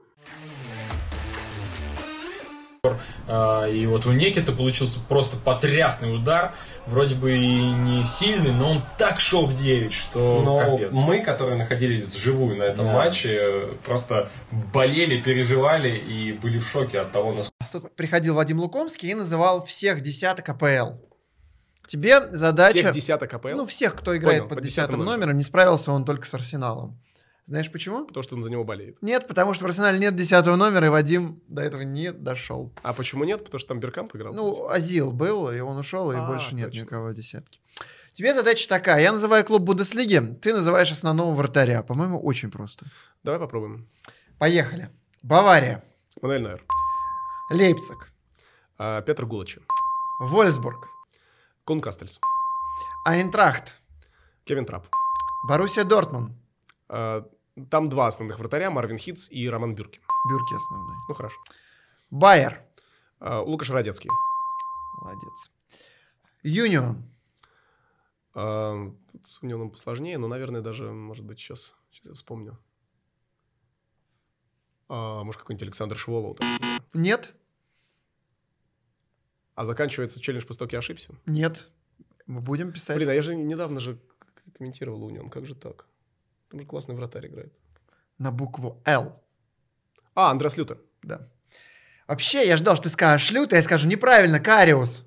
А, 3.28 3.68
И 3.68 3.86
вот 3.86 4.08
у 4.08 4.12
Некита 4.12 4.52
получился 4.52 5.00
просто 5.08 5.38
потрясный 5.38 6.16
удар. 6.16 6.54
Вроде 6.88 7.14
бы 7.14 7.32
и 7.34 7.38
не 7.38 8.04
сильный, 8.04 8.52
но 8.52 8.72
он 8.72 8.84
так 8.98 9.20
шел 9.20 9.46
в 9.46 9.56
9, 9.56 9.94
что 9.94 10.42
Но 10.44 10.58
капец. 10.58 10.92
мы, 10.92 11.22
которые 11.22 11.58
находились 11.60 12.08
вживую 12.08 12.58
на 12.58 12.64
этом 12.64 12.88
Да. 12.88 12.94
матче, 12.94 13.70
просто 13.86 14.30
болели, 14.74 15.22
переживали 15.22 15.96
и 15.96 16.34
были 16.34 16.58
в 16.58 16.68
шоке 16.68 17.00
от 17.02 17.12
того, 17.12 17.34
насколько 17.34 17.52
Тут 17.72 17.96
приходил 17.96 18.34
Вадим 18.36 18.60
Лукомский 18.60 19.12
и 19.12 19.14
называл 19.14 19.64
всех 19.64 20.02
десяток 20.02 20.50
АПЛ. 20.50 20.94
Тебе 21.88 22.28
задача... 22.36 22.80
Всех 22.80 22.92
десяток 22.94 23.32
АПЛ, 23.34 23.50
Ну, 23.50 23.66
всех, 23.68 23.96
кто 23.96 24.18
играет 24.18 24.40
Понял, 24.40 24.50
под 24.50 24.58
по 24.60 24.64
десятым 24.64 24.96
десятому 24.96 25.04
номером, 25.04 25.38
не 25.38 25.44
справился 25.44 25.92
он 25.92 26.04
только 26.04 26.26
с 26.26 26.34
Арсеналом. 26.34 27.00
Знаешь 27.48 27.72
почему? 27.72 28.06
потому 28.06 28.24
что 28.24 28.36
он 28.36 28.44
за 28.44 28.50
него 28.52 28.64
болеет. 28.64 29.02
Нет, 29.02 29.28
потому 29.28 29.54
что 29.54 29.66
в 29.66 29.68
Арсенале 29.68 30.00
нет 30.00 30.16
десятого 30.16 30.56
номера, 30.56 30.88
и 30.88 30.90
Вадим 30.90 31.42
до 31.48 31.62
этого 31.62 31.82
не 31.82 32.12
дошел. 32.14 32.72
А 32.84 32.94
почему 32.94 33.24
нет? 33.26 33.44
Потому 33.44 33.60
что 33.60 33.70
там 33.70 33.80
Беркамп 33.80 34.16
играл. 34.16 34.34
Ну, 34.34 34.70
Азил 34.70 35.12
был, 35.12 35.52
и 35.52 35.60
он 35.60 35.78
ушел, 35.78 36.12
и 36.12 36.16
А, 36.16 36.28
больше 36.28 36.56
нет 36.56 36.68
точно. 36.68 36.82
никого 36.84 37.12
десятки. 37.12 37.60
Тебе 38.14 38.34
задача 38.34 38.68
такая. 38.70 39.02
Я 39.02 39.12
называю 39.12 39.44
клуб 39.44 39.64
Бундеслиги, 39.64 40.38
ты 40.42 40.54
называешь 40.54 40.92
основного 40.92 41.34
вратаря. 41.34 41.82
По-моему, 41.84 42.20
очень 42.22 42.52
просто. 42.52 42.86
Давай 43.24 43.40
попробуем. 43.40 43.88
Поехали. 44.38 44.90
Бавария, 45.24 45.84
Мануэль 46.22 46.42
Нойер. 46.42 46.64
Лейпциг, 47.52 48.12
А, 48.78 49.02
Петр 49.02 49.26
Гулачи. 49.26 49.60
Вольсбург, 50.22 50.88
Кон 51.66 51.82
Кастельс. 51.82 52.20
Айнтрахт, 53.06 53.76
Кевин 54.46 54.66
Трап. 54.66 54.88
Боруссия 55.48 55.84
Дортмунд, 55.84 56.32
Там 57.70 57.90
два 57.90 58.08
основных 58.08 58.40
вратаря, 58.40 58.70
Марвин 58.72 58.98
Хитц 58.98 59.30
и 59.30 59.50
Роман 59.50 59.76
Бюрки. 59.76 60.00
Бюрки 60.30 60.54
основной. 60.56 60.96
Ну, 61.10 61.14
хорошо. 61.16 61.38
Байер, 62.10 62.66
А, 63.20 63.42
Лукаш 63.42 63.70
Радецкий. 63.70 64.10
молодец. 65.02 65.52
Юнион, 66.44 67.04
А, 68.34 68.92
с 69.22 69.42
Унионом 69.44 69.70
посложнее, 69.72 70.18
но, 70.18 70.28
наверное, 70.28 70.62
даже, 70.62 70.92
может 70.92 71.26
быть, 71.26 71.40
сейчас, 71.40 71.76
сейчас 71.92 72.08
я 72.08 72.14
вспомню. 72.14 72.58
А, 74.90 75.24
может, 75.24 75.40
какой-нибудь 75.42 75.64
Александр 75.64 75.98
Шволов. 75.98 76.38
нет, 76.94 77.36
А 79.56 79.66
заканчивается 79.66 80.20
челлендж 80.22 80.46
«После 80.46 80.60
того, 80.60 80.68
как 80.68 80.74
я 80.74 80.80
ошибся». 80.80 81.14
нет. 81.26 81.70
Мы 82.28 82.40
будем 82.42 82.72
писать. 82.72 82.96
Блин, 82.98 83.10
а 83.10 83.14
я 83.14 83.22
же 83.22 83.36
недавно 83.36 83.80
же 83.82 84.00
комментировал 84.58 85.04
Унион. 85.04 85.30
Как 85.30 85.46
же 85.46 85.54
так? 85.56 85.86
Там 86.52 86.60
же 86.60 86.66
классный 86.66 86.96
вратарь 86.96 87.28
играет. 87.28 87.54
на 88.18 88.32
букву 88.32 88.82
«Л». 88.86 89.20
А, 90.16 90.30
Андрес 90.32 90.58
Люта. 90.58 90.78
Да. 91.02 91.30
Вообще, 92.08 92.46
я 92.46 92.58
ждал, 92.58 92.76
что 92.76 92.84
ты 92.84 92.90
скажешь 92.90 93.32
Люта, 93.32 93.56
я 93.56 93.64
скажу 93.64 93.88
неправильно, 93.88 94.40
Кариус. 94.40 95.04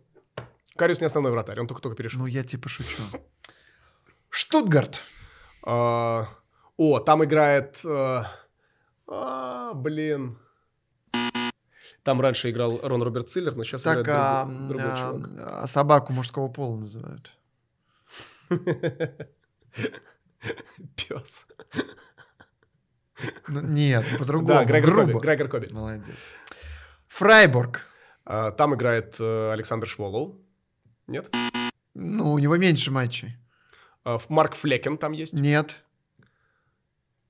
Кариус 0.77 1.01
не 1.01 1.07
основной 1.07 1.31
вратарь, 1.33 1.61
он 1.61 1.67
только-только 1.67 1.97
перешел. 1.97 2.21
Ну, 2.21 2.27
я 2.27 2.43
типа 2.43 2.69
шучу. 2.69 3.03
Штутгарт. 4.31 5.01
А, 5.63 6.29
О, 6.79 6.99
там 7.01 7.23
играет... 7.25 7.85
э, 7.85 8.23
а, 9.07 9.75
блин. 9.75 10.39
Там 12.03 12.21
раньше 12.21 12.51
играл 12.51 12.81
Рон 12.83 13.03
Роберт 13.03 13.29
Силлер, 13.29 13.55
но 13.55 13.65
сейчас 13.65 13.83
Так, 13.83 14.01
играет 14.01 14.19
а, 14.21 14.45
другой, 14.47 14.69
другой 14.69 14.91
а, 14.91 14.99
чувак. 14.99 15.31
а 15.63 15.67
собаку 15.67 16.13
мужского 16.13 16.49
пола 16.49 16.77
называют. 16.81 17.31
Пес. 20.97 21.47
Ну, 23.49 23.61
нет, 23.61 24.05
по-другому. 24.19 24.49
Да, 24.49 24.65
Грегор 24.65 24.91
грубо. 24.91 25.13
Кобель. 25.21 25.21
Грегор 25.23 25.49
Кобель. 25.49 25.73
Молодец. 25.73 26.17
Фрайбург. 27.09 27.83
А, 28.25 28.51
Там 28.51 28.75
играет 28.75 29.17
э, 29.21 29.53
Александр 29.53 29.87
Шволов. 29.87 30.37
Нет? 31.07 31.31
Ну, 31.95 32.33
у 32.33 32.39
него 32.39 32.57
меньше 32.57 32.91
матчей. 32.91 33.37
А, 34.05 34.19
Марк 34.29 34.55
Флекен 34.55 34.99
там 34.99 35.13
есть. 35.13 35.33
Нет. 35.35 35.83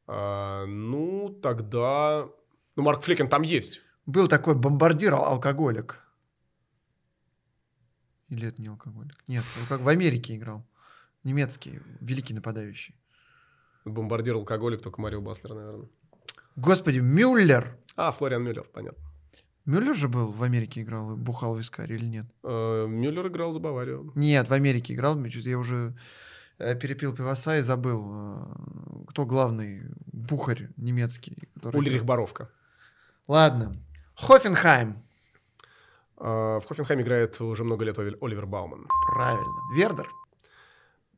А, 0.06 0.64
Ну, 0.66 1.28
тогда... 1.42 2.26
Ну, 2.76 2.82
Марк 2.82 3.02
Флекен 3.02 3.28
там 3.28 3.42
есть. 3.42 3.80
Был 4.06 4.26
такой 4.28 4.54
бомбардир, 4.54 5.14
ал- 5.14 5.24
алкоголик. 5.24 6.00
Или 8.28 8.48
это 8.48 8.60
не 8.60 8.68
алкоголик? 8.68 9.22
Нет, 9.28 9.44
он 9.60 9.66
как 9.66 9.80
в 9.80 9.88
Америке 9.88 10.34
играл. 10.34 10.66
Немецкий, 11.24 11.80
великий 12.00 12.34
нападающий. 12.34 12.94
Бомбардир 13.84 14.34
алкоголик, 14.34 14.80
только 14.82 15.00
Марио 15.00 15.20
Баслер, 15.20 15.54
наверное. 15.54 15.88
Господи, 16.56 16.98
Мюллер. 17.00 17.76
А, 17.96 18.10
Флориан 18.12 18.42
Мюллер, 18.44 18.64
понятно. 18.72 19.02
Мюллер 19.66 19.94
же 19.94 20.08
был 20.08 20.30
в 20.32 20.42
Америке 20.42 20.82
играл, 20.82 21.16
бухал 21.16 21.54
в 21.56 21.60
Искаре 21.60 21.96
или 21.96 22.04
нет? 22.06 22.26
Э, 22.42 22.86
Мюллер 22.86 23.26
играл 23.28 23.52
за 23.52 23.60
Баварию. 23.60 24.12
Нет, 24.14 24.48
в 24.48 24.52
Америке 24.52 24.94
играл. 24.94 25.22
Я 25.24 25.58
уже 25.58 25.94
э, 26.58 26.74
перепил 26.78 27.14
пивоса 27.14 27.56
и 27.58 27.62
забыл, 27.62 28.12
э, 28.14 29.04
кто 29.08 29.24
главный 29.26 29.82
бухарь 30.12 30.68
немецкий. 30.76 31.48
который 31.54 31.78
Ульрих. 31.78 32.04
Боровка. 32.04 32.50
Ладно. 33.26 33.76
Хофенхайм. 34.16 35.02
Э, 36.18 36.60
В 36.60 36.64
Хофенхайме 36.68 37.02
играет 37.02 37.40
уже 37.40 37.64
много 37.64 37.84
лет 37.86 37.98
Оли- 37.98 38.18
Оливер 38.20 38.46
Бауман. 38.46 38.86
Правильно. 39.14 39.44
Вердер. 39.76 40.08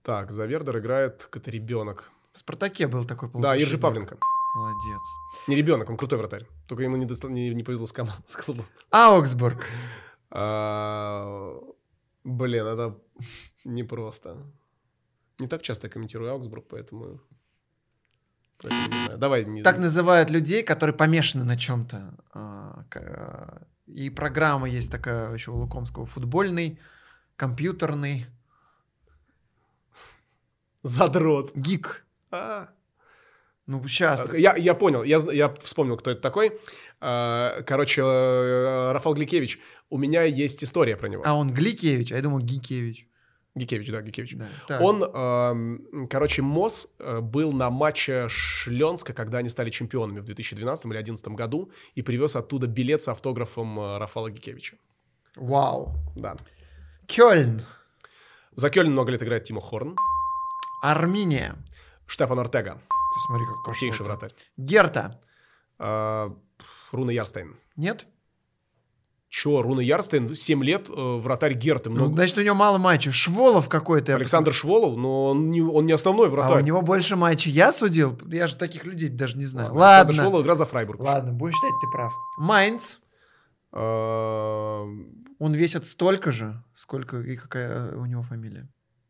Так, 0.03 0.31
за 0.31 0.47
Вердер 0.47 0.79
играет 0.79 1.25
какой-то 1.25 1.51
ребенок. 1.51 2.13
В 2.37 2.39
Спартаке 2.39 2.87
был 2.87 3.07
такой 3.07 3.31
Да. 3.41 3.57
Иржи 3.57 3.79
Павленко. 3.79 4.19
Молодец. 4.57 5.01
Не 5.49 5.57
ребенок, 5.57 5.89
он 5.89 5.97
крутой 5.97 6.19
вратарь. 6.19 6.47
Только 6.69 6.83
ему 6.83 6.97
не, 6.97 7.07
достал- 7.07 7.31
не- 7.31 7.55
не 7.55 7.63
повезло 7.63 7.87
с, 7.87 7.95
с 8.27 8.37
клубом. 8.37 8.67
Аугсбург. 8.91 9.65
А, 10.31 11.55
Блин, 12.25 12.67
это 12.67 12.99
непросто. 13.65 14.37
Не 15.39 15.47
так 15.49 15.63
часто 15.63 15.89
комментирую 15.89 16.31
Аугсбург, 16.31 16.67
поэтому... 16.69 17.21
поэтому 18.59 18.83
не 18.83 19.05
знаю. 19.05 19.19
Давай. 19.19 19.45
не- 19.47 19.63
Так 19.63 19.79
называют 19.79 20.31
людей, 20.31 20.63
которые 20.63 20.95
помешаны 20.95 21.45
на 21.45 21.57
чем-то. 21.57 22.19
А, 22.35 22.85
И 23.87 24.11
программа 24.11 24.69
есть 24.69 24.91
такая 24.91 25.33
еще 25.33 25.53
у 25.53 25.57
Лукомского. 25.57 26.05
Футбольный, 26.05 26.79
компьютерный, 27.37 28.27
Задрот. 30.83 31.53
гик. 31.57 32.06
А. 32.31 32.69
Ну, 33.67 33.87
сейчас. 33.89 34.33
Я, 34.35 34.55
я 34.57 34.75
понял, 34.75 35.03
я, 35.03 35.19
я 35.33 35.53
вспомнил, 35.61 35.97
кто 35.97 36.11
это 36.11 36.21
такой. 36.21 36.53
А, 37.01 37.63
Короче, 37.63 38.03
э, 38.03 38.93
Рафал 38.93 39.15
Гликевич, 39.15 39.59
у 39.91 39.99
меня 39.99 40.23
есть 40.23 40.63
история 40.63 40.97
про 40.97 41.09
него. 41.09 41.23
А 41.27 41.35
он 41.35 41.53
Гликевич, 41.53 42.13
а 42.13 42.17
я 42.17 42.23
думал 42.23 42.39
Гикевич. 42.41 43.07
Гикевич, 43.57 43.91
да, 43.91 44.03
Гикевич. 44.03 44.37
Да. 44.37 44.49
Так. 44.69 44.81
Он, 44.83 46.09
короче, 46.09 46.43
МОЗ 46.43 46.89
э, 46.99 47.21
был 47.21 47.53
на 47.53 47.71
матче 47.71 48.27
Шленска, 48.29 49.15
когда 49.15 49.39
они 49.39 49.49
стали 49.49 49.71
чемпионами 49.71 50.21
в 50.21 50.25
2012 50.25 50.85
или 50.85 50.93
2011 50.93 51.29
году, 51.29 51.73
и 51.95 52.03
привез 52.03 52.37
оттуда 52.37 52.67
билет 52.67 53.03
с 53.03 53.09
автографом 53.09 53.81
э, 53.81 53.99
Рафала 53.99 54.31
Гикевича. 54.31 54.77
Вау. 55.37 55.95
Да. 56.17 56.37
Кёльн. 57.07 57.63
За 58.55 58.69
Кёльн 58.69 58.93
много 58.93 59.11
лет 59.11 59.23
играет 59.23 59.45
Тимо 59.45 59.63
Хорн. 59.63 59.97
Арминия. 60.83 61.57
Штефан 62.07 62.39
Ортега, 62.39 62.75
Ты 62.75 63.21
смотри, 63.27 63.47
как 63.47 63.57
крутейший 63.65 63.99
пошло. 63.99 64.07
вратарь. 64.07 64.33
Герта. 64.57 65.21
Э, 65.79 66.29
Руна 66.93 67.11
Ярстейн. 67.13 67.57
Нет? 67.77 68.07
Чё, 69.29 69.61
Руна 69.61 69.81
Ярстейн, 69.83 70.35
7 70.35 70.63
лет, 70.65 70.89
э, 70.89 70.93
вратарь 71.19 71.55
Герты. 71.55 71.91
Ну, 71.91 71.97
много. 71.97 72.15
значит, 72.15 72.39
у 72.39 72.43
него 72.43 72.55
мало 72.55 72.79
матчей. 72.79 73.11
Шволов 73.11 73.69
какой-то. 73.69 74.15
Александр 74.15 74.55
Шволов, 74.55 74.97
но 74.97 75.27
он 75.31 75.51
не, 75.51 75.61
он 75.61 75.85
не 75.85 75.93
основной 75.93 76.29
А 76.29 76.31
вратарь. 76.31 76.63
у 76.63 76.65
него 76.65 76.81
больше 76.81 77.17
матчей. 77.17 77.51
Я 77.51 77.73
судил? 77.73 78.19
Я 78.27 78.47
же 78.47 78.55
таких 78.57 78.85
людей 78.85 79.09
даже 79.09 79.37
не 79.37 79.45
знаю. 79.45 79.75
Ладно, 79.75 79.85
Александр 79.99 80.11
Ладно. 80.13 80.23
Шволов 80.31 80.43
играет 80.45 80.59
за 80.59 80.67
Фрайбург. 80.67 81.01
Ладно, 81.01 81.33
будешь 81.33 81.55
считать, 81.57 81.73
ты 81.83 81.87
прав. 81.93 82.13
Майнц. 82.39 82.97
Э, 83.73 84.85
Он 85.39 85.55
весит 85.55 85.85
столько 85.85 86.33
же, 86.33 86.63
сколько 86.75 87.19
и 87.21 87.37
какая 87.37 87.95
у 87.97 88.07
него 88.07 88.23
фамилия. 88.23 88.69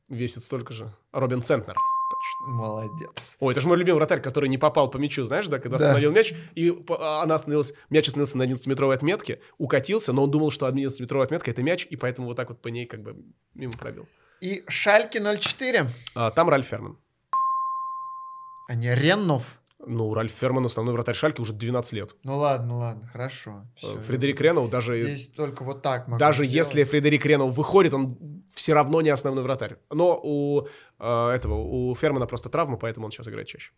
Весит 0.08 0.42
столько 0.42 0.72
же. 0.72 0.92
Робин 1.12 1.42
Центнер. 1.42 1.76
Точно. 2.08 2.46
Молодец. 2.46 3.36
Ой, 3.40 3.52
это 3.52 3.60
же 3.60 3.66
мой 3.68 3.76
любимый 3.76 3.96
вратарь, 3.96 4.20
который 4.20 4.48
не 4.48 4.58
попал 4.58 4.88
по 4.90 4.96
мячу, 4.96 5.24
знаешь, 5.24 5.48
да, 5.48 5.58
когда 5.58 5.78
Да. 5.78 5.86
остановил 5.86 6.12
мяч, 6.12 6.32
и 6.54 6.72
а, 6.88 7.22
она 7.22 7.34
остановилась, 7.34 7.74
мяч 7.90 8.06
остановился 8.06 8.38
на 8.38 8.42
11-метровой 8.44 8.94
отметке, 8.94 9.40
укатился, 9.58 10.12
но 10.12 10.22
он 10.24 10.30
думал, 10.30 10.50
что 10.50 10.68
11-метровая 10.68 11.24
отметка— 11.24 11.50
это 11.52 11.62
мяч, 11.62 11.86
и 11.90 11.96
поэтому 11.96 12.28
вот 12.28 12.36
так 12.36 12.48
вот 12.48 12.62
по 12.62 12.68
ней 12.68 12.86
как 12.86 13.02
бы 13.02 13.16
мимо 13.54 13.72
пробил. 13.72 14.06
И 14.40 14.62
Шальки 14.68 15.18
04. 15.18 15.88
А, 16.14 16.30
там 16.30 16.48
Ральф 16.48 16.66
Ферман. 16.66 16.98
А 18.68 18.74
не 18.74 18.94
Реннов. 18.94 19.60
Ну, 19.88 20.12
Ральф 20.14 20.32
Ферман 20.32 20.66
основной 20.66 20.94
вратарь 20.94 21.14
Шальки 21.14 21.40
уже 21.40 21.52
12 21.52 21.92
лет. 21.92 22.16
Ну 22.24 22.38
ладно, 22.38 22.78
ладно, 22.78 23.06
хорошо. 23.06 23.66
Э, 23.82 24.00
Фредерик 24.00 24.40
Ренау 24.40 24.68
даже, 24.68 25.00
Здесь 25.00 25.28
только 25.28 25.62
вот 25.62 25.82
так 25.82 26.08
даже 26.18 26.44
сделать. 26.44 26.52
если 26.68 26.82
Фредерик 26.84 27.24
Ренау 27.24 27.50
выходит, 27.50 27.94
он 27.94 28.35
все 28.56 28.74
равно 28.74 29.00
не 29.02 29.10
основной 29.10 29.44
вратарь. 29.44 29.76
Но 29.92 30.18
у 30.22 30.66
э, 30.98 31.28
этого, 31.30 31.54
у 31.54 31.94
Фермана 31.94 32.26
просто 32.26 32.48
травма, 32.48 32.76
поэтому 32.76 33.06
он 33.06 33.12
сейчас 33.12 33.28
играет 33.28 33.46
чаще. 33.46 33.70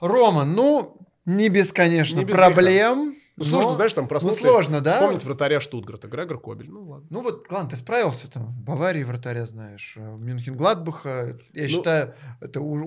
Рома, 0.00 0.44
ну, 0.44 0.98
не 1.24 1.48
без, 1.48 1.72
конечно, 1.72 2.18
Не 2.18 2.24
без 2.24 2.36
проблем. 2.36 3.16
Ну, 3.36 3.44
сложно, 3.44 3.70
но- 3.70 3.74
знаешь, 3.74 3.92
там 3.92 4.06
проснуться, 4.06 4.44
Ну, 4.46 4.50
сложно, 4.52 4.80
да? 4.80 4.90
вспомнить 4.90 5.24
вратаря 5.24 5.60
Штутгарта, 5.60 6.06
Грегор 6.06 6.38
Кобель, 6.40 6.70
ну 6.70 6.84
ладно. 6.84 7.06
Ну 7.10 7.20
вот, 7.22 7.50
ладно, 7.50 7.70
ты 7.70 7.76
справился 7.76 8.30
там. 8.30 8.52
Баварии 8.62 9.02
вратаря 9.02 9.44
знаешь. 9.46 9.94
э, 9.96 10.00
Мюнхен 10.00 10.56
Гладбаха. 10.56 11.38
Я 11.52 11.62
Ну- 11.62 11.68
считаю, 11.68 12.14
это 12.40 12.60
уже, 12.60 12.84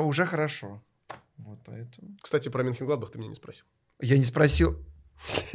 уже 0.00 0.26
хорошо. 0.26 0.80
Вот 1.36 1.58
поэтому. 1.64 2.08
Кстати, 2.22 2.48
про 2.48 2.62
Мюнхен-Гладбах 2.64 3.10
ты 3.10 3.18
меня 3.18 3.28
не 3.28 3.34
спросил. 3.34 3.66
Я 4.00 4.16
не 4.18 4.24
спросил. 4.24 4.76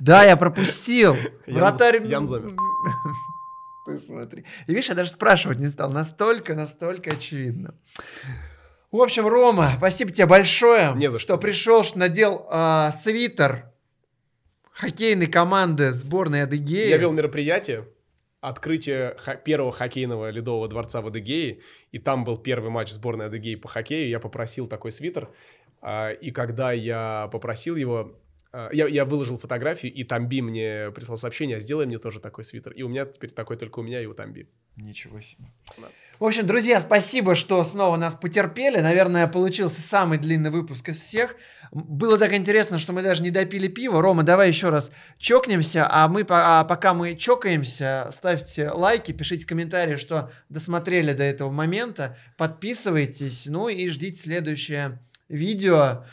Да, 0.00 0.24
я 0.24 0.36
пропустил. 0.36 1.16
Вратарь... 1.46 2.04
Ян 2.06 2.26
Зомер. 2.26 2.50
Ты 3.92 4.04
смотри. 4.04 4.44
И 4.66 4.72
видишь, 4.72 4.88
я 4.88 4.94
даже 4.94 5.10
спрашивать 5.10 5.58
не 5.58 5.68
стал. 5.68 5.90
Настолько, 5.90 6.54
настолько 6.54 7.10
очевидно. 7.10 7.74
В 8.90 9.00
общем, 9.00 9.26
Рома, 9.26 9.72
спасибо 9.78 10.12
тебе 10.12 10.26
большое, 10.26 10.92
Не 10.96 11.08
за 11.08 11.18
что. 11.18 11.34
что 11.34 11.38
пришел, 11.38 11.82
что 11.82 11.98
надел 11.98 12.46
а, 12.50 12.92
свитер 12.92 13.72
хоккейной 14.72 15.28
команды 15.28 15.92
сборной 15.92 16.42
Адыгеи. 16.42 16.88
Я 16.88 16.98
вел 16.98 17.12
мероприятие, 17.12 17.88
открытие 18.40 19.16
первого 19.44 19.72
хоккейного 19.72 20.30
ледового 20.30 20.68
дворца 20.68 21.00
в 21.00 21.06
Адыгее, 21.06 21.60
и 21.90 21.98
там 21.98 22.24
был 22.24 22.36
первый 22.36 22.70
матч 22.70 22.90
сборной 22.90 23.26
Адыгеи 23.26 23.54
по 23.54 23.68
хоккею. 23.68 24.08
Я 24.10 24.20
попросил 24.20 24.66
такой 24.66 24.92
свитер, 24.92 25.30
а, 25.80 26.10
и 26.10 26.30
когда 26.30 26.72
я 26.72 27.28
попросил 27.32 27.76
его, 27.76 28.20
я, 28.72 28.86
я 28.86 29.04
выложил 29.04 29.38
фотографию, 29.38 29.92
и 29.92 30.04
Тамби 30.04 30.42
мне 30.42 30.90
прислал 30.94 31.16
сообщение, 31.16 31.56
«А 31.56 31.60
сделай 31.60 31.86
мне 31.86 31.98
тоже 31.98 32.20
такой 32.20 32.44
свитер. 32.44 32.72
И 32.72 32.82
у 32.82 32.88
меня 32.88 33.06
теперь 33.06 33.30
такой 33.30 33.56
только 33.56 33.78
у 33.78 33.82
меня 33.82 34.00
и 34.02 34.06
у 34.06 34.14
Тамби. 34.14 34.48
Ничего 34.76 35.20
себе. 35.20 35.52
Да. 35.78 35.88
В 36.18 36.24
общем, 36.24 36.46
друзья, 36.46 36.80
спасибо, 36.80 37.34
что 37.34 37.62
снова 37.64 37.96
нас 37.96 38.14
потерпели. 38.14 38.78
Наверное, 38.78 39.26
получился 39.26 39.80
самый 39.80 40.18
длинный 40.18 40.50
выпуск 40.50 40.88
из 40.88 41.00
всех. 41.00 41.34
Было 41.72 42.16
так 42.16 42.32
интересно, 42.32 42.78
что 42.78 42.92
мы 42.92 43.02
даже 43.02 43.22
не 43.22 43.30
допили 43.30 43.68
пиво. 43.68 44.00
Рома, 44.00 44.22
давай 44.22 44.48
еще 44.48 44.68
раз 44.68 44.92
чокнемся. 45.18 45.86
А 45.90 46.08
мы, 46.08 46.24
а 46.28 46.64
пока 46.64 46.94
мы 46.94 47.16
чокаемся, 47.16 48.10
ставьте 48.12 48.70
лайки, 48.70 49.12
пишите 49.12 49.46
комментарии, 49.46 49.96
что 49.96 50.30
досмотрели 50.48 51.12
до 51.12 51.24
этого 51.24 51.50
момента. 51.50 52.16
Подписывайтесь. 52.36 53.46
Ну 53.46 53.68
и 53.68 53.88
ждите 53.88 54.20
следующее 54.20 55.00
видео. 55.28 56.04